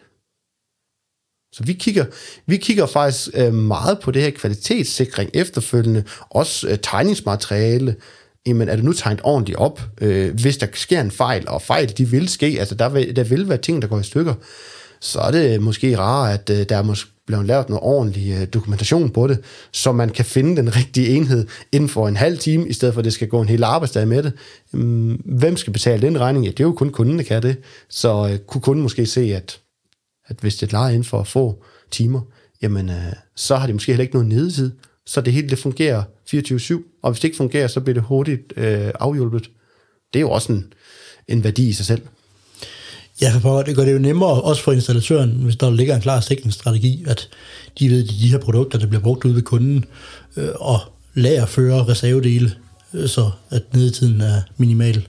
Så 1.57 1.63
vi 1.63 1.73
kigger, 1.73 2.05
vi 2.47 2.57
kigger 2.57 2.87
faktisk 2.87 3.29
øh, 3.35 3.55
meget 3.55 3.99
på 4.01 4.11
det 4.11 4.23
her 4.23 4.31
kvalitetssikring 4.31 5.31
efterfølgende, 5.35 6.05
også 6.31 6.69
øh, 6.69 6.79
tegningsmateriale, 6.83 7.97
jamen 8.47 8.69
er 8.69 8.77
det 8.77 8.85
nu 8.85 8.93
tegnet 8.93 9.21
ordentligt 9.25 9.59
op, 9.59 9.81
øh, 10.01 10.35
hvis 10.35 10.57
der 10.57 10.67
sker 10.75 11.01
en 11.01 11.11
fejl, 11.11 11.49
og 11.49 11.63
fejl 11.63 11.93
de 11.99 12.09
vil 12.09 12.29
ske, 12.29 12.57
altså 12.59 12.75
der 12.75 12.89
vil, 12.89 13.17
der 13.17 13.25
vil 13.25 13.49
være 13.49 13.59
ting, 13.59 13.83
der 13.83 13.89
går 13.89 14.01
i 14.01 14.03
stykker, 14.03 14.35
så 15.01 15.21
er 15.21 15.31
det 15.31 15.55
øh, 15.55 15.63
måske 15.63 15.99
rart, 15.99 16.41
at 16.41 16.61
øh, 16.61 16.67
der 16.69 16.77
er 16.77 16.83
måske 16.83 17.11
blevet 17.27 17.47
lavet 17.47 17.69
noget 17.69 17.83
ordentlig 17.83 18.37
øh, 18.41 18.47
dokumentation 18.55 19.11
på 19.11 19.27
det, 19.27 19.39
så 19.73 19.93
man 19.93 20.11
kan 20.11 20.25
finde 20.25 20.57
den 20.57 20.77
rigtige 20.77 21.09
enhed 21.09 21.47
inden 21.73 21.89
for 21.89 22.09
en 22.09 22.17
halv 22.17 22.39
time, 22.39 22.69
i 22.69 22.73
stedet 22.73 22.95
for 22.95 23.01
at 23.01 23.05
det 23.05 23.13
skal 23.13 23.29
gå 23.29 23.41
en 23.41 23.49
hel 23.49 23.65
arbejdsdag 23.65 24.09
med 24.09 24.23
det. 24.23 24.33
Øhm, 24.75 25.23
hvem 25.25 25.57
skal 25.57 25.73
betale 25.73 26.03
den 26.03 26.21
regning? 26.21 26.45
Ja, 26.45 26.51
det 26.51 26.61
er 26.61 26.65
jo 26.65 26.73
kun 26.73 26.91
kunden, 26.91 27.19
der 27.19 27.25
kan 27.25 27.43
det. 27.43 27.57
Så 27.89 28.29
øh, 28.33 28.39
kunne 28.39 28.61
kunden 28.61 28.83
måske 28.83 29.07
se, 29.07 29.21
at, 29.21 29.61
at 30.27 30.37
hvis 30.41 30.57
det 30.57 30.73
er 30.73 30.89
inden 30.89 31.05
for 31.05 31.25
få 31.25 31.65
timer, 31.91 32.21
jamen, 32.63 32.89
øh, 32.89 33.13
så 33.35 33.57
har 33.57 33.67
de 33.67 33.73
måske 33.73 33.93
heller 33.93 34.03
ikke 34.03 34.15
noget 34.15 34.29
nedetid, 34.29 34.73
så 35.07 35.21
det 35.21 35.33
hele 35.33 35.49
det 35.49 35.59
fungerer 35.59 36.03
24-7, 36.35 37.01
og 37.03 37.11
hvis 37.11 37.21
det 37.21 37.25
ikke 37.25 37.37
fungerer, 37.37 37.67
så 37.67 37.81
bliver 37.81 37.95
det 37.95 38.03
hurtigt 38.03 38.53
øh, 38.57 38.91
afhjulpet. 39.01 39.51
Det 40.13 40.19
er 40.19 40.21
jo 40.21 40.31
også 40.31 40.53
en, 40.53 40.73
en 41.29 41.45
værdi 41.45 41.69
i 41.69 41.73
sig 41.73 41.87
selv. 41.87 42.03
Ja, 43.23 43.39
for 43.39 43.63
det 43.63 43.77
gør 43.77 43.85
det 43.85 43.93
jo 43.93 43.99
nemmere 43.99 44.43
også 44.43 44.63
for 44.63 44.73
installatøren, 44.73 45.31
hvis 45.31 45.57
der 45.57 45.71
ligger 45.71 45.95
en 45.95 46.01
klar 46.01 46.21
sikringsstrategi, 46.21 47.05
at 47.07 47.29
de 47.79 47.91
ved, 47.91 48.03
at 48.03 48.09
de 48.09 48.29
her 48.29 48.39
produkter, 48.39 48.79
der 48.79 48.87
bliver 48.87 49.03
brugt 49.03 49.25
ude 49.25 49.35
ved 49.35 49.43
kunden, 49.43 49.85
øh, 50.37 50.49
og 50.55 50.81
lagerfører 51.15 51.89
reservedele, 51.89 52.53
øh, 52.95 53.09
så 53.09 53.31
at 53.51 53.63
nedetiden 53.75 54.21
er 54.21 54.41
minimal. 54.57 55.07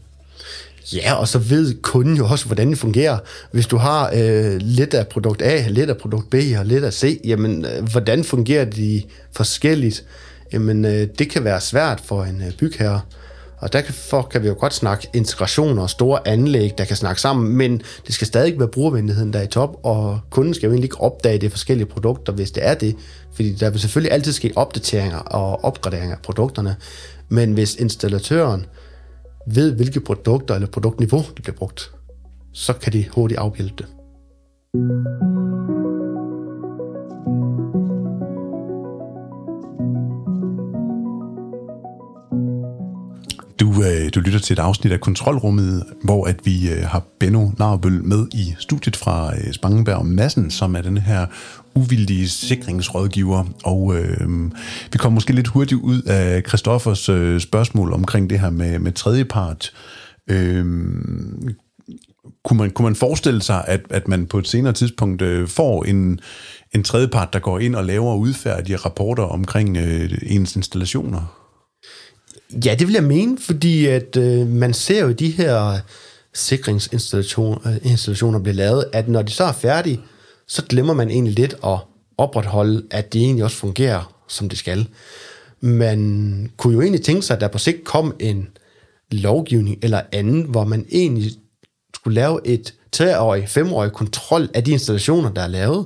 Ja, 0.93 1.13
og 1.13 1.28
så 1.28 1.39
ved 1.39 1.82
kunden 1.82 2.17
jo 2.17 2.28
også, 2.28 2.45
hvordan 2.45 2.69
det 2.69 2.78
fungerer. 2.78 3.17
Hvis 3.52 3.67
du 3.67 3.78
har 3.78 4.12
øh, 4.15 4.58
lidt 4.62 4.93
af 4.93 5.08
produkt 5.08 5.41
A, 5.41 5.67
lidt 5.67 5.89
af 5.89 5.97
produkt 5.97 6.30
B 6.30 6.36
og 6.60 6.65
lidt 6.65 6.84
af 6.84 6.93
C, 6.93 7.21
jamen, 7.26 7.65
øh, 7.65 7.89
hvordan 7.91 8.23
fungerer 8.23 8.65
de 8.65 9.02
forskelligt? 9.32 10.06
Jamen, 10.54 10.86
øh, 10.86 11.08
det 11.19 11.30
kan 11.30 11.43
være 11.43 11.62
svært 11.62 12.02
for 12.06 12.23
en 12.23 12.41
øh, 12.41 12.52
bygherre. 12.52 13.02
Og 13.58 13.73
derfor 13.73 14.21
kan 14.21 14.43
vi 14.43 14.47
jo 14.47 14.56
godt 14.60 14.73
snakke 14.73 15.08
integrationer 15.13 15.82
og 15.82 15.89
store 15.89 16.28
anlæg, 16.28 16.71
der 16.78 16.86
kan 16.86 16.95
snakke 16.95 17.21
sammen, 17.21 17.58
men 17.58 17.82
det 18.08 18.13
skal 18.15 18.28
stadig 18.28 18.60
være 18.60 18.67
brugervenligheden, 18.67 19.34
der 19.34 19.39
er 19.39 19.43
i 19.43 19.47
top, 19.47 19.76
og 19.84 20.19
kunden 20.30 20.54
skal 20.54 20.67
jo 20.67 20.71
egentlig 20.71 20.86
ikke 20.86 21.02
opdage 21.02 21.38
de 21.38 21.50
forskellige 21.50 21.88
produkter, 21.88 22.34
hvis 22.34 22.52
det 22.52 22.65
er 22.65 22.73
det. 22.73 22.95
Fordi 23.34 23.54
der 23.54 23.69
vil 23.69 23.80
selvfølgelig 23.80 24.12
altid 24.12 24.32
ske 24.32 24.52
opdateringer 24.56 25.17
og 25.17 25.63
opgraderinger 25.63 26.15
af 26.15 26.21
produkterne, 26.21 26.76
men 27.30 27.54
hvis 27.54 27.76
installatøren 27.76 28.65
ved, 29.48 29.76
hvilke 29.76 30.00
produkter 30.00 30.56
eller 30.56 30.68
produktniveau 30.68 31.22
det 31.36 31.44
bliver 31.44 31.58
brugt, 31.58 31.92
så 32.54 32.74
kan 32.74 32.94
de 32.94 33.06
hurtigt 33.16 33.40
afhjælpe 33.40 33.76
det. 33.78 33.88
Du, 43.60 43.84
øh, 43.84 44.10
du 44.16 44.20
lytter 44.20 44.40
til 44.40 44.54
et 44.54 44.60
afsnit 44.60 44.94
af 44.94 45.00
Kontrolrummet, 45.00 45.84
hvor 46.04 46.26
at 46.26 46.36
vi 46.44 46.72
øh, 46.72 46.84
har 46.84 47.04
Benno 47.20 47.50
Narbøl 47.60 48.04
med 48.04 48.28
i 48.34 48.56
studiet 48.60 48.96
fra 48.96 49.34
øh, 49.36 49.54
Spangenberg 49.54 50.06
Massen, 50.06 50.52
som 50.52 50.76
er 50.76 50.82
den 50.82 50.98
her 50.98 51.26
uvildige 51.78 52.30
sikringsrådgiver. 52.30 53.44
Og 53.63 53.96
øh, 53.98 54.52
vi 54.92 54.98
kommer 54.98 55.16
måske 55.16 55.34
lidt 55.34 55.48
hurtigt 55.48 55.82
ud 55.82 56.02
af 56.02 56.44
Christoffers 56.48 57.10
øh, 57.10 57.40
spørgsmål 57.40 57.94
omkring 57.94 58.30
det 58.30 58.40
her 58.40 58.50
med, 58.50 58.80
med 58.80 58.92
tredjepart. 58.92 59.72
Øh, 60.30 60.66
kunne 62.46 62.58
man, 62.58 62.72
kunne 62.72 62.84
man 62.84 62.96
forestille 62.96 63.42
sig, 63.42 63.63
at, 63.68 63.82
at 63.90 64.08
man 64.08 64.26
på 64.26 64.40
et 64.40 64.48
senere 64.48 64.74
tidspunkt 64.74 65.22
øh, 65.22 65.48
får 65.48 65.84
en, 65.84 66.20
en 66.76 66.84
tredjepart, 66.84 67.34
der 67.34 67.40
går 67.40 67.60
ind 67.60 67.76
og 67.76 67.86
laver 67.86 68.12
og 68.12 68.20
udfærdiger 68.20 68.86
rapporter 68.86 69.24
omkring 69.24 69.78
øh, 69.78 70.12
ens 70.24 70.56
installationer? 70.56 71.48
Ja, 72.66 72.76
det 72.80 72.88
vil 72.88 72.94
jeg 72.94 73.04
mene, 73.04 73.38
fordi 73.40 73.86
at 73.86 74.18
øh, 74.18 74.48
man 74.48 74.74
ser 74.74 75.04
jo 75.04 75.12
de 75.12 75.30
her 75.30 75.80
sikringsinstallationer 76.34 77.68
øh, 77.68 77.92
installationer 77.92 78.40
bliver 78.40 78.56
lavet, 78.56 78.86
at 78.94 79.08
når 79.08 79.22
de 79.22 79.32
så 79.32 79.44
er 79.44 79.52
færdige, 79.52 80.00
så 80.48 80.64
glemmer 80.70 80.94
man 80.94 81.10
egentlig 81.10 81.34
lidt 81.34 81.56
at 81.64 81.80
opretholde, 82.18 82.86
at 82.92 83.14
det 83.14 83.22
egentlig 83.22 83.44
også 83.44 83.58
fungerer, 83.58 84.14
som 84.28 84.50
det 84.50 84.58
skal. 84.58 84.88
Man 85.60 86.52
kunne 86.58 86.74
jo 86.74 86.82
egentlig 86.82 87.04
tænke 87.04 87.22
sig, 87.22 87.36
at 87.36 87.42
der 87.42 87.48
på 87.48 87.58
sigt 87.58 87.84
kom 87.84 88.16
en 88.20 88.48
lovgivning 89.12 89.78
eller 89.82 90.02
anden, 90.12 90.44
hvor 90.44 90.64
man 90.64 90.86
egentlig 90.92 91.32
skulle 91.96 92.16
lave 92.16 92.48
et 92.48 92.74
treårig, 92.92 93.50
femårig 93.50 93.92
kontrol 93.92 94.50
af 94.54 94.64
de 94.64 94.72
installationer, 94.72 95.34
der 95.34 95.42
er 95.42 95.48
lavet. 95.48 95.86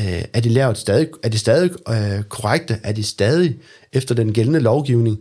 Øh, 0.00 0.24
er 0.32 0.40
de 0.40 0.48
lavet 0.48 0.78
stadig, 0.78 1.08
er 1.22 1.28
de 1.28 1.38
stadig 1.38 1.70
øh, 1.88 2.22
korrekte? 2.22 2.80
Er 2.82 2.92
de 2.92 3.02
stadig 3.02 3.56
efter 3.92 4.14
den 4.14 4.32
gældende 4.32 4.60
lovgivning? 4.60 5.18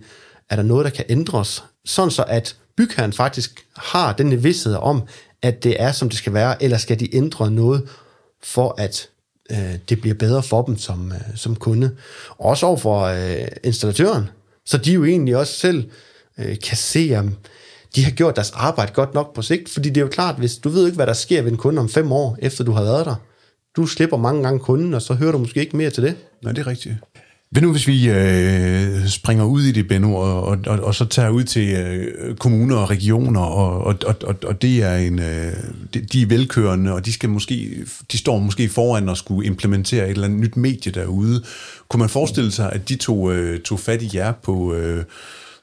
Er 0.50 0.56
der 0.56 0.64
noget, 0.64 0.86
der 0.86 0.92
kan 0.92 1.06
ændres? 1.10 1.64
Sådan 1.86 2.12
så, 2.12 2.24
at 2.28 2.56
bygherren 2.78 3.14
faktisk 3.14 3.66
har 3.78 4.14
den 4.14 4.44
vidsthed 4.44 4.76
om, 4.76 5.02
at 5.42 5.64
det 5.64 5.82
er, 5.82 5.92
som 5.92 6.10
det 6.10 6.18
skal 6.18 6.34
være, 6.34 6.64
eller 6.64 6.78
skal 6.78 7.00
de 7.00 7.16
ændre 7.16 7.52
noget, 7.52 7.90
for 8.44 8.76
at 8.78 9.10
øh, 9.52 9.76
det 9.90 10.02
bliver 10.02 10.16
bedre 10.16 10.44
for 10.44 10.62
dem 10.62 10.78
som, 10.78 11.12
øh, 11.12 11.36
som 11.36 11.56
kunde. 11.56 11.96
Også 12.38 12.66
over 12.66 12.78
for 12.78 13.02
øh, 13.02 13.48
installatøren, 13.64 14.30
så 14.66 14.78
de 14.78 14.94
jo 14.94 15.06
egentlig 15.06 15.38
også 15.38 15.54
selv 15.54 15.90
øh, 16.38 16.60
kan 16.60 16.78
se, 16.78 17.16
om 17.20 17.36
de 17.96 18.04
har 18.04 18.12
gjort 18.12 18.36
deres 18.36 18.52
arbejde 18.52 18.94
godt 18.94 19.14
nok 19.14 19.36
på 19.36 19.42
sigt, 19.42 19.70
fordi 19.70 19.90
det 19.90 19.98
er 19.98 20.06
jo 20.06 20.12
klart, 20.12 20.36
hvis 20.36 20.58
du 20.58 20.70
ved 20.70 20.86
ikke, 20.86 20.96
hvad 20.96 21.08
der 21.08 21.14
sker 21.14 21.42
ved 21.42 21.52
en 21.52 21.58
kunde 21.58 21.80
om 21.80 21.90
fem 21.90 22.12
år, 22.12 22.38
efter 22.40 22.64
du 22.64 22.72
har 22.72 22.84
været 22.84 23.06
der, 23.06 23.16
du 23.76 23.86
slipper 23.86 24.18
mange 24.18 24.44
gange 24.44 24.60
kunden, 24.60 24.94
og 24.94 25.02
så 25.02 25.14
hører 25.14 25.32
du 25.32 25.38
måske 25.38 25.60
ikke 25.60 25.78
mere 25.78 25.90
til 25.90 26.04
det. 26.04 26.16
Nej, 26.44 26.54
det 26.54 26.62
er 26.62 26.68
rigtigt. 26.68 26.96
Hvad 27.50 27.62
nu, 27.62 27.72
hvis 27.72 27.88
vi 27.88 28.10
øh, 28.10 29.08
springer 29.08 29.46
ud 29.46 29.64
i 29.64 29.72
det, 29.72 29.88
Benno, 29.88 30.16
og, 30.16 30.44
og, 30.44 30.58
og, 30.68 30.80
og 30.80 30.96
så 30.96 31.06
tager 31.06 31.30
ud 31.30 31.44
til 31.44 31.70
øh, 31.70 32.36
kommuner 32.36 32.76
og 32.76 32.90
regioner, 32.90 33.42
og, 33.42 33.84
og, 33.84 34.16
og, 34.24 34.36
og 34.44 34.62
det 34.62 34.84
er 34.84 34.96
en, 34.96 35.20
øh, 35.20 35.54
de, 35.94 36.02
de 36.02 36.22
er 36.22 36.26
velkørende, 36.26 36.94
og 36.94 37.06
de, 37.06 37.14
skal 37.14 37.30
måske, 37.30 37.86
de 38.12 38.18
står 38.18 38.40
måske 38.40 38.70
foran 38.70 39.10
at 39.10 39.18
skulle 39.18 39.48
implementere 39.48 40.06
et 40.06 40.12
eller 40.12 40.26
andet 40.26 40.40
nyt 40.40 40.58
medie 40.58 40.92
derude. 40.92 41.44
Kunne 41.90 42.00
man 42.00 42.10
forestille 42.10 42.52
sig, 42.52 42.72
at 42.74 42.90
de 42.90 42.96
to 42.96 43.32
øh, 43.32 43.60
tog 43.62 43.80
fat 43.80 44.02
i 44.02 44.10
jer 44.14 44.32
på, 44.32 44.74
øh, 44.74 45.04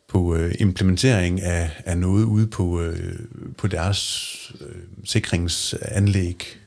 på 0.09 0.37
øh, 0.37 0.55
implementering 0.59 1.43
af, 1.43 1.71
af 1.85 1.99
noget 1.99 2.25
ude 2.25 2.47
på, 2.47 2.81
øh, 2.81 3.19
på 3.59 3.67
deres 3.67 4.53
øh, 4.61 4.77
sikringsanlæg? 5.05 6.59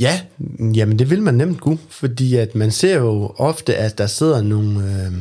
Ja, 0.00 0.20
jamen 0.74 0.98
det 0.98 1.10
vil 1.10 1.22
man 1.22 1.34
nemt 1.34 1.60
kunne, 1.60 1.78
fordi 1.88 2.36
at 2.36 2.54
man 2.54 2.70
ser 2.70 2.96
jo 2.96 3.34
ofte, 3.36 3.76
at 3.76 3.98
der 3.98 4.06
sidder 4.06 4.42
nogle 4.42 4.80
øh, 4.80 5.12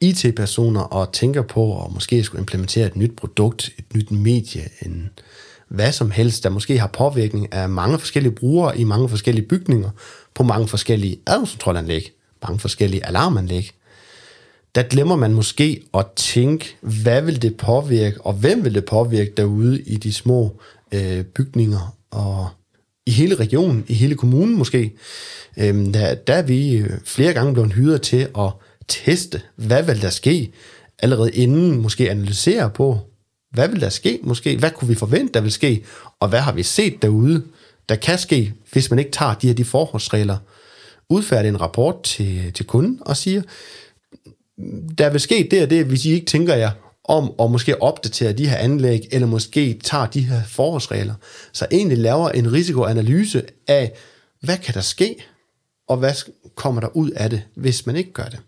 IT-personer 0.00 0.80
og 0.80 1.12
tænker 1.12 1.42
på 1.42 1.84
at 1.84 1.92
måske 1.92 2.24
skulle 2.24 2.40
implementere 2.40 2.86
et 2.86 2.96
nyt 2.96 3.16
produkt, 3.16 3.70
et 3.78 3.94
nyt 3.94 4.10
medie, 4.10 4.68
en, 4.86 5.10
hvad 5.68 5.92
som 5.92 6.10
helst, 6.10 6.44
der 6.44 6.50
måske 6.50 6.78
har 6.78 6.86
påvirkning 6.86 7.52
af 7.52 7.68
mange 7.68 7.98
forskellige 7.98 8.32
brugere 8.32 8.78
i 8.78 8.84
mange 8.84 9.08
forskellige 9.08 9.46
bygninger, 9.46 9.90
på 10.34 10.42
mange 10.42 10.68
forskellige 10.68 11.18
adgangskontrolanlæg, 11.26 12.12
mange 12.42 12.58
forskellige 12.58 13.06
alarmanlæg. 13.06 13.70
Der 14.74 14.82
glemmer 14.82 15.16
man 15.16 15.34
måske 15.34 15.82
at 15.94 16.06
tænke, 16.16 16.76
hvad 16.80 17.22
vil 17.22 17.42
det 17.42 17.56
påvirke, 17.56 18.20
og 18.20 18.32
hvem 18.32 18.64
vil 18.64 18.74
det 18.74 18.84
påvirke 18.84 19.32
derude 19.36 19.82
i 19.82 19.96
de 19.96 20.12
små 20.12 20.60
øh, 20.92 21.24
bygninger 21.24 21.96
og 22.10 22.48
i 23.06 23.10
hele 23.10 23.34
regionen, 23.34 23.84
i 23.88 23.94
hele 23.94 24.14
kommunen 24.14 24.58
måske, 24.58 24.92
øh, 25.58 25.94
der, 25.94 26.14
der 26.14 26.34
er 26.34 26.42
vi 26.42 26.76
øh, 26.76 26.90
flere 27.04 27.32
gange 27.32 27.52
blevet 27.52 27.72
hyret 27.72 28.02
til 28.02 28.28
at 28.38 28.50
teste, 28.88 29.42
hvad 29.56 29.82
vil 29.82 30.02
der 30.02 30.10
ske, 30.10 30.52
allerede 30.98 31.30
inden 31.30 31.80
måske 31.80 32.10
analysere 32.10 32.70
på, 32.70 32.98
hvad 33.50 33.68
vil 33.68 33.80
der 33.80 33.88
ske 33.88 34.20
måske? 34.22 34.56
Hvad 34.56 34.70
kunne 34.70 34.88
vi 34.88 34.94
forvente, 34.94 35.32
der 35.34 35.40
vil 35.40 35.52
ske? 35.52 35.84
Og 36.20 36.28
hvad 36.28 36.40
har 36.40 36.52
vi 36.52 36.62
set 36.62 37.02
derude, 37.02 37.42
der 37.88 37.96
kan 37.96 38.18
ske, 38.18 38.54
hvis 38.72 38.90
man 38.90 38.98
ikke 38.98 39.10
tager 39.10 39.34
de 39.34 39.46
her 39.46 39.54
de 39.54 39.64
forholdsregler? 39.64 40.36
Udfærdige 41.08 41.48
en 41.48 41.60
rapport 41.60 42.02
til, 42.02 42.52
til 42.52 42.66
kunden 42.66 42.98
og 43.00 43.16
siger, 43.16 43.42
der 44.98 45.10
vil 45.10 45.20
ske 45.20 45.48
det 45.50 45.62
og 45.62 45.70
det, 45.70 45.84
hvis 45.84 46.06
I 46.06 46.12
ikke 46.12 46.26
tænker 46.26 46.54
jer 46.54 46.70
om 47.08 47.32
at 47.40 47.50
måske 47.50 47.82
opdatere 47.82 48.32
de 48.32 48.48
her 48.48 48.56
anlæg, 48.56 49.08
eller 49.12 49.28
måske 49.28 49.80
tager 49.84 50.06
de 50.06 50.20
her 50.20 50.40
forholdsregler. 50.48 51.14
Så 51.52 51.66
egentlig 51.70 51.98
laver 51.98 52.28
en 52.28 52.52
risikoanalyse 52.52 53.42
af, 53.68 53.92
hvad 54.42 54.56
kan 54.56 54.74
der 54.74 54.80
ske, 54.80 55.16
og 55.88 55.96
hvad 55.96 56.12
kommer 56.54 56.80
der 56.80 56.96
ud 56.96 57.10
af 57.10 57.30
det, 57.30 57.42
hvis 57.54 57.86
man 57.86 57.96
ikke 57.96 58.12
gør 58.12 58.24
det. 58.24 58.38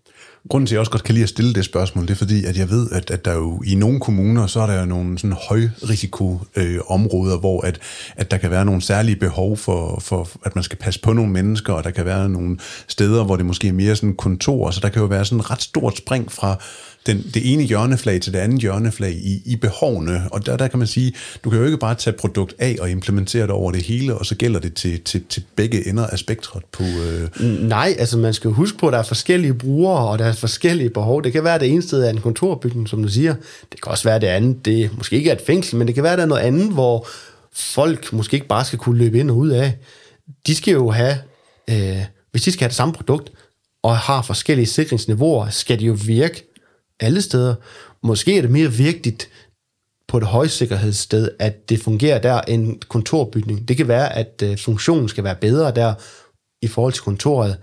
Grunden 0.48 0.66
til, 0.66 0.74
at 0.74 0.76
jeg 0.76 0.80
også 0.80 0.90
godt 0.90 1.04
kan 1.04 1.14
lide 1.14 1.22
at 1.22 1.28
stille 1.28 1.54
det 1.54 1.64
spørgsmål, 1.64 2.06
det 2.06 2.10
er 2.10 2.16
fordi, 2.16 2.44
at 2.44 2.56
jeg 2.56 2.70
ved, 2.70 2.90
at, 2.90 3.10
at 3.10 3.24
der 3.24 3.34
jo 3.34 3.62
i 3.66 3.74
nogle 3.74 4.00
kommuner, 4.00 4.46
så 4.46 4.60
er 4.60 4.66
der 4.66 4.80
jo 4.80 4.86
nogle 4.86 5.18
sådan 5.18 5.36
højrisikoområder, 5.48 6.44
øh, 6.56 6.80
områder, 6.86 7.38
hvor 7.38 7.66
at, 7.66 7.78
at 8.16 8.30
der 8.30 8.36
kan 8.36 8.50
være 8.50 8.64
nogle 8.64 8.82
særlige 8.82 9.16
behov 9.16 9.56
for, 9.56 10.00
for, 10.00 10.28
at 10.44 10.54
man 10.54 10.64
skal 10.64 10.78
passe 10.78 11.00
på 11.00 11.12
nogle 11.12 11.32
mennesker, 11.32 11.72
og 11.72 11.84
der 11.84 11.90
kan 11.90 12.04
være 12.04 12.28
nogle 12.28 12.58
steder, 12.88 13.24
hvor 13.24 13.36
det 13.36 13.46
måske 13.46 13.68
er 13.68 13.72
mere 13.72 13.96
sådan 13.96 14.16
kontor, 14.16 14.70
så 14.70 14.80
der 14.80 14.88
kan 14.88 15.02
jo 15.02 15.06
være 15.06 15.24
sådan 15.24 15.40
et 15.40 15.50
ret 15.50 15.62
stort 15.62 15.96
spring 15.96 16.32
fra 16.32 16.60
den, 17.06 17.30
det 17.34 17.52
ene 17.52 17.62
hjørneflag 17.62 18.20
til 18.20 18.32
det 18.32 18.38
andet 18.38 18.60
hjørneflag 18.60 19.12
i, 19.12 19.42
i 19.44 19.56
behovene. 19.56 20.22
Og 20.32 20.46
der, 20.46 20.56
der 20.56 20.68
kan 20.68 20.78
man 20.78 20.88
sige, 20.88 21.14
du 21.44 21.50
kan 21.50 21.58
jo 21.58 21.64
ikke 21.64 21.78
bare 21.78 21.94
tage 21.94 22.16
produkt 22.16 22.54
A 22.58 22.74
og 22.80 22.90
implementere 22.90 23.42
det 23.42 23.50
over 23.50 23.72
det 23.72 23.82
hele, 23.82 24.14
og 24.14 24.26
så 24.26 24.34
gælder 24.34 24.60
det 24.60 24.74
til, 24.74 25.00
til, 25.00 25.24
til 25.28 25.42
begge 25.56 25.88
ender 25.88 26.06
af 26.06 26.18
spektret 26.18 26.62
på... 26.72 26.82
Øh... 26.84 27.44
Nej, 27.68 27.96
altså 27.98 28.18
man 28.18 28.34
skal 28.34 28.50
huske 28.50 28.78
på, 28.78 28.86
at 28.86 28.92
der 28.92 28.98
er 28.98 29.02
forskellige 29.02 29.54
brugere, 29.54 30.08
og 30.08 30.18
der 30.18 30.24
er 30.24 30.32
forskellige 30.32 30.90
behov. 30.90 31.24
Det 31.24 31.32
kan 31.32 31.44
være, 31.44 31.54
at 31.54 31.60
det 31.60 31.70
ene 31.70 31.82
sted 31.82 32.04
er 32.04 32.10
en 32.10 32.20
kontorbygning, 32.20 32.88
som 32.88 33.02
du 33.02 33.08
siger. 33.08 33.34
Det 33.72 33.82
kan 33.82 33.90
også 33.90 34.04
være, 34.04 34.16
at 34.16 34.22
det 34.22 34.28
andet, 34.28 34.64
det 34.64 34.90
måske 34.96 35.16
ikke 35.16 35.30
er 35.30 35.34
et 35.34 35.42
fængsel, 35.46 35.76
men 35.76 35.86
det 35.86 35.94
kan 35.94 36.04
være, 36.04 36.12
at 36.12 36.18
der 36.18 36.24
er 36.24 36.28
noget 36.28 36.42
andet, 36.42 36.72
hvor 36.72 37.08
folk 37.52 38.12
måske 38.12 38.34
ikke 38.34 38.46
bare 38.46 38.64
skal 38.64 38.78
kunne 38.78 38.98
løbe 38.98 39.18
ind 39.18 39.30
og 39.30 39.36
ud 39.36 39.48
af. 39.48 39.72
De 40.46 40.54
skal 40.54 40.72
jo 40.72 40.90
have, 40.90 41.18
øh, 41.70 42.04
hvis 42.30 42.42
de 42.42 42.52
skal 42.52 42.60
have 42.60 42.68
det 42.68 42.76
samme 42.76 42.94
produkt, 42.94 43.32
og 43.82 43.96
har 43.96 44.22
forskellige 44.22 44.66
sikringsniveauer, 44.66 45.50
skal 45.50 45.80
de 45.80 45.84
jo 45.84 45.96
virke 46.06 46.47
alle 47.00 47.22
steder. 47.22 47.54
Måske 48.02 48.38
er 48.38 48.42
det 48.42 48.50
mere 48.50 48.72
vigtigt 48.72 49.28
på 50.08 50.16
et 50.16 50.24
højsikkerhedssted, 50.24 51.30
at 51.38 51.68
det 51.68 51.82
fungerer 51.82 52.18
der 52.18 52.40
en 52.40 52.82
kontorbygning. 52.88 53.68
Det 53.68 53.76
kan 53.76 53.88
være, 53.88 54.16
at 54.16 54.42
øh, 54.44 54.58
funktionen 54.58 55.08
skal 55.08 55.24
være 55.24 55.34
bedre 55.34 55.70
der 55.70 55.94
i 56.62 56.68
forhold 56.68 56.92
til 56.92 57.02
kontoret. 57.02 57.56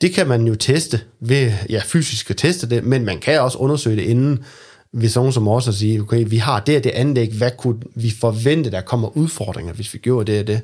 Det 0.00 0.14
kan 0.14 0.28
man 0.28 0.46
jo 0.46 0.54
teste 0.54 1.00
ved, 1.20 1.52
ja, 1.70 1.82
fysisk 1.84 2.30
at 2.30 2.36
teste 2.36 2.70
det, 2.70 2.84
men 2.84 3.04
man 3.04 3.18
kan 3.18 3.40
også 3.40 3.58
undersøge 3.58 3.96
det 3.96 4.02
inden, 4.02 4.44
hvis 4.92 5.16
nogen 5.16 5.32
som 5.32 5.48
også 5.48 5.72
siger, 5.72 6.02
okay, 6.02 6.24
vi 6.28 6.36
har 6.36 6.60
det 6.60 6.76
og 6.76 6.84
det 6.84 6.90
anlæg, 6.90 7.32
hvad 7.32 7.50
kunne 7.58 7.80
vi 7.94 8.10
forvente, 8.20 8.70
der 8.70 8.80
kommer 8.80 9.16
udfordringer, 9.16 9.72
hvis 9.72 9.94
vi 9.94 9.98
gjorde 9.98 10.32
det 10.32 10.40
og 10.40 10.46
det? 10.46 10.60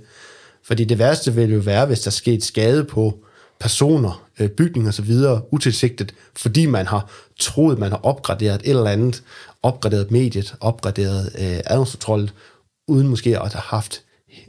Fordi 0.65 0.85
det 0.85 0.99
værste 0.99 1.35
vil 1.35 1.53
jo 1.53 1.59
være, 1.59 1.87
hvis 1.87 2.01
der 2.01 2.11
skete 2.11 2.47
skade 2.47 2.85
på 2.85 3.19
personer, 3.61 4.28
øh, 4.41 4.93
så 4.93 5.03
videre 5.03 5.43
utilsigtet, 5.53 6.15
fordi 6.37 6.67
man 6.67 6.87
har 6.87 7.11
troet, 7.41 7.79
man 7.79 7.91
har 7.91 8.01
opgraderet 8.03 8.61
et 8.65 8.71
eller 8.71 8.91
andet, 8.91 9.23
opgraderet 9.63 10.11
mediet, 10.11 10.55
opgraderet 10.61 11.31
øh, 11.39 11.61
adgangskontrollet, 11.67 12.35
uden 12.89 13.09
måske 13.09 13.41
at 13.41 13.53
have 13.53 13.63
haft 13.63 14.03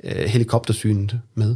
øh, 0.04 0.26
helikoptersynet 0.26 1.20
med. 1.36 1.56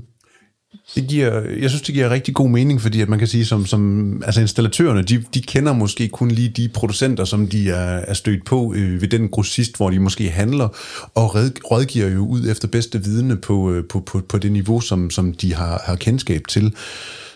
Det 0.96 1.08
giver, 1.08 1.42
jeg 1.42 1.70
synes, 1.70 1.82
det 1.82 1.94
giver 1.94 2.10
rigtig 2.10 2.34
god 2.34 2.50
mening, 2.50 2.82
fordi 2.82 3.02
at 3.02 3.10
man 3.10 3.20
kan 3.20 3.28
sige, 3.28 3.46
som, 3.46 3.66
som 3.66 4.22
altså 4.26 4.42
installatørerne, 4.42 5.02
de, 5.02 5.24
de 5.34 5.42
kender 5.42 5.74
måske 5.74 6.10
kun 6.10 6.32
lige 6.32 6.50
de 6.50 6.70
producenter, 6.70 7.26
som 7.26 7.48
de 7.48 7.70
er, 7.70 7.98
er 8.08 8.14
stødt 8.14 8.46
på 8.46 8.74
øh, 8.76 9.02
ved 9.02 9.08
den 9.08 9.30
grossist, 9.30 9.78
hvor 9.78 9.90
de 9.90 10.00
måske 10.00 10.30
handler, 10.30 10.70
og 11.16 11.36
red, 11.36 11.52
rådgiver 11.72 12.08
jo 12.08 12.26
ud 12.28 12.48
efter 12.48 12.68
bedste 12.68 13.04
vidne 13.04 13.38
på, 13.38 13.72
øh, 13.72 13.84
på, 13.90 14.00
på, 14.00 14.22
på 14.30 14.38
det 14.38 14.52
niveau, 14.52 14.80
som, 14.80 15.10
som 15.10 15.34
de 15.34 15.54
har, 15.54 15.82
har 15.86 15.96
kendskab 15.96 16.48
til. 16.48 16.76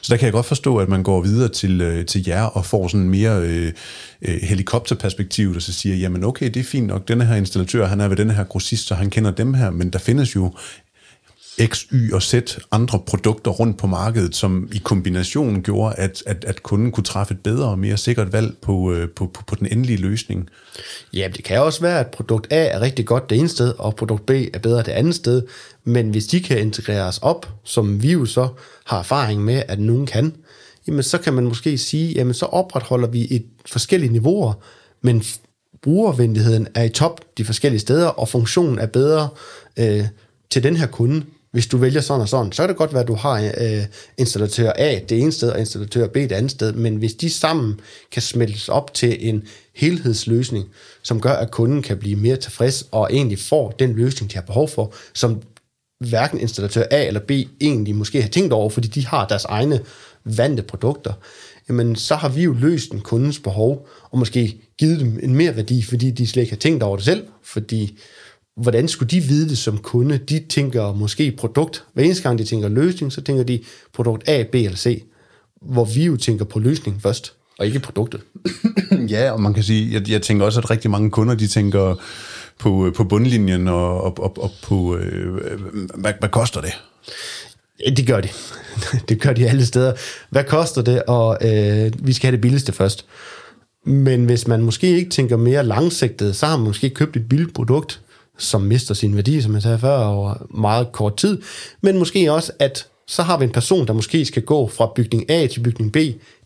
Så 0.01 0.13
der 0.13 0.17
kan 0.17 0.25
jeg 0.25 0.33
godt 0.33 0.45
forstå, 0.45 0.77
at 0.77 0.89
man 0.89 1.03
går 1.03 1.21
videre 1.21 1.49
til, 1.49 1.81
øh, 1.81 2.05
til 2.05 2.23
jer 2.27 2.43
og 2.43 2.65
får 2.65 2.87
sådan 2.87 3.09
mere 3.09 3.41
øh, 3.41 3.73
øh 4.21 4.37
helikopterperspektiv, 4.41 5.49
og 5.55 5.61
så 5.61 5.73
siger, 5.73 5.95
jamen 5.95 6.23
okay, 6.23 6.45
det 6.45 6.57
er 6.57 6.63
fint 6.63 6.87
nok, 6.87 7.07
den 7.07 7.21
her 7.21 7.35
installatør, 7.35 7.85
han 7.85 8.01
er 8.01 8.07
ved 8.07 8.17
den 8.17 8.29
her 8.29 8.43
grossist, 8.43 8.87
så 8.87 8.95
han 8.95 9.09
kender 9.09 9.31
dem 9.31 9.53
her, 9.53 9.69
men 9.69 9.89
der 9.89 9.99
findes 9.99 10.35
jo 10.35 10.51
X, 11.65 11.85
Y 11.91 12.13
og 12.13 12.23
Z 12.23 12.35
andre 12.71 12.99
produkter 12.99 13.51
rundt 13.51 13.77
på 13.77 13.87
markedet, 13.87 14.35
som 14.35 14.69
i 14.73 14.77
kombination 14.77 15.63
gjorde, 15.63 15.95
at, 15.95 16.23
at, 16.25 16.45
at 16.45 16.63
kunden 16.63 16.91
kunne 16.91 17.03
træffe 17.03 17.33
et 17.33 17.39
bedre 17.39 17.69
og 17.69 17.79
mere 17.79 17.97
sikkert 17.97 18.33
valg 18.33 18.57
på, 18.61 18.93
øh, 18.93 19.09
på, 19.09 19.25
på, 19.33 19.43
på 19.47 19.55
den 19.55 19.67
endelige 19.71 19.97
løsning. 19.97 20.49
Ja, 21.13 21.29
det 21.35 21.43
kan 21.43 21.61
også 21.61 21.81
være, 21.81 21.99
at 21.99 22.07
produkt 22.07 22.47
A 22.49 22.65
er 22.65 22.81
rigtig 22.81 23.05
godt 23.05 23.29
det 23.29 23.37
ene 23.37 23.49
sted, 23.49 23.73
og 23.77 23.95
produkt 23.95 24.25
B 24.25 24.29
er 24.29 24.59
bedre 24.59 24.83
det 24.83 24.91
andet 24.91 25.15
sted, 25.15 25.41
men 25.83 26.09
hvis 26.09 26.27
de 26.27 26.41
kan 26.41 26.59
integreres 26.59 27.17
op, 27.17 27.49
som 27.63 28.03
vi 28.03 28.11
jo 28.11 28.25
så 28.25 28.47
har 28.85 28.99
erfaring 28.99 29.43
med, 29.43 29.63
at 29.67 29.79
nogen 29.79 30.05
kan, 30.05 30.35
jamen 30.87 31.03
så 31.03 31.17
kan 31.17 31.33
man 31.33 31.43
måske 31.43 31.77
sige, 31.77 32.13
jamen 32.13 32.33
så 32.33 32.45
opretholder 32.45 33.07
vi 33.07 33.27
et 33.29 33.45
forskellige 33.65 34.11
niveauer, 34.11 34.53
men 35.01 35.23
brugervenligheden 35.81 36.67
er 36.75 36.83
i 36.83 36.89
top 36.89 37.21
de 37.37 37.45
forskellige 37.45 37.79
steder, 37.79 38.07
og 38.07 38.29
funktionen 38.29 38.79
er 38.79 38.85
bedre 38.85 39.29
øh, 39.79 40.05
til 40.49 40.63
den 40.63 40.77
her 40.77 40.87
kunde, 40.87 41.25
hvis 41.51 41.67
du 41.67 41.77
vælger 41.77 42.01
sådan 42.01 42.21
og 42.21 42.29
sådan, 42.29 42.51
så 42.51 42.61
kan 42.61 42.69
det 42.69 42.77
godt 42.77 42.93
være, 42.93 43.01
at 43.01 43.07
du 43.07 43.13
har 43.13 43.51
øh, 43.61 43.85
installatør 44.17 44.71
A 44.75 44.99
det 45.09 45.19
ene 45.19 45.31
sted, 45.31 45.49
og 45.49 45.59
installatør 45.59 46.07
B 46.07 46.15
det 46.15 46.31
andet 46.31 46.51
sted, 46.51 46.73
men 46.73 46.95
hvis 46.95 47.13
de 47.13 47.29
sammen 47.29 47.79
kan 48.11 48.21
smeltes 48.21 48.69
op 48.69 48.93
til 48.93 49.29
en 49.29 49.43
helhedsløsning, 49.75 50.65
som 51.03 51.21
gør, 51.21 51.33
at 51.33 51.51
kunden 51.51 51.81
kan 51.81 51.97
blive 51.97 52.15
mere 52.15 52.35
tilfreds, 52.35 52.87
og 52.91 53.09
egentlig 53.11 53.39
får 53.39 53.71
den 53.71 53.93
løsning, 53.93 54.31
de 54.31 54.35
har 54.35 54.41
behov 54.41 54.69
for, 54.69 54.93
som 55.13 55.41
hverken 55.99 56.39
installatør 56.39 56.83
A 56.91 57.05
eller 57.05 57.19
B 57.19 57.31
egentlig 57.61 57.95
måske 57.95 58.21
har 58.21 58.29
tænkt 58.29 58.53
over, 58.53 58.69
fordi 58.69 58.87
de 58.87 59.05
har 59.05 59.27
deres 59.27 59.45
egne 59.45 59.79
vante 60.23 60.63
produkter, 60.63 61.13
jamen 61.69 61.95
så 61.95 62.15
har 62.15 62.29
vi 62.29 62.43
jo 62.43 62.53
løst 62.53 62.91
en 62.91 63.01
kundens 63.01 63.39
behov, 63.39 63.87
og 64.11 64.19
måske 64.19 64.61
givet 64.77 64.99
dem 64.99 65.19
en 65.23 65.35
mere 65.35 65.55
værdi, 65.55 65.83
fordi 65.83 66.11
de 66.11 66.27
slet 66.27 66.43
ikke 66.43 66.53
har 66.53 66.59
tænkt 66.59 66.83
over 66.83 66.95
det 66.95 67.05
selv, 67.05 67.27
fordi 67.43 67.99
hvordan 68.57 68.87
skulle 68.87 69.09
de 69.09 69.19
vide 69.19 69.49
det 69.49 69.57
som 69.57 69.77
kunde? 69.77 70.17
De 70.17 70.39
tænker 70.49 70.93
måske 70.93 71.31
produkt. 71.31 71.83
Hver 71.93 72.03
eneste 72.03 72.23
gang 72.23 72.39
de 72.39 72.43
tænker 72.43 72.69
løsning, 72.69 73.13
så 73.13 73.21
tænker 73.21 73.43
de 73.43 73.59
produkt 73.93 74.29
A, 74.29 74.43
B 74.43 74.55
eller 74.55 74.77
C. 74.77 75.03
Hvor 75.61 75.85
vi 75.85 76.05
jo 76.05 76.17
tænker 76.17 76.45
på 76.45 76.59
løsning 76.59 77.01
først, 77.01 77.33
og 77.59 77.65
ikke 77.65 77.79
produktet. 77.79 78.21
ja, 79.13 79.31
og 79.31 79.41
man 79.41 79.53
kan 79.53 79.63
sige, 79.63 79.93
jeg, 79.93 80.09
jeg 80.09 80.21
tænker 80.21 80.45
også, 80.45 80.59
at 80.59 80.69
rigtig 80.69 80.91
mange 80.91 81.11
kunder, 81.11 81.35
de 81.35 81.47
tænker 81.47 81.95
på, 82.59 82.91
på 82.95 83.03
bundlinjen 83.03 83.67
og, 83.67 84.03
og, 84.03 84.19
og, 84.19 84.43
og 84.43 84.51
på, 84.63 84.97
øh, 84.97 85.33
hvad, 85.95 86.13
hvad 86.19 86.29
koster 86.29 86.61
det? 86.61 86.73
Det 87.97 88.07
gør 88.07 88.21
de. 88.21 88.29
det 89.09 89.21
gør 89.21 89.33
de 89.33 89.49
alle 89.49 89.65
steder. 89.65 89.93
Hvad 90.29 90.43
koster 90.43 90.81
det? 90.81 91.03
Og 91.03 91.37
øh, 91.41 91.91
vi 91.99 92.13
skal 92.13 92.27
have 92.27 92.31
det 92.31 92.41
billigste 92.41 92.73
først. 92.73 93.05
Men 93.85 94.25
hvis 94.25 94.47
man 94.47 94.61
måske 94.61 94.87
ikke 94.87 95.09
tænker 95.09 95.37
mere 95.37 95.63
langsigtet, 95.63 96.35
så 96.35 96.45
har 96.45 96.57
man 96.57 96.67
måske 96.67 96.89
købt 96.89 97.15
et 97.15 97.29
billigt 97.29 97.53
produkt, 97.53 98.01
som 98.37 98.61
mister 98.61 98.93
sin 98.93 99.15
værdi, 99.15 99.41
som 99.41 99.53
jeg 99.53 99.61
sagde 99.61 99.79
før, 99.79 99.97
over 99.97 100.47
meget 100.49 100.91
kort 100.91 101.17
tid. 101.17 101.41
Men 101.81 101.97
måske 101.97 102.31
også, 102.31 102.51
at 102.59 102.87
så 103.07 103.23
har 103.23 103.37
vi 103.37 103.43
en 103.43 103.51
person, 103.51 103.87
der 103.87 103.93
måske 103.93 104.25
skal 104.25 104.43
gå 104.43 104.67
fra 104.67 104.91
bygning 104.95 105.31
A 105.31 105.47
til 105.47 105.59
bygning 105.59 105.91
B. 105.91 105.97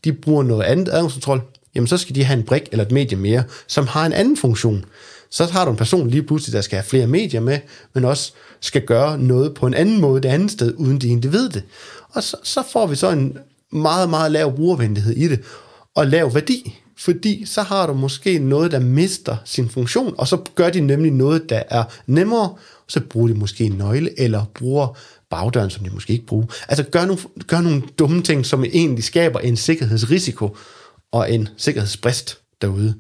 De 0.04 0.14
bruger 0.14 0.44
noget 0.44 0.64
andet 0.64 0.90
adgangskontrol. 0.90 1.42
Jamen, 1.76 1.88
så 1.88 1.98
skal 1.98 2.16
de 2.16 2.24
have 2.24 2.40
en 2.40 2.46
brik 2.46 2.70
eller 2.72 2.86
et 2.86 2.92
medie 2.92 3.18
mere, 3.18 3.44
som 3.68 3.88
har 3.88 4.06
en 4.06 4.14
anden 4.14 4.38
funktion. 4.38 4.86
Så 5.30 5.46
har 5.46 5.66
du 5.66 5.72
en 5.72 5.78
person 5.78 6.10
lige 6.10 6.24
pludselig, 6.24 6.54
der 6.54 6.62
skal 6.62 6.76
have 6.76 6.86
flere 6.86 7.08
medier 7.08 7.42
med, 7.42 7.60
men 7.94 8.06
også 8.06 8.32
skal 8.60 8.82
gøre 8.82 9.18
noget 9.18 9.54
på 9.54 9.68
en 9.68 9.74
anden 9.74 10.02
måde 10.02 10.22
det 10.22 10.30
andet 10.30 10.52
sted, 10.52 10.74
uden 10.78 11.02
de 11.02 11.08
egentlig 11.08 11.34
ved 11.34 11.50
det. 11.50 11.64
Og 12.10 12.24
så, 12.24 12.38
så 12.44 12.64
får 12.72 12.88
vi 12.88 12.96
så 12.96 13.10
en 13.10 13.38
meget, 13.72 14.10
meget 14.10 14.32
lav 14.32 14.56
brugervenlighed 14.56 15.14
i 15.14 15.28
det, 15.28 15.40
og 15.96 16.08
lav 16.08 16.34
værdi 16.34 16.81
fordi 17.04 17.46
så 17.46 17.62
har 17.62 17.88
du 17.88 17.94
måske 17.94 18.40
noget, 18.40 18.72
der 18.72 18.80
mister 18.80 19.38
sin 19.46 19.70
funktion, 19.70 20.14
og 20.18 20.28
så 20.28 20.38
gør 20.56 20.70
de 20.70 20.82
nemlig 20.82 21.12
noget, 21.12 21.50
der 21.50 21.64
er 21.70 21.84
nemmere, 22.08 22.56
så 22.88 23.00
bruger 23.10 23.28
de 23.28 23.34
måske 23.34 23.64
en 23.64 23.72
nøgle, 23.72 24.20
eller 24.20 24.46
bruger 24.54 24.98
bagdøren, 25.30 25.70
som 25.70 25.84
de 25.84 25.90
måske 25.90 26.14
ikke 26.14 26.26
bruger. 26.26 26.46
Altså 26.68 26.84
gør 26.84 27.06
nogle, 27.06 27.22
gør 27.48 27.62
nogle 27.62 27.82
dumme 28.00 28.22
ting, 28.22 28.46
som 28.46 28.64
egentlig 28.64 29.04
skaber 29.04 29.40
en 29.40 29.58
sikkerhedsrisiko 29.58 30.56
og 31.12 31.34
en 31.34 31.50
sikkerhedsbrist 31.58 32.38
derude. 32.62 32.96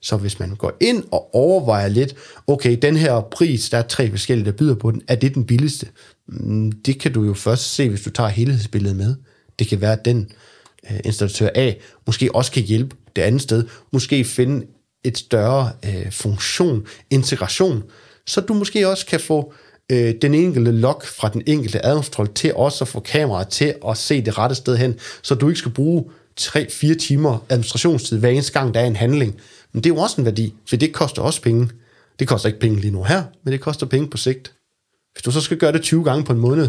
Så 0.00 0.16
hvis 0.16 0.38
man 0.38 0.54
går 0.54 0.72
ind 0.80 1.04
og 1.10 1.34
overvejer 1.34 1.88
lidt, 1.88 2.14
okay, 2.46 2.78
den 2.82 2.96
her 2.96 3.20
pris, 3.20 3.70
der 3.70 3.78
er 3.78 3.82
tre 3.82 4.10
forskellige, 4.10 4.46
der 4.46 4.52
byder 4.52 4.74
på 4.74 4.90
den, 4.90 5.02
er 5.08 5.14
det 5.14 5.34
den 5.34 5.44
billigste? 5.44 5.86
Mm, 6.28 6.72
det 6.72 7.00
kan 7.00 7.12
du 7.12 7.24
jo 7.24 7.34
først 7.34 7.74
se, 7.74 7.88
hvis 7.88 8.02
du 8.02 8.10
tager 8.10 8.28
helhedsbilledet 8.28 8.96
med. 8.96 9.14
Det 9.58 9.68
kan 9.68 9.80
være, 9.80 9.92
at 9.92 10.04
den 10.04 10.30
øh, 10.90 11.00
installatør 11.04 11.48
A 11.54 11.72
måske 12.06 12.34
også 12.34 12.52
kan 12.52 12.62
hjælpe 12.62 12.96
det 13.16 13.22
andet 13.22 13.42
sted, 13.42 13.64
måske 13.92 14.24
finde 14.24 14.66
et 15.04 15.18
større 15.18 15.72
øh, 15.84 16.12
funktion, 16.12 16.86
integration, 17.10 17.82
så 18.26 18.40
du 18.40 18.54
måske 18.54 18.88
også 18.88 19.06
kan 19.06 19.20
få 19.20 19.52
øh, 19.92 20.14
den 20.22 20.34
enkelte 20.34 20.72
log 20.72 21.02
fra 21.04 21.28
den 21.28 21.42
enkelte 21.46 21.84
adgangskontrol 21.84 22.34
til 22.34 22.54
også 22.54 22.84
at 22.84 22.88
få 22.88 23.00
kameraet 23.00 23.48
til 23.48 23.74
at 23.88 23.96
se 23.96 24.22
det 24.22 24.38
rette 24.38 24.54
sted 24.54 24.76
hen, 24.76 24.98
så 25.22 25.34
du 25.34 25.48
ikke 25.48 25.58
skal 25.58 25.72
bruge 25.72 26.04
3-4 26.40 26.94
timer 26.94 27.44
administrationstid 27.48 28.18
hver 28.18 28.28
eneste 28.28 28.52
gang, 28.52 28.74
der 28.74 28.80
er 28.80 28.86
en 28.86 28.96
handling. 28.96 29.40
Men 29.72 29.84
det 29.84 29.90
er 29.90 29.94
jo 29.94 30.00
også 30.00 30.20
en 30.20 30.24
værdi, 30.24 30.54
for 30.68 30.76
det 30.76 30.92
koster 30.92 31.22
også 31.22 31.42
penge. 31.42 31.70
Det 32.18 32.28
koster 32.28 32.48
ikke 32.48 32.60
penge 32.60 32.80
lige 32.80 32.90
nu 32.90 33.02
her, 33.02 33.24
men 33.44 33.52
det 33.52 33.60
koster 33.60 33.86
penge 33.86 34.10
på 34.10 34.16
sigt. 34.16 34.52
Hvis 35.12 35.22
du 35.22 35.30
så 35.30 35.40
skal 35.40 35.56
gøre 35.56 35.72
det 35.72 35.82
20 35.82 36.04
gange 36.04 36.24
på 36.24 36.32
en 36.32 36.38
måned, 36.38 36.68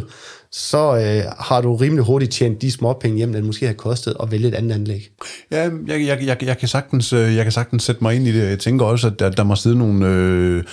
så 0.58 0.96
øh, 0.96 1.32
har 1.40 1.62
du 1.62 1.76
rimelig 1.76 2.06
hurtigt 2.06 2.32
tjent 2.32 2.62
de 2.62 2.72
små 2.72 2.94
penge 2.94 3.18
hjem, 3.18 3.34
den 3.34 3.46
måske 3.46 3.66
har 3.66 3.74
kostet 3.74 4.16
at 4.24 4.32
vælge 4.32 4.48
et 4.48 4.54
andet 4.54 4.76
anlæg. 4.76 5.10
Ja, 5.52 5.70
jeg, 5.88 6.08
jeg, 6.08 6.26
jeg, 6.26 6.44
jeg, 6.44 6.58
kan 6.58 6.68
sagtens, 6.68 7.14
øh, 7.14 7.36
jeg 7.36 7.46
kan 7.46 7.52
sagtens 7.52 7.84
sætte 7.84 8.04
mig 8.04 8.16
ind 8.16 8.28
i 8.28 8.32
det. 8.32 8.50
Jeg 8.50 8.60
tænker 8.60 8.86
også, 8.86 9.08
at 9.08 9.20
der, 9.20 9.30
der 9.30 9.44
må 9.44 9.56
sidde 9.56 9.78
nogle 9.78 10.08
øh, 10.08 10.64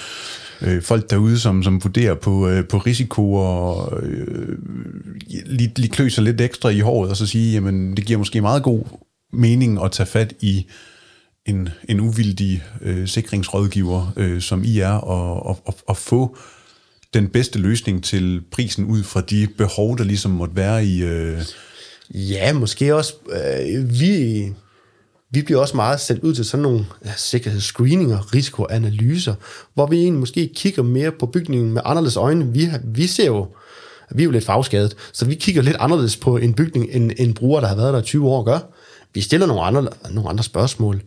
øh, 0.60 0.82
folk 0.82 1.10
derude, 1.10 1.38
som, 1.38 1.62
som 1.62 1.84
vurderer 1.84 2.14
på, 2.14 2.48
øh, 2.48 2.68
på 2.68 2.78
risiko 2.78 3.32
og 3.34 3.98
øh, 4.02 4.58
lige, 5.46 5.72
lige 5.76 5.90
kløser 5.90 6.22
lidt 6.22 6.40
ekstra 6.40 6.68
i 6.68 6.80
håret, 6.80 7.10
og 7.10 7.16
så 7.16 7.26
sige, 7.26 7.52
jamen 7.52 7.96
det 7.96 8.06
giver 8.06 8.18
måske 8.18 8.40
meget 8.40 8.62
god 8.62 8.84
mening 9.32 9.84
at 9.84 9.92
tage 9.92 10.06
fat 10.06 10.34
i 10.40 10.66
en, 11.46 11.68
en 11.88 12.00
uvildig 12.00 12.62
øh, 12.80 13.08
sikringsrådgiver, 13.08 14.12
øh, 14.16 14.40
som 14.40 14.64
I 14.64 14.78
er, 14.78 14.92
og, 14.92 15.46
og, 15.46 15.58
og, 15.64 15.74
og 15.86 15.96
få 15.96 16.36
den 17.14 17.28
bedste 17.28 17.58
løsning 17.58 18.04
til 18.04 18.42
prisen 18.52 18.84
ud 18.84 19.02
fra 19.02 19.20
de 19.20 19.48
behov, 19.58 19.98
der 19.98 20.04
ligesom 20.04 20.30
måtte 20.30 20.56
være 20.56 20.84
i... 20.84 21.02
Øh... 21.02 21.42
Ja, 22.14 22.52
måske 22.52 22.94
også. 22.94 23.14
Øh, 23.32 24.00
vi, 24.00 24.52
vi 25.30 25.42
bliver 25.42 25.60
også 25.60 25.76
meget 25.76 26.00
sendt 26.00 26.22
ud 26.22 26.34
til 26.34 26.44
sådan 26.44 26.62
nogle 26.62 26.86
ja, 27.04 27.12
sikkerhedsscreeninger, 27.16 28.34
risikoanalyser, 28.34 29.34
hvor 29.74 29.86
vi 29.86 29.96
egentlig 29.96 30.20
måske 30.20 30.50
kigger 30.54 30.82
mere 30.82 31.12
på 31.12 31.26
bygningen 31.26 31.72
med 31.72 31.82
anderledes 31.84 32.16
øjne. 32.16 32.52
Vi, 32.52 32.68
vi 32.84 33.06
ser 33.06 33.26
jo, 33.26 33.48
vi 34.10 34.22
er 34.22 34.24
jo 34.24 34.30
lidt 34.30 34.44
fagskadet, 34.44 34.96
så 35.12 35.24
vi 35.24 35.34
kigger 35.34 35.62
lidt 35.62 35.76
anderledes 35.80 36.16
på 36.16 36.36
en 36.36 36.54
bygning, 36.54 36.88
end 36.90 37.12
en 37.18 37.34
bruger, 37.34 37.60
der 37.60 37.68
har 37.68 37.76
været 37.76 37.94
der 37.94 38.00
20 38.00 38.28
år, 38.28 38.42
gør. 38.42 38.58
Vi 39.14 39.20
stiller 39.20 39.46
nogle 39.46 39.62
andre, 39.62 39.88
nogle 40.10 40.30
andre 40.30 40.44
spørgsmål 40.44 41.02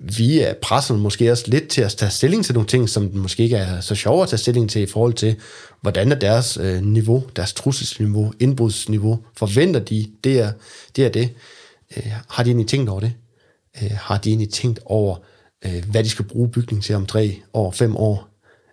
vi 0.00 0.40
er 0.40 0.54
presset 0.62 0.98
måske 0.98 1.32
også 1.32 1.44
lidt 1.46 1.68
til 1.68 1.82
at 1.82 1.90
tage 1.90 2.10
stilling 2.10 2.44
til 2.44 2.54
nogle 2.54 2.66
ting, 2.66 2.88
som 2.88 3.10
måske 3.14 3.42
ikke 3.42 3.56
er 3.56 3.80
så 3.80 3.94
sjovere 3.94 4.22
at 4.22 4.28
tage 4.28 4.38
stilling 4.38 4.70
til 4.70 4.82
i 4.82 4.86
forhold 4.86 5.14
til, 5.14 5.36
hvordan 5.80 6.12
er 6.12 6.16
deres 6.16 6.58
øh, 6.62 6.82
niveau, 6.82 7.22
deres 7.36 7.52
trusselsniveau, 7.52 8.32
indbrudsniveau, 8.40 9.18
forventer 9.36 9.80
de, 9.80 10.06
det 10.24 10.40
er 10.40 10.52
det. 10.96 11.04
Er 11.06 11.08
det. 11.08 11.30
Øh, 11.96 12.12
har 12.28 12.42
de 12.42 12.50
egentlig 12.50 12.68
tænkt 12.68 12.90
over 12.90 13.00
det? 13.00 13.12
Øh, 13.82 13.90
har 13.94 14.18
de 14.18 14.28
egentlig 14.28 14.50
tænkt 14.50 14.80
over, 14.84 15.16
øh, 15.64 15.84
hvad 15.90 16.04
de 16.04 16.08
skal 16.08 16.24
bruge 16.24 16.48
bygningen 16.48 16.82
til 16.82 16.94
om 16.94 17.06
tre 17.06 17.36
år, 17.54 17.70
fem 17.70 17.96
år? 17.96 18.28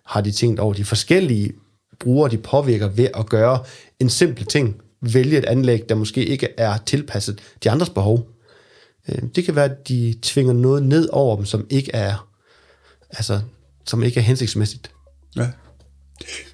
Har 0.06 0.20
de 0.20 0.30
tænkt 0.30 0.60
over 0.60 0.74
de 0.74 0.84
forskellige 0.84 1.52
brugere, 2.00 2.30
de 2.30 2.38
påvirker 2.38 2.88
ved 2.88 3.08
at 3.14 3.28
gøre 3.28 3.58
en 4.00 4.08
simpel 4.10 4.46
ting, 4.46 4.76
vælge 5.00 5.38
et 5.38 5.44
anlæg, 5.44 5.88
der 5.88 5.94
måske 5.94 6.24
ikke 6.24 6.48
er 6.56 6.76
tilpasset 6.86 7.38
de 7.64 7.70
andres 7.70 7.90
behov? 7.90 8.37
Øh, 9.08 9.22
det 9.34 9.44
kan 9.44 9.54
være, 9.54 9.64
at 9.64 9.88
de 9.88 10.14
tvinger 10.22 10.52
noget 10.52 10.82
ned 10.82 11.08
over 11.12 11.36
dem, 11.36 11.44
som 11.44 11.66
ikke 11.70 11.90
er, 11.94 12.28
altså, 13.10 13.40
som 13.86 14.02
ikke 14.02 14.20
er 14.20 14.24
hensigtsmæssigt. 14.24 14.90
Ja. 15.36 15.48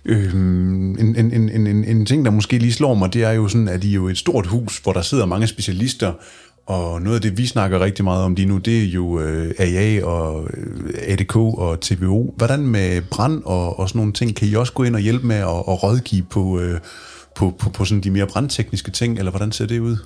Øhm, 0.05 0.91
en, 0.91 1.17
en, 1.17 1.33
en, 1.33 1.67
en, 1.67 1.85
en 1.85 2.07
ting, 2.07 2.25
der 2.25 2.31
måske 2.31 2.59
lige 2.59 2.73
slår 2.73 2.95
mig, 2.95 3.13
det 3.13 3.25
er 3.25 3.33
jo 3.33 3.49
sådan, 3.49 3.69
at 3.69 3.85
I 3.85 3.91
er 3.91 3.95
jo 3.95 4.09
et 4.09 4.19
stort 4.19 4.47
hus, 4.47 4.79
hvor 4.79 4.93
der 4.93 5.03
sidder 5.03 5.27
mange 5.27 5.47
specialister, 5.47 6.13
og 6.67 7.03
noget 7.03 7.17
af 7.17 7.23
det, 7.23 7.39
vi 7.39 7.47
snakker 7.47 7.81
rigtig 7.81 8.05
meget 8.05 8.25
om 8.25 8.35
lige 8.35 8.49
nu, 8.49 8.59
det 8.59 8.83
er 8.83 8.87
jo 8.87 9.21
øh, 9.21 9.55
AA 9.59 10.05
og 10.05 10.49
øh, 10.55 10.95
ADK 11.03 11.37
og 11.37 11.81
TVO. 11.81 12.35
Hvordan 12.37 12.67
med 12.67 13.03
brand 13.11 13.43
og, 13.45 13.79
og 13.79 13.89
sådan 13.89 13.99
nogle 13.99 14.13
ting, 14.13 14.37
kan 14.37 14.49
I 14.49 14.55
også 14.55 14.73
gå 14.73 14.83
ind 14.83 14.95
og 14.95 15.01
hjælpe 15.01 15.27
med 15.27 15.37
at, 15.37 15.45
og 15.45 15.83
rådgive 15.83 16.23
på, 16.31 16.61
øh, 16.61 16.81
på, 17.35 17.55
på, 17.59 17.71
på 17.71 17.85
sådan 17.85 18.01
de 18.01 18.11
mere 18.11 18.27
brandtekniske 18.27 18.91
ting, 18.91 19.19
eller 19.19 19.31
hvordan 19.31 19.53
ser 19.53 19.67
det 19.67 19.79
ud? 19.79 19.97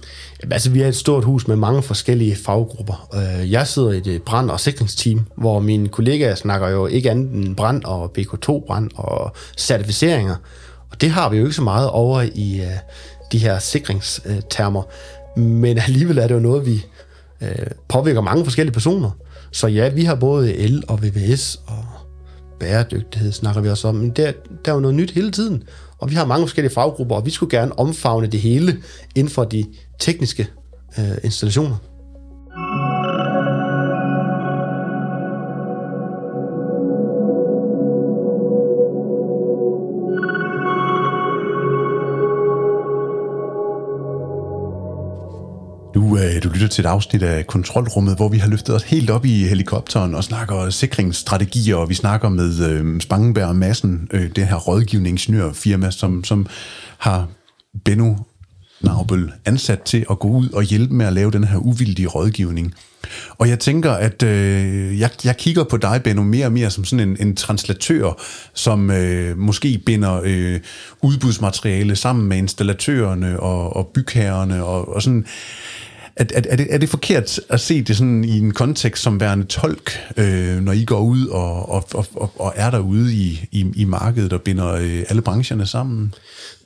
Jamen, 0.43 0.53
altså, 0.53 0.71
vi 0.71 0.83
er 0.83 0.89
et 0.89 0.97
stort 0.97 1.25
hus 1.25 1.49
med 1.49 1.57
mange 1.57 1.83
forskellige 1.83 2.37
faggrupper. 2.37 3.09
Øh, 3.15 3.53
jeg 3.53 3.67
sidder 3.67 3.93
i 3.93 4.01
det 4.01 4.23
brand- 4.23 4.51
og 4.51 4.61
sikringsteam, 4.61 5.27
hvor 5.37 5.61
mine 5.61 5.89
kollegaer 5.89 6.35
snakker 6.35 6.69
jo 6.69 6.87
ikke 6.87 7.11
andet 7.11 7.33
end 7.33 7.57
brand 7.57 7.85
og 7.85 8.13
BK2-brand 8.19 8.91
og 8.95 9.33
certificeringer. 9.57 10.37
Og 10.91 11.01
det 11.01 11.11
har 11.11 11.29
vi 11.29 11.37
jo 11.37 11.43
ikke 11.43 11.57
så 11.57 11.63
meget 11.63 11.89
over 11.89 12.23
i 12.35 12.61
øh, 12.61 12.67
de 13.33 13.39
her 13.39 13.59
sikringstermer. 13.59 14.83
Men 15.39 15.79
alligevel 15.79 16.19
er 16.19 16.27
det 16.27 16.35
jo 16.35 16.41
noget, 16.41 16.67
vi 16.67 16.87
øh, 17.41 17.67
påvirker 17.89 18.21
mange 18.21 18.45
forskellige 18.45 18.75
personer. 18.75 19.11
Så 19.53 19.67
ja, 19.67 19.89
vi 19.89 20.05
har 20.05 20.15
både 20.15 20.55
el 20.57 20.83
og 20.89 21.03
VVS 21.03 21.61
og 21.67 21.85
bæredygtighed 22.61 23.33
snakker 23.33 23.61
vi 23.61 23.69
også 23.69 23.89
om, 23.89 23.95
men 23.95 24.11
der, 24.11 24.33
der 24.65 24.71
er 24.71 24.75
jo 24.75 24.81
noget 24.81 24.95
nyt 24.95 25.11
hele 25.11 25.31
tiden. 25.31 25.63
Og 25.99 26.11
vi 26.11 26.15
har 26.15 26.25
mange 26.25 26.47
forskellige 26.47 26.75
faggrupper, 26.75 27.17
og 27.17 27.27
vi 27.27 27.31
skulle 27.31 27.59
gerne 27.59 27.79
omfavne 27.79 28.27
det 28.27 28.41
hele 28.41 28.77
inden 29.15 29.33
for 29.33 29.45
de 29.45 29.65
tekniske 29.99 30.47
øh, 30.99 31.19
installationer. 31.25 31.77
Du, 46.49 46.53
lytter 46.53 46.69
til 46.69 46.83
et 46.85 46.89
afsnit 46.89 47.23
af 47.23 47.47
Kontrolrummet, 47.47 48.17
hvor 48.17 48.29
vi 48.29 48.39
har 48.39 48.49
løftet 48.49 48.75
os 48.75 48.83
helt 48.83 49.11
op 49.11 49.25
i 49.25 49.45
helikopteren 49.45 50.15
og 50.15 50.25
snakker 50.25 50.71
sikringsstrategier, 50.71 51.77
og 51.77 51.89
vi 51.89 51.95
snakker 51.95 52.29
med 52.29 52.71
øh, 52.71 53.01
Spangenberg 53.01 53.57
Madsen, 53.57 54.09
øh, 54.13 54.31
det 54.37 54.47
her 54.47 54.57
rådgivningsingeniørfirma, 54.57 55.91
som, 55.91 56.25
som 56.25 56.47
har 56.99 57.29
Benno 57.85 58.15
Naubel 58.81 59.33
ansat 59.45 59.83
til 59.83 60.07
at 60.11 60.19
gå 60.19 60.29
ud 60.29 60.49
og 60.49 60.63
hjælpe 60.63 60.95
med 60.95 61.07
at 61.07 61.13
lave 61.13 61.31
den 61.31 61.45
her 61.45 61.59
uvildige 61.59 62.09
rådgivning. 62.09 62.75
Og 63.39 63.49
jeg 63.49 63.59
tænker, 63.59 63.93
at 63.93 64.23
øh, 64.23 65.01
jeg, 65.01 65.11
jeg 65.25 65.37
kigger 65.37 65.65
på 65.65 65.77
dig, 65.77 66.01
Benno, 66.05 66.23
mere 66.23 66.47
og 66.47 66.53
mere 66.53 66.71
som 66.71 66.85
sådan 66.85 67.09
en, 67.09 67.17
en 67.21 67.37
translatør, 67.37 68.23
som 68.55 68.91
øh, 68.91 69.39
måske 69.39 69.83
binder 69.87 70.21
øh, 70.25 70.61
udbudsmateriale 71.03 71.97
sammen 71.97 72.29
med 72.29 72.37
installatørerne 72.37 73.41
og, 73.41 73.77
og 73.77 73.87
bygherrerne 73.87 74.65
og, 74.65 74.95
og 74.95 75.03
sådan 75.03 75.27
er, 76.19 76.25
at, 76.35 76.47
er, 76.51 76.57
det, 76.57 76.67
er 76.71 76.79
det 76.79 76.89
forkert 76.89 77.41
at 77.49 77.61
se 77.61 77.83
det 77.83 77.97
sådan 77.97 78.25
i 78.25 78.39
en 78.39 78.55
kontekst 78.55 79.03
som 79.03 79.21
værende 79.21 79.45
tolk, 79.45 79.93
øh, 80.17 80.61
når 80.61 80.73
I 80.73 80.85
går 80.85 81.01
ud 81.01 81.27
og, 81.27 81.69
og, 81.69 81.85
og, 81.95 82.33
og 82.39 82.53
er 82.57 82.71
derude 82.71 83.13
i, 83.15 83.49
i, 83.53 83.67
i 83.77 83.85
markedet 83.85 84.33
og 84.33 84.43
binder 84.43 84.73
øh, 84.73 85.05
alle 85.09 85.23
brancherne 85.23 85.67
sammen? 85.67 86.15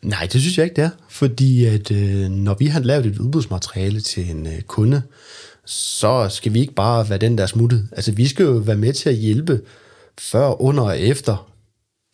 Nej, 0.03 0.29
det 0.33 0.41
synes 0.41 0.59
jeg 0.59 0.65
ikke, 0.65 0.77
det 0.77 0.85
er. 0.85 0.91
Fordi 1.09 1.65
at, 1.65 1.91
øh, 1.91 2.29
når 2.31 2.57
vi 2.59 2.67
har 2.67 2.81
lavet 2.81 3.07
et 3.07 3.19
udbudsmateriale 3.19 4.01
til 4.01 4.31
en 4.31 4.47
øh, 4.47 4.61
kunde, 4.61 5.03
så 5.67 6.29
skal 6.31 6.55
vi 6.55 6.61
ikke 6.61 6.75
bare 6.75 7.09
være 7.09 7.19
den, 7.19 7.39
der 7.39 7.43
er 7.43 7.49
smuttet. 7.49 7.89
Altså, 7.93 8.13
vi 8.13 8.27
skal 8.27 8.45
jo 8.45 8.53
være 8.53 8.77
med 8.77 8.93
til 8.93 9.09
at 9.09 9.17
hjælpe 9.17 9.61
før, 10.19 10.63
under 10.63 10.83
og 10.83 11.01
efter 11.01 11.49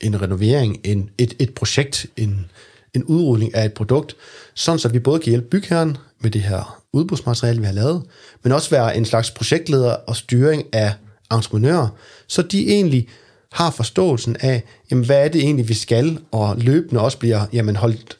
en 0.00 0.22
renovering, 0.22 0.80
en, 0.84 1.10
et, 1.18 1.34
et 1.38 1.54
projekt, 1.54 2.06
en, 2.16 2.46
en 2.94 3.04
udrulling 3.04 3.54
af 3.54 3.64
et 3.64 3.72
produkt, 3.72 4.16
sådan 4.54 4.78
så 4.78 4.88
vi 4.88 4.98
både 4.98 5.20
kan 5.20 5.30
hjælpe 5.30 5.48
bygherren 5.48 5.96
med 6.20 6.30
det 6.30 6.40
her 6.40 6.82
udbudsmateriale, 6.92 7.60
vi 7.60 7.66
har 7.66 7.72
lavet, 7.72 8.02
men 8.42 8.52
også 8.52 8.70
være 8.70 8.96
en 8.96 9.04
slags 9.04 9.30
projektleder 9.30 9.92
og 9.92 10.16
styring 10.16 10.64
af 10.72 10.94
entreprenører, 11.32 11.88
så 12.26 12.42
de 12.42 12.68
egentlig 12.68 13.08
har 13.52 13.70
forståelsen 13.70 14.36
af, 14.40 14.62
jamen, 14.90 15.04
hvad 15.04 15.24
er 15.24 15.28
det 15.28 15.40
egentlig, 15.40 15.68
vi 15.68 15.74
skal, 15.74 16.18
og 16.30 16.56
løbende 16.58 17.00
også 17.00 17.18
bliver 17.18 17.46
jamen, 17.52 17.76
holdt, 17.76 18.18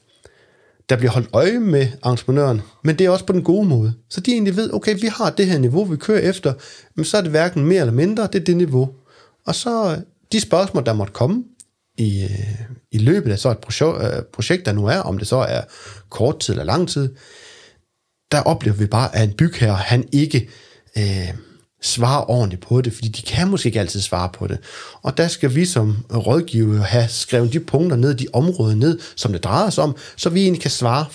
der 0.88 0.96
bliver 0.96 1.10
holdt 1.10 1.28
øje 1.32 1.58
med 1.58 1.86
entreprenøren, 2.06 2.62
men 2.84 2.98
det 2.98 3.06
er 3.06 3.10
også 3.10 3.24
på 3.24 3.32
den 3.32 3.42
gode 3.42 3.68
måde. 3.68 3.94
Så 4.10 4.20
de 4.20 4.32
egentlig 4.32 4.56
ved, 4.56 4.74
okay, 4.74 5.00
vi 5.00 5.06
har 5.06 5.30
det 5.30 5.46
her 5.46 5.58
niveau, 5.58 5.84
vi 5.84 5.96
kører 5.96 6.20
efter, 6.20 6.52
men 6.94 7.04
så 7.04 7.16
er 7.16 7.20
det 7.20 7.30
hverken 7.30 7.64
mere 7.64 7.80
eller 7.80 7.92
mindre, 7.92 8.22
det 8.32 8.40
er 8.40 8.44
det 8.44 8.56
niveau. 8.56 8.90
Og 9.46 9.54
så 9.54 9.90
øh, 9.90 9.98
de 10.32 10.40
spørgsmål, 10.40 10.86
der 10.86 10.92
måtte 10.92 11.12
komme 11.12 11.44
i, 11.98 12.22
øh, 12.22 12.64
i 12.92 12.98
løbet 12.98 13.32
af 13.32 13.38
så 13.38 13.50
et 13.50 13.82
øh, 13.82 14.22
projekt, 14.32 14.66
der 14.66 14.72
nu 14.72 14.86
er, 14.86 14.98
om 14.98 15.18
det 15.18 15.28
så 15.28 15.36
er 15.36 15.60
kort 16.08 16.40
tid 16.40 16.54
eller 16.54 16.64
lang 16.64 16.88
tid, 16.88 17.14
der 18.32 18.40
oplever 18.40 18.76
vi 18.76 18.86
bare, 18.86 19.16
at 19.16 19.28
en 19.28 19.34
bygherre, 19.34 19.74
han 19.74 20.08
ikke 20.12 20.48
øh, 20.98 21.28
svarer 21.82 22.30
ordentligt 22.30 22.62
på 22.62 22.80
det, 22.80 22.92
fordi 22.92 23.08
de 23.08 23.22
kan 23.22 23.48
måske 23.48 23.66
ikke 23.66 23.80
altid 23.80 24.00
svare 24.00 24.28
på 24.34 24.46
det. 24.46 24.58
Og 25.02 25.16
der 25.16 25.28
skal 25.28 25.54
vi 25.54 25.64
som 25.64 26.04
rådgiver 26.14 26.82
have 26.82 27.08
skrevet 27.08 27.52
de 27.52 27.60
punkter 27.60 27.96
ned, 27.96 28.14
de 28.14 28.26
områder 28.32 28.74
ned, 28.74 28.98
som 29.16 29.32
det 29.32 29.44
drejer 29.44 29.70
sig 29.70 29.84
om, 29.84 29.96
så 30.16 30.30
vi 30.30 30.42
egentlig 30.42 30.62
kan 30.62 30.70
svare 30.70 31.06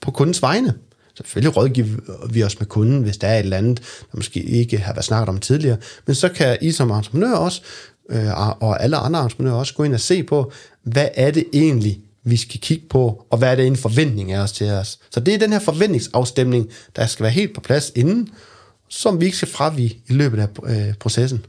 på 0.00 0.10
kundens 0.10 0.42
vegne. 0.42 0.74
Selvfølgelig 1.16 1.56
rådgiver 1.56 1.88
vi 2.32 2.42
os 2.42 2.58
med 2.58 2.66
kunden, 2.66 3.02
hvis 3.02 3.16
der 3.16 3.28
er 3.28 3.34
et 3.34 3.42
eller 3.42 3.56
andet, 3.56 3.78
der 3.78 4.16
måske 4.16 4.42
ikke 4.42 4.78
har 4.78 4.92
været 4.92 5.04
snakket 5.04 5.28
om 5.28 5.38
tidligere, 5.38 5.76
men 6.06 6.14
så 6.14 6.28
kan 6.28 6.58
I 6.60 6.72
som 6.72 6.90
entreprenør 6.90 7.34
også, 7.34 7.62
øh, 8.10 8.60
og 8.62 8.82
alle 8.82 8.96
andre 8.96 9.22
entreprenører 9.22 9.54
også, 9.54 9.74
gå 9.74 9.82
ind 9.82 9.94
og 9.94 10.00
se 10.00 10.22
på, 10.22 10.52
hvad 10.82 11.08
er 11.14 11.30
det 11.30 11.44
egentlig, 11.52 12.00
vi 12.30 12.36
skal 12.36 12.60
kigge 12.60 12.84
på, 12.90 13.26
og 13.30 13.38
hvad 13.38 13.52
er 13.52 13.56
det 13.56 13.66
en 13.66 13.76
forventning 13.76 14.32
af 14.32 14.40
os 14.40 14.52
til 14.52 14.70
os. 14.70 14.98
Så 15.10 15.20
det 15.20 15.34
er 15.34 15.38
den 15.38 15.52
her 15.52 15.58
forventningsafstemning, 15.58 16.68
der 16.96 17.06
skal 17.06 17.22
være 17.22 17.32
helt 17.32 17.54
på 17.54 17.60
plads 17.60 17.92
inden, 17.96 18.28
som 18.88 19.20
vi 19.20 19.24
ikke 19.24 19.36
skal 19.36 19.48
fravige 19.48 19.98
i 20.08 20.12
løbet 20.12 20.38
af 20.38 20.48
øh, 20.64 20.94
processen. 20.94 21.44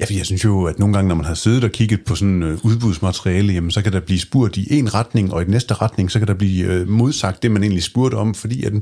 Ja, 0.00 0.04
for 0.04 0.12
jeg 0.12 0.26
synes 0.26 0.44
jo, 0.44 0.64
at 0.64 0.78
nogle 0.78 0.94
gange, 0.94 1.08
når 1.08 1.14
man 1.14 1.24
har 1.24 1.34
siddet 1.34 1.64
og 1.64 1.70
kigget 1.70 2.04
på 2.04 2.14
sådan 2.14 2.42
øh, 2.42 2.64
udbudsmateriale, 2.64 3.52
jamen, 3.52 3.70
så 3.70 3.82
kan 3.82 3.92
der 3.92 4.00
blive 4.00 4.20
spurgt 4.20 4.56
i 4.56 4.78
en 4.78 4.94
retning, 4.94 5.32
og 5.32 5.42
i 5.42 5.44
den 5.44 5.50
næste 5.50 5.74
retning, 5.74 6.10
så 6.10 6.18
kan 6.18 6.28
der 6.28 6.34
blive 6.34 6.66
øh, 6.66 6.88
modsagt 6.88 7.42
det, 7.42 7.50
man 7.50 7.62
egentlig 7.62 7.82
spurgte 7.82 8.14
om, 8.14 8.34
fordi 8.34 8.64
at 8.64 8.72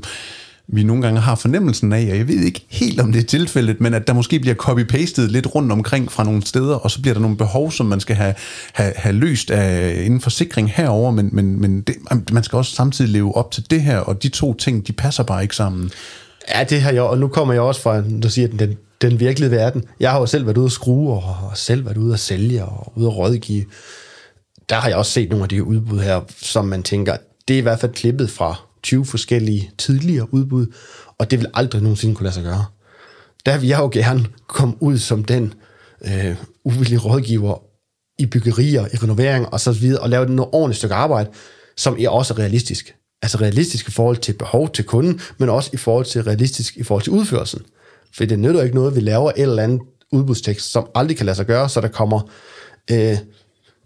vi 0.67 0.83
nogle 0.83 1.01
gange 1.01 1.19
har 1.19 1.35
fornemmelsen 1.35 1.93
af, 1.93 2.07
og 2.11 2.17
jeg 2.17 2.27
ved 2.27 2.39
ikke 2.39 2.65
helt 2.69 2.99
om 2.99 3.11
det 3.11 3.23
er 3.23 3.27
tilfældet, 3.27 3.81
men 3.81 3.93
at 3.93 4.07
der 4.07 4.13
måske 4.13 4.39
bliver 4.39 4.55
copy-pastet 4.55 5.31
lidt 5.31 5.55
rundt 5.55 5.71
omkring 5.71 6.11
fra 6.11 6.23
nogle 6.23 6.45
steder, 6.45 6.75
og 6.75 6.91
så 6.91 7.01
bliver 7.01 7.13
der 7.13 7.21
nogle 7.21 7.37
behov, 7.37 7.71
som 7.71 7.85
man 7.85 7.99
skal 7.99 8.15
have, 8.15 8.33
have, 8.73 8.93
have 8.95 9.15
løst 9.15 9.51
af, 9.51 10.01
inden 10.05 10.21
for 10.21 10.29
sikring 10.29 10.71
herover, 10.71 11.11
men, 11.11 11.29
men, 11.33 11.61
men 11.61 11.81
det, 11.81 11.95
man 12.31 12.43
skal 12.43 12.57
også 12.57 12.75
samtidig 12.75 13.11
leve 13.11 13.35
op 13.35 13.51
til 13.51 13.71
det 13.71 13.81
her, 13.81 13.97
og 13.97 14.23
de 14.23 14.29
to 14.29 14.53
ting, 14.53 14.87
de 14.87 14.93
passer 14.93 15.23
bare 15.23 15.41
ikke 15.41 15.55
sammen. 15.55 15.91
Ja, 16.55 16.63
det 16.63 16.81
har 16.81 16.91
jeg, 16.91 17.01
og 17.01 17.17
nu 17.17 17.27
kommer 17.27 17.53
jeg 17.53 17.61
også 17.61 17.81
fra, 17.81 18.01
du 18.01 18.29
siger, 18.29 18.47
den, 18.47 18.77
den 19.01 19.19
virkelige 19.19 19.51
verden. 19.51 19.83
Jeg 19.99 20.11
har 20.11 20.19
jo 20.19 20.25
selv 20.25 20.45
været 20.45 20.57
ude 20.57 20.65
at 20.65 20.71
skrue, 20.71 21.13
og, 21.13 21.49
og 21.49 21.57
selv 21.57 21.85
været 21.85 21.97
ude 21.97 22.13
at 22.13 22.19
sælge, 22.19 22.65
og 22.65 22.93
ude 22.95 23.07
at 23.07 23.17
rådgive. 23.17 23.65
Der 24.69 24.75
har 24.75 24.89
jeg 24.89 24.97
også 24.97 25.11
set 25.11 25.29
nogle 25.29 25.43
af 25.43 25.49
de 25.49 25.63
udbud 25.63 25.99
her, 25.99 26.21
som 26.41 26.65
man 26.65 26.83
tænker, 26.83 27.17
det 27.47 27.53
er 27.53 27.57
i 27.57 27.61
hvert 27.61 27.79
fald 27.79 27.93
klippet 27.93 28.29
fra 28.29 28.66
20 28.83 29.05
forskellige 29.05 29.71
tidligere 29.77 30.33
udbud, 30.33 30.65
og 31.17 31.31
det 31.31 31.39
vil 31.39 31.47
aldrig 31.53 31.81
nogensinde 31.81 32.15
kunne 32.15 32.23
lade 32.23 32.33
sig 32.33 32.43
gøre. 32.43 32.65
Der 33.45 33.57
vil 33.57 33.67
jeg 33.67 33.79
jo 33.79 33.89
gerne 33.93 34.25
komme 34.47 34.75
ud 34.79 34.97
som 34.97 35.23
den 35.23 35.53
øh, 36.05 36.35
uvillige 36.63 36.99
rådgiver 36.99 37.63
i 38.19 38.25
byggerier, 38.25 38.85
i 38.93 38.97
renovering 38.97 39.53
og 39.53 39.59
så 39.59 39.71
videre, 39.71 40.01
og 40.01 40.09
lave 40.09 40.33
et 40.33 40.39
ordentligt 40.39 40.77
stykke 40.77 40.95
arbejde, 40.95 41.29
som 41.77 41.97
er 41.99 42.09
også 42.09 42.33
realistisk. 42.33 42.95
Altså 43.21 43.37
realistisk 43.37 43.87
i 43.87 43.91
forhold 43.91 44.17
til 44.17 44.33
behov 44.33 44.69
til 44.69 44.85
kunden, 44.85 45.21
men 45.37 45.49
også 45.49 45.69
i 45.73 45.77
forhold 45.77 46.05
til 46.05 46.23
realistisk 46.23 46.77
i 46.77 46.83
forhold 46.83 47.03
til 47.03 47.13
udførelsen. 47.13 47.61
For 48.15 48.25
det 48.25 48.39
nytter 48.39 48.63
ikke 48.63 48.75
noget, 48.75 48.91
at 48.91 48.95
vi 48.95 49.01
laver 49.01 49.31
et 49.31 49.41
eller 49.41 49.63
andet 49.63 49.81
udbudstekst, 50.11 50.71
som 50.71 50.87
aldrig 50.95 51.17
kan 51.17 51.25
lade 51.25 51.35
sig 51.35 51.45
gøre, 51.45 51.69
så 51.69 51.81
der 51.81 51.87
kommer 51.87 52.31
øh, 52.91 53.17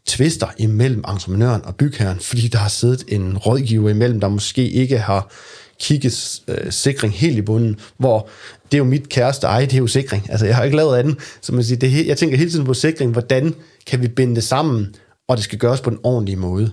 tvister 0.05 0.47
imellem 0.57 1.03
entreprenøren 1.07 1.65
og 1.65 1.75
bygherren, 1.75 2.19
fordi 2.19 2.47
der 2.47 2.57
har 2.57 2.69
siddet 2.69 3.03
en 3.07 3.37
rådgiver 3.37 3.89
imellem, 3.89 4.19
der 4.19 4.27
måske 4.27 4.69
ikke 4.69 4.97
har 4.97 5.31
kigget 5.79 6.41
øh, 6.47 6.71
sikring 6.71 7.13
helt 7.13 7.37
i 7.37 7.41
bunden, 7.41 7.79
hvor 7.97 8.29
det 8.71 8.73
er 8.73 8.77
jo 8.77 8.83
mit 8.83 9.09
kæreste 9.09 9.47
ej, 9.47 9.61
det 9.61 9.73
er 9.73 9.77
jo 9.77 9.87
sikring. 9.87 10.29
Altså, 10.29 10.45
jeg 10.45 10.55
har 10.55 10.63
ikke 10.63 10.77
lavet 10.77 10.97
andet. 10.97 11.17
Så 11.41 11.53
man 11.53 11.63
siger, 11.63 11.79
det, 11.79 12.07
jeg 12.07 12.17
tænker 12.17 12.37
hele 12.37 12.51
tiden 12.51 12.65
på 12.65 12.73
sikring, 12.73 13.11
hvordan 13.11 13.55
kan 13.87 14.01
vi 14.01 14.07
binde 14.07 14.35
det 14.35 14.43
sammen, 14.43 14.95
og 15.29 15.37
det 15.37 15.43
skal 15.43 15.59
gøres 15.59 15.81
på 15.81 15.89
en 15.89 15.99
ordentlig 16.03 16.37
måde. 16.37 16.71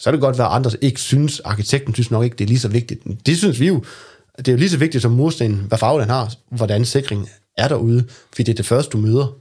Så 0.00 0.10
er 0.10 0.12
det 0.12 0.20
godt 0.20 0.38
være, 0.38 0.46
at 0.46 0.54
andre 0.54 0.70
ikke 0.80 1.00
synes, 1.00 1.40
arkitekten 1.40 1.94
synes 1.94 2.10
nok 2.10 2.24
ikke, 2.24 2.36
det 2.36 2.44
er 2.44 2.48
lige 2.48 2.58
så 2.58 2.68
vigtigt. 2.68 3.02
Det 3.26 3.38
synes 3.38 3.60
vi 3.60 3.66
jo. 3.66 3.84
Det 4.38 4.48
er 4.48 4.52
jo 4.52 4.58
lige 4.58 4.70
så 4.70 4.78
vigtigt 4.78 5.02
som 5.02 5.12
mursten, 5.12 5.64
hvad 5.68 5.78
farve 5.78 6.00
den 6.00 6.10
har, 6.10 6.34
hvordan 6.50 6.84
sikringen 6.84 7.28
er 7.58 7.68
derude, 7.68 8.04
fordi 8.32 8.42
det 8.42 8.52
er 8.52 8.56
det 8.56 8.66
første, 8.66 8.90
du 8.90 8.98
møder. 8.98 9.36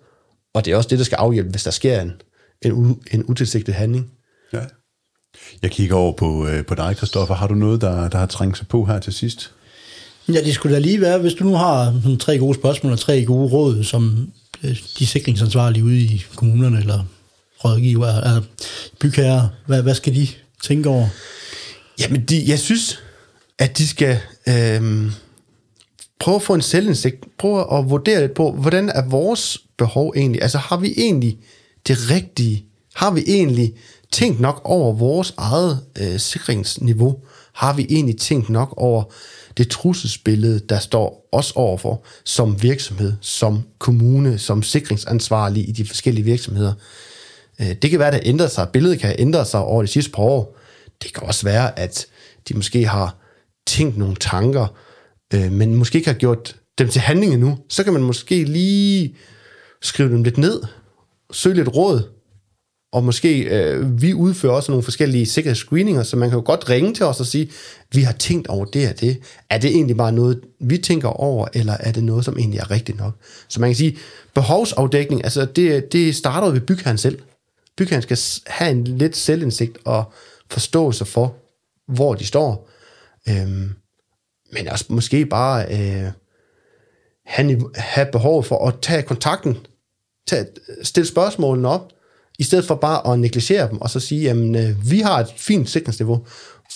Og 0.54 0.66
det 0.66 0.74
er 0.74 0.78
også 0.78 0.90
det, 0.90 0.98
der 1.00 1.06
skal 1.06 1.16
afhjælpe, 1.16 1.50
hvis 1.50 1.64
der 1.64 1.72
sker 1.72 2.02
en, 2.02 2.14
en, 2.62 3.02
en 3.12 3.24
utilsigtet 3.26 3.76
handling. 3.76 4.12
Ja. 4.54 4.62
Jeg 5.62 5.72
kigger 5.72 5.96
over 5.96 6.14
på, 6.14 6.48
øh, 6.48 6.66
på 6.66 6.76
dig, 6.76 6.98
Kristoffer. 6.98 7.36
Har 7.36 7.48
du 7.48 7.54
noget, 7.54 7.82
der, 7.82 8.10
der 8.10 8.18
har 8.18 8.26
trængt 8.26 8.58
sig 8.58 8.68
på 8.68 8.86
her 8.86 9.00
til 9.00 9.14
sidst? 9.14 9.52
Ja, 10.28 10.42
det 10.44 10.54
skulle 10.54 10.76
da 10.76 10.80
lige 10.80 11.02
være, 11.02 11.18
hvis 11.18 11.34
du 11.34 11.44
nu 11.44 11.56
har 11.56 12.00
sådan 12.04 12.18
tre 12.18 12.38
gode 12.38 12.56
spørgsmål 12.56 12.94
og 12.94 13.00
tre 13.00 13.26
gode 13.26 13.50
råd, 13.50 13.84
som 13.84 14.32
øh, 14.64 14.78
de 15.00 15.08
sikringsansvarlige 15.08 15.84
ude 15.84 16.00
i 16.00 16.26
kommunerne 16.36 16.80
eller 16.80 17.06
rådgiver, 17.66 18.08
eller 18.08 18.42
bygherrer, 19.00 19.48
hvad, 19.66 19.82
hvad 19.82 19.96
skal 19.96 20.16
de 20.16 20.28
tænke 20.64 20.90
over? 20.90 21.08
Jamen, 22.00 22.26
de, 22.26 22.44
jeg 22.48 22.60
synes, 22.60 23.00
at 23.60 23.78
de 23.78 23.88
skal 23.88 24.20
øh, 24.48 25.12
prøve 26.20 26.36
at 26.36 26.42
få 26.42 26.54
en 26.54 26.62
selvindsigt, 26.62 27.38
prøve 27.38 27.80
at 27.80 27.90
vurdere 27.90 28.22
lidt 28.22 28.34
på, 28.34 28.52
hvordan 28.52 28.90
er 28.90 29.06
vores 29.06 29.58
behov 29.78 30.14
egentlig? 30.16 30.42
Altså, 30.42 30.58
har 30.58 30.78
vi 30.78 30.94
egentlig 30.98 31.38
det 31.88 32.10
rigtige? 32.10 32.66
Har 32.96 33.12
vi 33.12 33.24
egentlig 33.28 33.74
tænkt 34.12 34.40
nok 34.40 34.62
over 34.64 34.94
vores 34.94 35.34
eget 35.38 35.80
øh, 36.02 36.20
sikringsniveau? 36.20 37.18
Har 37.54 37.74
vi 37.74 37.86
egentlig 37.90 38.18
tænkt 38.18 38.50
nok 38.50 38.74
over 38.78 39.04
det 39.58 39.70
trusselsbillede, 39.70 40.60
der 40.60 40.80
står 40.80 41.30
os 41.32 41.52
overfor 41.52 42.04
som 42.26 42.64
virksomhed, 42.64 43.14
som 43.22 43.64
kommune, 43.80 44.38
som 44.38 44.64
sikringsansvarlig 44.64 45.70
i 45.70 45.72
de 45.72 45.86
forskellige 45.88 46.26
virksomheder? 46.26 46.74
Øh, 47.62 47.76
det 47.82 47.90
kan 47.90 48.00
være, 48.00 48.08
at 48.08 48.24
det 48.24 48.30
ændrer 48.30 48.48
sig. 48.48 48.70
Billedet 48.74 49.00
kan 49.00 49.16
ændre 49.20 49.46
sig 49.46 49.60
over 49.60 49.82
de 49.82 49.88
sidste 49.88 50.12
par 50.12 50.24
år. 50.24 50.58
Det 51.04 51.14
kan 51.14 51.24
også 51.24 51.44
være, 51.44 51.80
at 51.80 52.06
de 52.50 52.54
måske 52.54 52.88
har 52.88 53.16
tænkt 53.68 53.98
nogle 53.98 54.16
tanker, 54.16 54.68
øh, 55.34 55.52
men 55.52 55.76
måske 55.76 55.98
ikke 55.98 56.10
har 56.10 56.18
gjort 56.18 56.56
dem 56.78 56.90
til 56.90 57.02
handling 57.02 57.34
endnu. 57.34 57.58
Så 57.70 57.84
kan 57.84 57.94
man 57.94 58.02
måske 58.02 58.44
lige 58.44 59.16
skrive 59.82 60.10
dem 60.10 60.24
lidt 60.24 60.38
ned, 60.38 60.62
søge 61.32 61.56
lidt 61.56 61.76
råd, 61.76 62.04
og 62.92 63.04
måske 63.04 63.40
øh, 63.40 64.02
vi 64.02 64.14
udfører 64.14 64.54
også 64.54 64.72
nogle 64.72 64.84
forskellige 64.84 65.26
sikkerhedsscreeninger, 65.26 66.04
så 66.04 66.18
man 66.18 66.30
kan 66.30 66.40
jo 66.40 66.46
godt 66.46 66.70
ringe 66.70 66.94
til 66.94 67.06
os 67.06 67.20
og 67.20 67.26
sige, 67.26 67.52
vi 67.94 68.02
har 68.02 68.14
tænkt 68.14 68.48
over 68.48 68.66
det 68.66 68.90
og 68.90 69.00
det. 69.02 69.18
Er 69.50 69.58
det 69.58 69.70
egentlig 69.70 69.98
bare 69.98 70.12
noget, 70.12 70.42
vi 70.60 70.78
tænker 70.78 71.08
over, 71.08 71.48
eller 71.54 71.74
er 71.80 71.92
det 71.92 72.04
noget, 72.04 72.26
som 72.26 72.38
egentlig 72.38 72.60
er 72.60 72.72
rigtigt 72.72 72.98
nok? 72.98 73.14
Så 73.48 73.62
man 73.62 73.70
kan 73.70 73.76
sige, 73.76 73.98
behovsafdækning, 74.34 75.24
altså 75.24 75.46
det, 75.46 75.92
det 75.92 76.16
starter 76.16 76.50
ved 76.50 76.62
bygherren 76.62 76.98
selv. 76.98 77.20
Bygherren 77.78 78.02
skal 78.02 78.18
have 78.48 78.72
en 78.72 78.84
lidt 78.84 79.18
selvindsigt 79.18 79.78
og 79.86 80.14
forståelse 80.50 81.06
for, 81.06 81.36
hvor 81.88 82.16
de 82.16 82.26
står. 82.26 82.70
Øhm, 83.30 83.70
men 84.52 84.68
også 84.68 84.86
måske 84.90 85.26
bare 85.26 85.66
øh, 85.66 86.12
have, 87.26 87.70
have 87.76 88.08
behov 88.12 88.44
for 88.44 88.68
at 88.68 88.74
tage 88.82 89.02
kontakten, 89.02 89.58
tage, 90.30 90.46
stille 90.84 91.08
spørgsmålene 91.08 91.70
op, 91.70 91.92
i 92.40 92.44
stedet 92.44 92.66
for 92.66 92.76
bare 92.76 93.14
at 93.14 93.20
negligere 93.20 93.70
dem, 93.70 93.82
og 93.82 93.90
så 93.90 94.00
sige, 94.00 94.22
jamen, 94.22 94.56
øh, 94.56 94.92
vi 94.92 95.00
har 95.00 95.20
et 95.20 95.28
fint 95.38 95.70
sikringsniveau. 95.70 96.26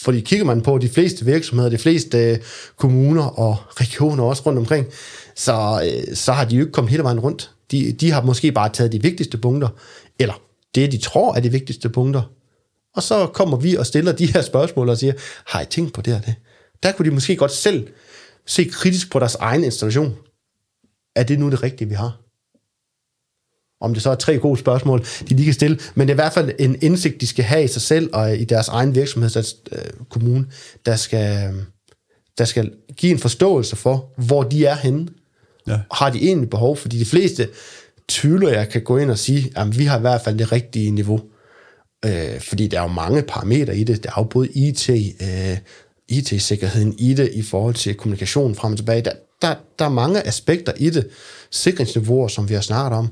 Fordi 0.02 0.20
kigger 0.20 0.46
man 0.46 0.62
på 0.62 0.78
de 0.78 0.90
fleste 0.90 1.26
virksomheder, 1.26 1.70
de 1.70 1.78
fleste 1.78 2.18
øh, 2.18 2.38
kommuner 2.78 3.24
og 3.24 3.58
regioner 3.72 4.24
også 4.24 4.44
rundt 4.46 4.60
omkring, 4.60 4.88
så, 5.36 5.82
øh, 5.86 6.16
så 6.16 6.32
har 6.32 6.46
de 6.46 6.56
jo 6.56 6.62
ikke 6.62 6.72
kommet 6.72 6.92
hele 6.92 7.04
vejen 7.04 7.20
rundt. 7.20 7.52
De, 7.72 7.92
de 7.92 8.12
har 8.12 8.22
måske 8.22 8.52
bare 8.52 8.70
taget 8.70 8.92
de 8.92 9.02
vigtigste 9.02 9.38
punkter, 9.38 9.68
eller 10.20 10.42
det, 10.76 10.92
de 10.92 10.98
tror 10.98 11.36
er 11.36 11.40
de 11.40 11.52
vigtigste 11.52 11.90
punkter. 11.90 12.22
Og 12.96 13.04
så 13.04 13.28
kommer 13.28 13.58
vi 13.58 13.76
og 13.76 13.86
stiller 13.86 14.12
de 14.12 14.34
her 14.34 14.42
spørgsmål 14.42 14.90
og 14.90 14.98
siger, 14.98 15.14
har 15.46 15.62
I 15.62 15.66
tænkt 15.66 15.94
på 15.94 16.02
det 16.02 16.16
og 16.16 16.26
det? 16.26 16.36
Der 16.84 16.92
kunne 16.92 17.10
de 17.10 17.14
måske 17.14 17.36
godt 17.36 17.52
selv 17.52 17.88
se 18.46 18.64
kritisk 18.64 19.12
på 19.12 19.20
deres 19.20 19.36
egen 19.36 19.64
installation. 19.64 20.16
Er 21.16 21.24
det 21.24 21.40
nu 21.40 21.50
det 21.52 21.64
rigtige, 21.64 21.90
vi 21.90 21.96
har? 21.96 22.23
Om 23.84 23.94
det 23.94 24.04
så 24.04 24.10
er 24.10 24.16
tre 24.16 24.38
gode 24.38 24.60
spørgsmål, 24.60 25.06
de 25.30 25.36
lige 25.36 25.46
kan 25.46 25.54
stille, 25.54 25.80
men 25.96 26.08
det 26.08 26.12
er 26.12 26.16
i 26.16 26.24
hvert 26.24 26.34
fald 26.34 26.52
en 26.60 26.78
indsigt, 26.82 27.22
de 27.22 27.28
skal 27.28 27.46
have 27.46 27.64
i 27.64 27.68
sig 27.68 27.82
selv 27.82 28.10
og 28.14 28.38
i 28.38 28.44
deres 28.44 28.68
egen 28.68 28.96
virksomhed, 28.96 29.30
deres 29.30 29.56
øh, 29.72 29.80
kommune, 30.10 30.46
der 30.86 30.96
skal, 30.96 31.54
der 32.38 32.46
skal 32.46 32.72
give 32.98 33.12
en 33.12 33.20
forståelse 33.20 33.76
for, 33.76 34.14
hvor 34.18 34.44
de 34.44 34.66
er 34.66 34.76
henne. 34.76 35.08
Ja. 35.68 35.80
Har 35.92 36.10
de 36.10 36.28
egentlig 36.28 36.50
behov? 36.50 36.78
Fordi 36.78 37.00
de 37.00 37.06
fleste 37.06 37.48
tvivler, 38.10 38.50
jeg 38.50 38.70
kan 38.70 38.82
gå 38.82 38.98
ind 38.98 39.12
og 39.12 39.20
sige, 39.20 39.52
at 39.56 39.80
vi 39.80 39.86
har 39.86 39.98
i 39.98 40.02
hvert 40.02 40.22
fald 40.22 40.38
det 40.38 40.52
rigtige 40.52 40.92
niveau. 40.92 41.22
Øh, 42.06 42.40
fordi 42.40 42.68
der 42.68 42.78
er 42.78 42.82
jo 42.82 42.88
mange 42.88 43.22
parametre 43.22 43.78
i 43.78 43.84
det. 43.84 44.04
Der 44.04 44.10
er 44.10 44.14
jo 44.18 44.24
både 44.24 44.48
IT, 44.50 44.90
øh, 44.90 45.58
IT-sikkerheden 46.10 46.96
i 47.00 47.14
det, 47.14 47.30
i 47.34 47.42
forhold 47.42 47.76
til 47.76 47.96
kommunikation 47.96 48.56
frem 48.56 48.72
og 48.72 48.78
tilbage. 48.78 49.02
Der, 49.02 49.12
der, 49.42 49.56
der 49.80 49.86
er 49.86 49.90
mange 49.90 50.28
aspekter 50.28 50.74
i 50.78 50.90
det. 50.90 51.08
Sikringsniveauer, 51.52 52.28
som 52.28 52.50
vi 52.50 52.54
har 52.54 52.62
snakket 52.62 52.98
om 52.98 53.08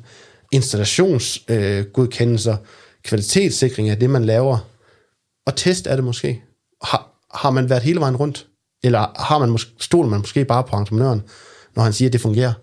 installationsgodkendelser, 0.52 2.54
øh, 2.54 2.60
kvalitetssikring 3.04 3.90
af 3.90 4.00
det, 4.00 4.10
man 4.10 4.26
laver, 4.26 4.70
og 5.46 5.56
test 5.56 5.88
er 5.88 5.96
det 5.96 6.06
måske. 6.06 6.42
Har, 6.84 7.12
har 7.34 7.52
man 7.52 7.70
været 7.70 7.84
hele 7.84 8.00
vejen 8.00 8.16
rundt? 8.16 8.48
Eller 8.84 9.22
har 9.22 9.40
man 9.40 9.50
mås- 9.50 9.74
stoler 9.80 10.10
man 10.10 10.20
måske 10.20 10.46
bare 10.46 10.64
på 10.64 10.76
entreprenøren, 10.76 11.22
når 11.76 11.84
han 11.84 11.94
siger, 11.94 12.10
at 12.10 12.14
det 12.14 12.22
fungerer? 12.22 12.54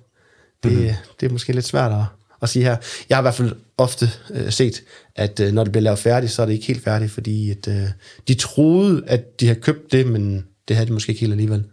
Det, 0.63 0.73
mm-hmm. 0.73 0.95
det 1.21 1.27
er 1.27 1.33
måske 1.33 1.53
lidt 1.53 1.65
svært 1.65 1.93
at, 1.93 2.05
at 2.43 2.49
sige 2.49 2.65
her. 2.65 2.77
Jeg 3.09 3.17
har 3.17 3.23
i 3.23 3.25
hvert 3.25 3.35
fald 3.35 3.57
ofte 3.79 4.11
øh, 4.31 4.53
set, 4.53 4.83
at 5.17 5.41
øh, 5.41 5.53
når 5.53 5.65
det 5.65 5.73
bliver 5.73 5.83
lavet 5.83 5.99
færdigt, 5.99 6.33
så 6.33 6.43
er 6.43 6.47
det 6.47 6.53
ikke 6.53 6.67
helt 6.67 6.85
færdigt, 6.85 7.13
fordi 7.13 7.51
at, 7.51 7.69
øh, 7.69 7.89
de 8.29 8.35
troede, 8.35 9.03
at 9.07 9.41
de 9.41 9.47
havde 9.47 9.61
købt 9.61 9.93
det, 9.93 10.07
men 10.07 10.47
det 10.69 10.77
havde 10.77 10.89
de 10.89 10.93
måske 10.93 11.11
ikke 11.11 11.21
helt 11.21 11.33
alligevel. 11.33 11.65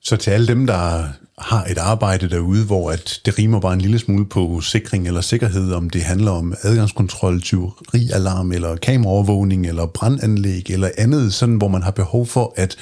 Så 0.00 0.16
til 0.16 0.30
alle 0.30 0.46
dem, 0.46 0.66
der 0.66 1.08
har 1.42 1.64
et 1.64 1.78
arbejde 1.78 2.28
derude, 2.28 2.64
hvor 2.64 2.90
at 2.90 3.20
det 3.24 3.38
rimer 3.38 3.60
bare 3.60 3.72
en 3.72 3.80
lille 3.80 3.98
smule 3.98 4.26
på 4.26 4.60
sikring 4.60 5.06
eller 5.06 5.20
sikkerhed, 5.20 5.72
om 5.72 5.90
det 5.90 6.02
handler 6.02 6.30
om 6.30 6.54
adgangskontrol, 6.62 7.40
tyverialarm 7.40 8.52
eller 8.52 8.76
kameraovervågning 8.76 9.66
eller 9.66 9.86
brandanlæg 9.86 10.70
eller 10.70 10.90
andet, 10.98 11.34
sådan 11.34 11.54
hvor 11.54 11.68
man 11.68 11.82
har 11.82 11.90
behov 11.90 12.26
for 12.26 12.54
at 12.56 12.76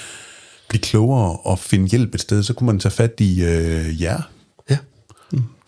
blive 0.69 0.81
klogere 0.81 1.37
og 1.37 1.59
finde 1.59 1.89
hjælp 1.89 2.15
et 2.15 2.21
sted, 2.21 2.43
så 2.43 2.53
kunne 2.53 2.67
man 2.67 2.79
tage 2.79 2.93
fat 2.93 3.15
i 3.21 3.45
øh, 3.45 4.03
jer. 4.03 4.23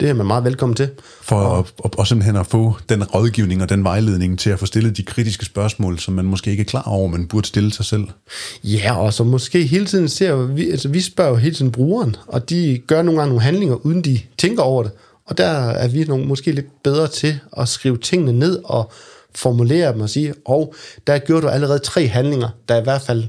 Det 0.01 0.09
er 0.09 0.15
man 0.15 0.27
meget 0.27 0.45
velkommen 0.45 0.77
til. 0.77 0.91
For 1.23 1.37
og, 1.37 1.59
at, 1.59 1.73
og, 1.79 1.91
og 1.99 2.07
simpelthen 2.07 2.37
at 2.37 2.47
få 2.47 2.75
den 2.89 3.05
rådgivning 3.05 3.63
og 3.63 3.69
den 3.69 3.85
vejledning 3.85 4.39
til 4.39 4.51
at 4.51 4.59
få 4.59 4.67
stillet 4.67 4.97
de 4.97 5.03
kritiske 5.03 5.45
spørgsmål, 5.45 5.99
som 5.99 6.15
man 6.15 6.25
måske 6.25 6.51
ikke 6.51 6.61
er 6.61 6.65
klar 6.65 6.83
over, 6.83 7.09
man 7.09 7.27
burde 7.27 7.47
stille 7.47 7.73
sig 7.73 7.85
selv. 7.85 8.05
Ja, 8.65 8.97
og 8.97 9.13
så 9.13 9.25
måske 9.25 9.67
hele 9.67 9.87
tiden 9.87 10.09
ser 10.09 10.35
vi, 10.35 10.71
altså 10.71 10.89
vi 10.89 11.01
spørger 11.01 11.31
jo 11.31 11.37
hele 11.37 11.55
tiden 11.55 11.73
brugeren, 11.73 12.17
og 12.27 12.51
de 12.51 12.83
gør 12.87 13.03
nogle 13.03 13.21
gange 13.21 13.29
nogle 13.29 13.43
handlinger, 13.43 13.75
uden 13.75 14.03
de 14.03 14.21
tænker 14.39 14.63
over 14.63 14.83
det. 14.83 14.93
Og 15.27 15.39
der 15.39 15.51
er 15.51 15.89
vi 15.89 16.05
nogle, 16.05 16.27
måske 16.27 16.53
lidt 16.53 16.83
bedre 16.83 17.09
til 17.09 17.39
at 17.57 17.69
skrive 17.69 17.99
tingene 17.99 18.33
ned 18.33 18.61
og 18.65 18.93
formulere 19.35 19.93
dem 19.93 20.01
og 20.01 20.11
sige, 20.11 20.35
og 20.45 20.75
der 21.07 21.19
gjorde 21.19 21.43
du 21.43 21.49
allerede 21.49 21.79
tre 21.79 22.07
handlinger, 22.07 22.49
der 22.69 22.81
i 22.81 22.83
hvert 22.83 23.03
fald 23.03 23.25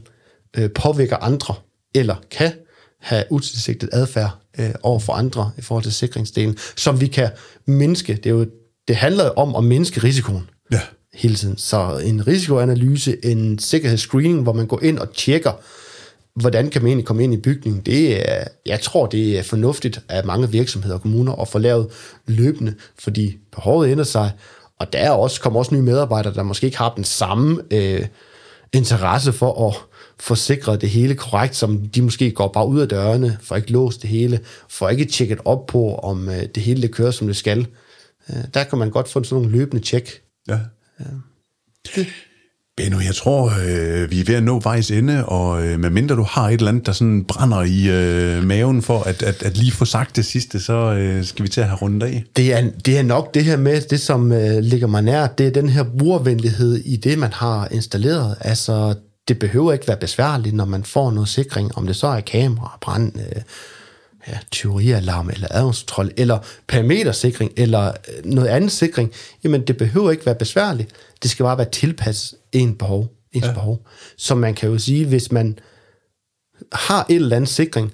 øh, 0.58 0.70
påvirker 0.70 1.18
andre 1.18 1.56
eller 1.96 2.16
kan 2.32 2.52
have 3.00 3.24
utilsigtet 3.30 3.90
adfærd 3.92 4.43
øh, 4.60 4.70
over 4.84 5.00
for 5.00 5.14
andre 5.14 5.52
i 5.58 5.62
forhold 5.62 5.84
til 5.84 5.94
sikringsdelen, 5.94 6.58
som 6.76 7.02
vi 7.02 7.08
kan 7.08 7.30
mindske. 7.66 8.14
Det, 8.14 8.26
er 8.26 8.30
jo, 8.34 8.46
det 8.88 8.96
handler 8.96 9.30
om 9.30 9.56
at 9.56 9.64
mindske 9.64 10.04
risikoen 10.04 10.50
Ja. 10.72 10.80
hele 11.14 11.36
tiden. 11.36 11.58
Så 11.58 12.02
en 12.04 12.28
risikoanalyse, 12.28 13.26
en 13.26 13.60
sikkerhedsscreening, 13.60 14.44
hvor 14.44 14.54
man 14.54 14.68
går 14.68 14.80
ind 14.84 15.00
og 15.00 15.14
tjekker, 15.14 15.52
hvordan 16.40 16.70
kan 16.70 16.82
man 16.82 16.88
egentlig 16.90 17.06
komme 17.06 17.24
ind 17.24 17.34
i 17.34 17.38
bygningen, 17.38 17.82
det 17.82 18.30
er, 18.32 18.44
jeg 18.66 18.80
tror, 18.82 19.06
det 19.06 19.40
er 19.40 19.44
fornuftigt 19.44 20.02
af 20.10 20.26
mange 20.26 20.52
virksomheder 20.52 20.96
og 20.96 21.02
kommuner 21.02 21.34
at 21.36 21.48
få 21.48 21.60
lavet 21.60 21.88
løbende, 22.28 22.76
fordi 23.00 23.38
behovet 23.56 23.90
ændrer 23.90 24.06
sig, 24.06 24.32
og 24.80 24.94
der 24.94 25.00
er 25.00 25.10
også, 25.12 25.42
kommer 25.42 25.60
også 25.60 25.76
nye 25.76 25.82
medarbejdere, 25.82 26.34
der 26.34 26.44
måske 26.44 26.66
ikke 26.66 26.78
har 26.78 26.94
den 26.96 27.04
samme 27.04 27.62
øh, 27.72 28.06
interesse 28.74 29.34
for 29.34 29.68
at 29.70 29.76
få 30.20 30.36
sikret 30.36 30.82
det 30.82 30.90
hele 30.90 31.16
korrekt, 31.16 31.56
som 31.56 31.88
de 31.88 32.02
måske 32.02 32.32
går 32.32 32.48
bare 32.48 32.68
ud 32.68 32.80
af 32.80 32.90
dørene, 32.90 33.38
for 33.42 33.56
ikke 33.56 33.72
låst 33.72 34.02
det 34.02 34.10
hele, 34.10 34.40
for 34.70 34.90
ikke 34.90 35.06
tjekket 35.06 35.40
op 35.46 35.66
på, 35.66 35.96
om 35.96 36.30
øh, 36.30 36.44
det 36.56 36.64
hele 36.64 36.82
det 36.82 36.92
kører, 36.92 37.12
som 37.12 37.28
det 37.28 37.36
skal. 37.36 37.68
Øh, 38.30 38.36
der 38.54 38.64
kan 38.64 38.78
man 38.78 38.90
godt 38.90 39.10
få 39.10 39.24
sådan 39.24 39.36
nogle 39.36 39.58
løbende 39.58 39.84
tjek. 39.84 40.10
Ja. 40.48 40.60
Benno, 42.78 43.00
jeg 43.00 43.16
tror, 43.16 43.46
øh, 43.46 44.12
vi 44.12 44.20
er 44.20 44.24
ved 44.26 44.36
at 44.36 44.44
nå 44.44 44.60
vejs 44.60 44.92
ende, 44.92 45.26
og 45.26 45.66
øh, 45.66 45.80
medmindre 45.80 46.16
du 46.16 46.24
har 46.24 46.50
et 46.50 46.54
eller 46.54 46.68
andet, 46.68 46.86
der 46.86 46.92
sådan 46.92 47.24
brænder 47.24 47.62
i 47.62 47.90
øh, 47.90 48.44
maven 48.44 48.82
for 48.82 49.00
at, 49.00 49.24
at, 49.24 49.44
at 49.44 49.58
lige 49.58 49.72
få 49.72 49.86
sagt 49.86 50.16
det 50.16 50.26
sidste, 50.26 50.60
så 50.60 50.74
øh, 50.74 51.24
skal 51.24 51.44
vi 51.44 51.50
til 51.50 51.62
at 51.62 51.68
have 51.68 51.78
rundet 51.78 52.08
af. 52.08 52.24
Det 52.36 52.54
er, 52.54 52.70
det 52.86 52.98
er 52.98 53.04
nok 53.04 53.34
det 53.34 53.44
her 53.44 53.58
med, 53.58 53.82
det 53.82 54.02
som 54.02 54.32
øh, 54.32 54.58
ligger 54.60 54.88
mig 54.88 55.02
nær, 55.02 55.28
det 55.28 55.48
er 55.48 55.52
den 55.52 55.70
her 55.70 55.84
brugervenlighed 55.98 56.76
i 56.76 56.96
det, 56.96 57.20
man 57.20 57.34
har 57.34 57.68
installeret. 57.72 58.36
Altså, 58.42 58.96
det 59.28 59.40
behøver 59.40 59.74
ikke 59.74 59.88
være 59.88 59.98
besværligt, 59.98 60.56
når 60.56 60.66
man 60.66 60.84
får 60.84 61.12
noget 61.12 61.30
sikring, 61.30 61.78
om 61.78 61.88
det 61.88 61.96
så 61.96 62.08
er 62.08 62.22
kamera, 62.22 62.78
brand, 62.82 63.20
øh, 63.20 63.42
ja, 64.28 64.40
tyverialarm, 64.52 65.30
eller 65.30 65.48
adgangskontrol, 65.52 66.12
eller 66.18 66.40
parametersikring, 66.68 67.52
eller 67.58 67.88
øh, 67.88 68.26
noget 68.26 68.48
andet 68.48 68.72
sikring. 68.72 69.12
Jamen, 69.44 69.68
det 69.68 69.78
behøver 69.78 70.12
ikke 70.12 70.26
være 70.26 70.36
besværligt. 70.36 70.90
Det 71.24 71.32
skal 71.32 71.44
bare 71.44 71.58
være 71.58 71.70
tilpasset 71.70 72.40
en 72.52 72.76
behov, 72.76 73.14
ens 73.32 73.46
ja. 73.46 73.54
behov. 73.54 73.86
Så 74.18 74.36
man 74.36 74.54
kan 74.56 74.70
jo 74.70 74.78
sige, 74.78 75.06
hvis 75.06 75.32
man 75.32 75.60
har 76.72 77.06
et 77.10 77.16
eller 77.16 77.36
andet 77.36 77.50
sikring, 77.50 77.94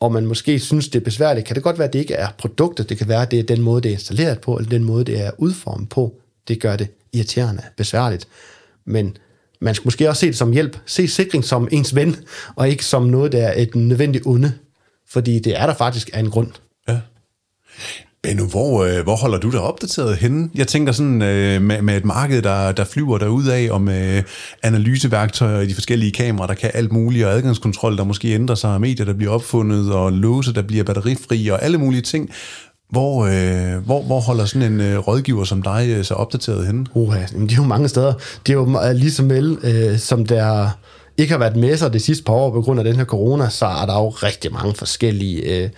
og 0.00 0.12
man 0.12 0.26
måske 0.26 0.58
synes, 0.58 0.88
det 0.88 1.00
er 1.00 1.04
besværligt, 1.04 1.46
kan 1.46 1.54
det 1.56 1.62
godt 1.62 1.78
være, 1.78 1.88
at 1.88 1.92
det 1.92 1.98
ikke 1.98 2.14
er 2.14 2.28
produktet. 2.38 2.88
Det 2.88 2.98
kan 2.98 3.08
være, 3.08 3.22
at 3.22 3.30
det 3.30 3.38
er 3.38 3.42
den 3.42 3.62
måde, 3.62 3.82
det 3.82 3.88
er 3.88 3.92
installeret 3.92 4.40
på, 4.40 4.56
eller 4.56 4.70
den 4.70 4.84
måde, 4.84 5.04
det 5.04 5.20
er 5.20 5.30
udformet 5.38 5.88
på. 5.88 6.14
Det 6.48 6.60
gør 6.60 6.76
det 6.76 6.88
irriterende, 7.12 7.62
besværligt. 7.76 8.28
Men 8.84 9.16
man 9.60 9.74
skal 9.74 9.86
måske 9.86 10.08
også 10.08 10.20
se 10.20 10.26
det 10.26 10.36
som 10.36 10.52
hjælp. 10.52 10.78
Se 10.86 11.08
sikring 11.08 11.44
som 11.44 11.68
ens 11.72 11.94
ven, 11.94 12.16
og 12.56 12.68
ikke 12.68 12.84
som 12.84 13.02
noget, 13.02 13.32
der 13.32 13.46
er 13.46 13.62
et 13.62 13.74
nødvendigt 13.74 14.26
onde. 14.26 14.52
Fordi 15.10 15.38
det 15.38 15.60
er 15.60 15.66
der 15.66 15.74
faktisk 15.74 16.10
af 16.12 16.20
en 16.20 16.30
grund. 16.30 16.50
Ja. 16.88 16.98
Benno, 18.22 18.44
hvor, 18.44 18.84
øh, 18.84 19.02
hvor 19.02 19.16
holder 19.16 19.38
du 19.38 19.50
dig 19.50 19.60
opdateret 19.60 20.16
henne? 20.16 20.50
Jeg 20.54 20.66
tænker 20.66 20.92
sådan 20.92 21.22
øh, 21.22 21.62
med, 21.62 21.82
med 21.82 21.96
et 21.96 22.04
marked, 22.04 22.42
der, 22.42 22.72
der 22.72 22.84
flyver 22.84 23.18
derud 23.18 23.46
af, 23.46 23.68
og 23.70 23.80
med 23.80 24.22
analyseværktøjer 24.62 25.60
i 25.60 25.66
de 25.66 25.74
forskellige 25.74 26.12
kameraer, 26.12 26.46
der 26.46 26.54
kan 26.54 26.70
alt 26.74 26.92
muligt, 26.92 27.26
og 27.26 27.32
adgangskontrol, 27.32 27.96
der 27.96 28.04
måske 28.04 28.34
ændrer 28.34 28.54
sig, 28.54 28.74
og 28.74 28.80
medier, 28.80 29.06
der 29.06 29.12
bliver 29.12 29.32
opfundet, 29.32 29.92
og 29.92 30.12
låse, 30.12 30.54
der 30.54 30.62
bliver 30.62 30.84
batterifri, 30.84 31.48
og 31.48 31.62
alle 31.62 31.78
mulige 31.78 32.02
ting. 32.02 32.30
Hvor, 32.90 33.24
øh, 33.24 33.84
hvor, 33.84 34.02
hvor 34.02 34.20
holder 34.20 34.44
sådan 34.44 34.72
en 34.72 34.80
øh, 34.80 34.98
rådgiver 34.98 35.44
som 35.44 35.62
dig 35.62 35.86
øh, 35.88 36.04
så 36.04 36.14
opdateret 36.14 36.66
henne? 36.66 36.86
Uha, 36.94 37.20
det 37.20 37.52
er 37.52 37.56
jo 37.56 37.62
mange 37.62 37.88
steder. 37.88 38.12
Det 38.46 38.52
er 38.52 38.56
jo 38.56 38.64
lige 38.64 38.94
ligesom 38.94 39.30
vel, 39.30 39.58
øh, 39.62 39.98
som 39.98 40.26
der 40.26 40.68
ikke 41.18 41.32
har 41.32 41.38
været 41.38 41.56
messer 41.56 41.88
det 41.88 42.02
sidste 42.02 42.24
par 42.24 42.32
år 42.32 42.50
på 42.50 42.62
grund 42.62 42.80
af 42.80 42.84
den 42.84 42.96
her 42.96 43.04
corona, 43.04 43.48
så 43.48 43.66
er 43.66 43.86
der 43.86 43.94
jo 43.94 44.08
rigtig 44.08 44.52
mange 44.52 44.74
forskellige 44.74 45.42
øh, 45.42 45.70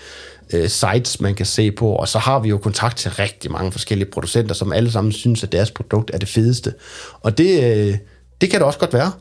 øh, 0.53 0.69
sites, 0.69 1.21
man 1.21 1.35
kan 1.35 1.47
se 1.47 1.71
på, 1.71 1.89
og 1.89 2.09
så 2.09 2.19
har 2.19 2.39
vi 2.39 2.49
jo 2.49 2.59
kontakt 2.59 2.97
til 2.97 3.11
rigtig 3.11 3.51
mange 3.53 3.73
forskellige 3.73 4.11
producenter, 4.11 4.55
som 4.55 4.73
alle 4.73 4.91
sammen 4.91 5.13
synes, 5.13 5.45
at 5.45 5.53
deres 5.53 5.71
produkt 5.71 6.11
er 6.15 6.19
det 6.19 6.29
fedeste. 6.29 6.75
Og 7.21 7.39
det, 7.39 7.65
øh, 7.65 7.99
det 8.41 8.51
kan 8.51 8.59
det 8.59 8.67
også 8.67 8.79
godt 8.79 8.93
være 8.93 9.13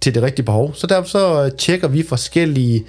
til 0.00 0.14
det 0.14 0.22
rigtige 0.22 0.46
behov. 0.46 0.74
Så 0.74 0.86
derfor 0.86 1.08
så 1.08 1.44
øh, 1.44 1.50
tjekker 1.58 1.88
vi 1.88 2.02
forskellige 2.02 2.84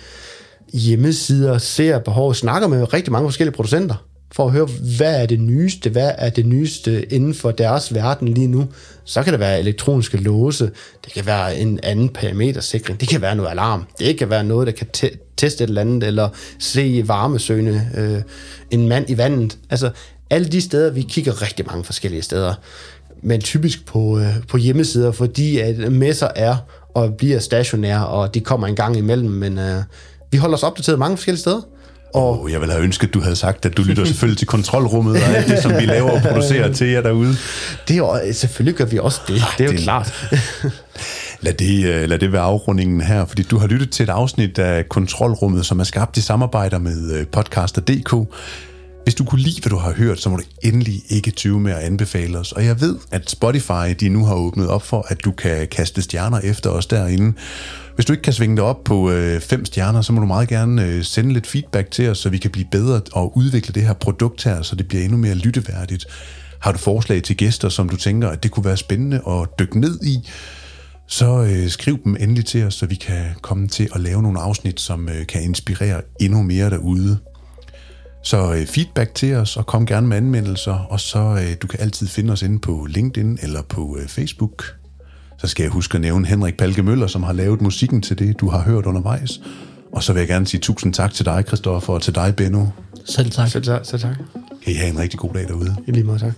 hjemmesider, 0.74 1.58
ser 1.58 2.00
behov, 2.00 2.34
snakker 2.34 2.68
med 2.68 2.94
rigtig 2.94 3.12
mange 3.12 3.28
forskellige 3.28 3.56
producenter, 3.56 3.96
for 4.32 4.46
at 4.46 4.52
høre, 4.52 4.68
hvad 4.98 5.22
er 5.22 5.26
det 5.26 5.40
nyeste, 5.40 5.90
hvad 5.90 6.12
er 6.18 6.30
det 6.30 6.46
nyeste 6.46 7.14
inden 7.14 7.34
for 7.34 7.52
deres 7.52 7.94
verden 7.94 8.28
lige 8.28 8.48
nu. 8.48 8.66
Så 9.04 9.24
kan 9.24 9.34
det 9.34 9.40
være 9.40 9.60
elektroniske 9.60 10.18
låse, 10.18 10.72
det 11.06 11.14
kan 11.14 11.26
være 11.26 11.58
en 11.58 11.80
anden 11.84 12.10
parametersikring, 12.10 13.00
det 13.00 13.10
kan 13.10 13.22
være 13.22 13.36
noget 13.36 13.50
alarm, 13.50 13.86
det 14.00 14.18
kan 14.18 14.30
være 14.30 14.44
noget, 14.44 14.68
der 14.68 14.74
kan 14.74 14.88
te- 14.94 15.18
teste 15.38 15.64
et 15.64 15.68
eller 15.68 15.82
andet, 15.82 16.04
eller 16.04 16.30
se 16.60 17.04
varmesøgende, 17.06 17.90
øh, 17.98 18.22
en 18.72 18.88
mand 18.88 19.10
i 19.10 19.18
vandet. 19.18 19.58
Altså, 19.70 19.92
alle 20.30 20.48
de 20.48 20.62
steder, 20.62 20.92
vi 20.92 21.02
kigger 21.02 21.42
rigtig 21.42 21.66
mange 21.66 21.84
forskellige 21.84 22.22
steder, 22.22 22.54
men 23.22 23.42
typisk 23.42 23.86
på, 23.86 24.20
øh, 24.20 24.34
på 24.48 24.58
hjemmesider, 24.58 25.12
fordi 25.12 25.60
at 25.60 25.92
messer 25.92 26.28
er 26.36 26.56
og 26.94 27.14
bliver 27.14 27.40
stationære, 27.40 28.08
og 28.08 28.34
de 28.34 28.40
kommer 28.40 28.68
en 28.68 28.76
gang 28.76 28.98
imellem, 28.98 29.30
men 29.30 29.58
øh, 29.60 29.84
vi 30.32 30.38
holder 30.38 30.58
os 30.58 30.64
opdateret 30.64 31.00
mange 31.00 31.18
forskellige 31.18 31.42
steder. 31.42 31.62
Og 32.14 32.42
Oh, 32.44 32.52
jeg 32.52 32.60
ville 32.62 32.74
have 32.74 32.84
ønsket, 32.84 33.08
at 33.08 33.14
du 33.14 33.22
havde 33.22 33.36
sagt, 33.36 33.66
at 33.66 33.78
du 33.78 33.82
lytter 33.84 34.06
selvfølgelig 34.06 34.38
til 34.38 34.48
kontrolrummet 34.48 35.16
og 35.16 35.22
alt 35.30 35.48
det, 35.48 35.60
som 35.62 35.72
vi 35.72 35.86
laver 35.86 36.10
og 36.12 36.22
producerer 36.22 36.74
til 36.74 36.88
jer 36.88 37.02
derude. 37.02 37.36
det 37.88 37.94
er 37.94 37.98
jo, 37.98 38.20
selvfølgelig 38.34 38.76
gør 38.78 38.86
vi 38.86 39.00
også 39.00 39.22
det, 39.28 39.42
det 39.58 39.64
er 39.64 39.68
jo 39.68 39.72
det- 39.72 39.80
klart. 39.82 40.14
Lad 41.42 41.54
det, 41.54 41.86
øh, 41.86 42.10
lad 42.10 42.20
det 42.20 42.32
være 42.32 42.42
afrundingen 42.42 43.02
her, 43.02 43.26
fordi 43.26 43.44
du 43.44 43.58
har 43.58 43.68
lyttet 43.68 43.90
til 43.90 44.04
et 44.04 44.10
afsnit 44.10 44.60
af 44.60 44.90
Kontrolrummet, 44.90 45.66
som 45.66 45.80
er 45.80 45.84
skabt 45.84 46.18
i 46.18 46.22
samarbejde 46.22 46.80
med 46.80 47.12
øh, 47.14 47.28
podcaster.dk. 47.28 48.14
Hvis 49.04 49.16
du 49.16 49.24
kunne 49.24 49.42
lide, 49.42 49.62
hvad 49.62 49.70
du 49.70 49.78
har 49.78 49.92
hørt, 49.94 50.22
så 50.22 50.30
må 50.30 50.36
du 50.38 50.44
endelig 50.64 51.02
ikke 51.10 51.32
tyve 51.32 51.60
med 51.60 51.72
at 51.72 51.78
anbefale 51.80 52.38
os. 52.38 52.52
Og 52.52 52.66
jeg 52.66 52.82
ved, 52.82 52.96
at 53.12 53.30
Spotify 53.30 53.96
de 54.00 54.10
nu 54.10 54.26
har 54.26 54.36
åbnet 54.36 54.68
op 54.68 54.84
for, 54.86 55.06
at 55.10 55.26
du 55.26 55.32
kan 55.32 55.68
kaste 55.68 56.02
stjerner 56.02 56.40
efter 56.40 56.70
os 56.70 56.86
derinde. 56.86 57.34
Hvis 57.98 58.06
du 58.06 58.14
ikke 58.14 58.24
kan 58.24 58.34
svinge 58.34 58.56
dig 58.56 58.64
op 58.64 58.84
på 58.84 59.12
øh, 59.12 59.42
fem 59.42 59.66
stjerner, 59.66 60.02
så 60.02 60.14
må 60.14 60.20
du 60.20 60.26
meget 60.26 60.50
gerne 60.50 60.86
øh, 60.86 61.04
sende 61.04 61.34
lidt 61.34 61.48
feedback 61.48 61.92
til 61.92 62.10
os, 62.10 62.18
så 62.18 62.30
vi 62.30 62.38
kan 62.38 62.52
blive 62.52 62.68
bedre 62.72 63.02
og 63.14 63.38
udvikle 63.38 63.74
det 63.74 63.84
her 63.84 63.94
produkt 63.94 64.44
her, 64.44 64.62
så 64.62 64.76
det 64.76 64.88
bliver 64.88 65.04
endnu 65.04 65.18
mere 65.18 65.36
lytteværdigt. 65.36 66.06
Har 66.60 66.72
du 66.72 66.78
forslag 66.78 67.24
til 67.24 67.38
gæster, 67.38 67.70
som 67.70 67.90
du 67.90 67.98
tænker, 67.98 68.30
at 68.30 68.44
det 68.44 68.52
kunne 68.52 68.66
være 68.66 68.78
spændende 68.78 69.22
at 69.28 69.60
dykke 69.60 69.80
ned 69.80 70.00
i, 70.04 70.30
så 71.08 71.44
øh, 71.44 71.70
skriv 71.70 72.04
dem 72.04 72.18
endelig 72.20 72.46
til 72.46 72.64
os, 72.64 72.74
så 72.74 72.86
vi 72.86 72.96
kan 72.96 73.26
komme 73.42 73.68
til 73.68 73.90
at 73.96 74.02
lave 74.02 74.22
nogle 74.22 74.40
afsnit, 74.40 74.80
som 74.80 75.10
øh, 75.10 75.28
kan 75.28 75.44
inspirere 75.44 76.02
endnu 76.20 76.44
mere 76.44 76.70
derude. 76.70 77.18
Så 78.24 78.54
øh, 78.54 78.66
feedback 78.66 79.16
til 79.16 79.36
os, 79.36 79.58
og 79.58 79.66
kom 79.66 79.86
gerne 79.86 80.08
med 80.08 80.18
anmeldelser, 80.18 80.74
og 80.74 81.00
så 81.00 81.20
øh, 81.20 81.56
du 81.62 81.68
kan 81.68 81.80
altid 81.80 82.08
finde 82.08 82.34
os 82.34 82.42
inde 82.42 82.60
på 82.60 82.88
LinkedIn 82.90 83.40
eller 83.42 83.62
på 83.62 83.98
øh, 84.02 84.08
Facebook. 84.08 84.77
Så 85.38 85.48
skal 85.48 85.64
jeg 85.64 85.72
huske 85.72 85.96
at 85.96 86.02
nævne 86.02 86.28
Henrik 86.28 86.58
Palke 86.58 86.84
Møller, 86.84 87.08
som 87.08 87.24
har 87.24 87.34
lavet 87.34 87.62
musikken 87.62 88.02
til 88.02 88.20
det, 88.20 88.40
du 88.40 88.50
har 88.50 88.62
hørt 88.62 88.86
undervejs. 88.86 89.42
Og 89.92 90.04
så 90.04 90.14
vil 90.14 90.20
jeg 90.20 90.28
gerne 90.28 90.48
sige 90.48 90.62
tusind 90.62 90.94
tak 90.94 91.14
til 91.14 91.26
dig, 91.26 91.44
Christoffer, 91.48 91.94
og 91.94 92.02
til 92.02 92.16
dig, 92.16 92.36
Benno. 92.36 92.66
Selv 93.06 93.32
tak. 93.32 93.48
Så, 93.48 93.60
så, 93.64 93.80
så 93.84 93.98
tak. 93.98 94.16
Kan 94.64 94.74
I 94.74 94.76
have 94.76 94.90
en 94.92 95.00
rigtig 95.00 95.20
god 95.20 95.34
dag 95.34 95.48
derude. 95.48 95.76
I 95.88 95.92
lige 95.92 96.04
måde 96.04 96.20
tak. 96.20 96.34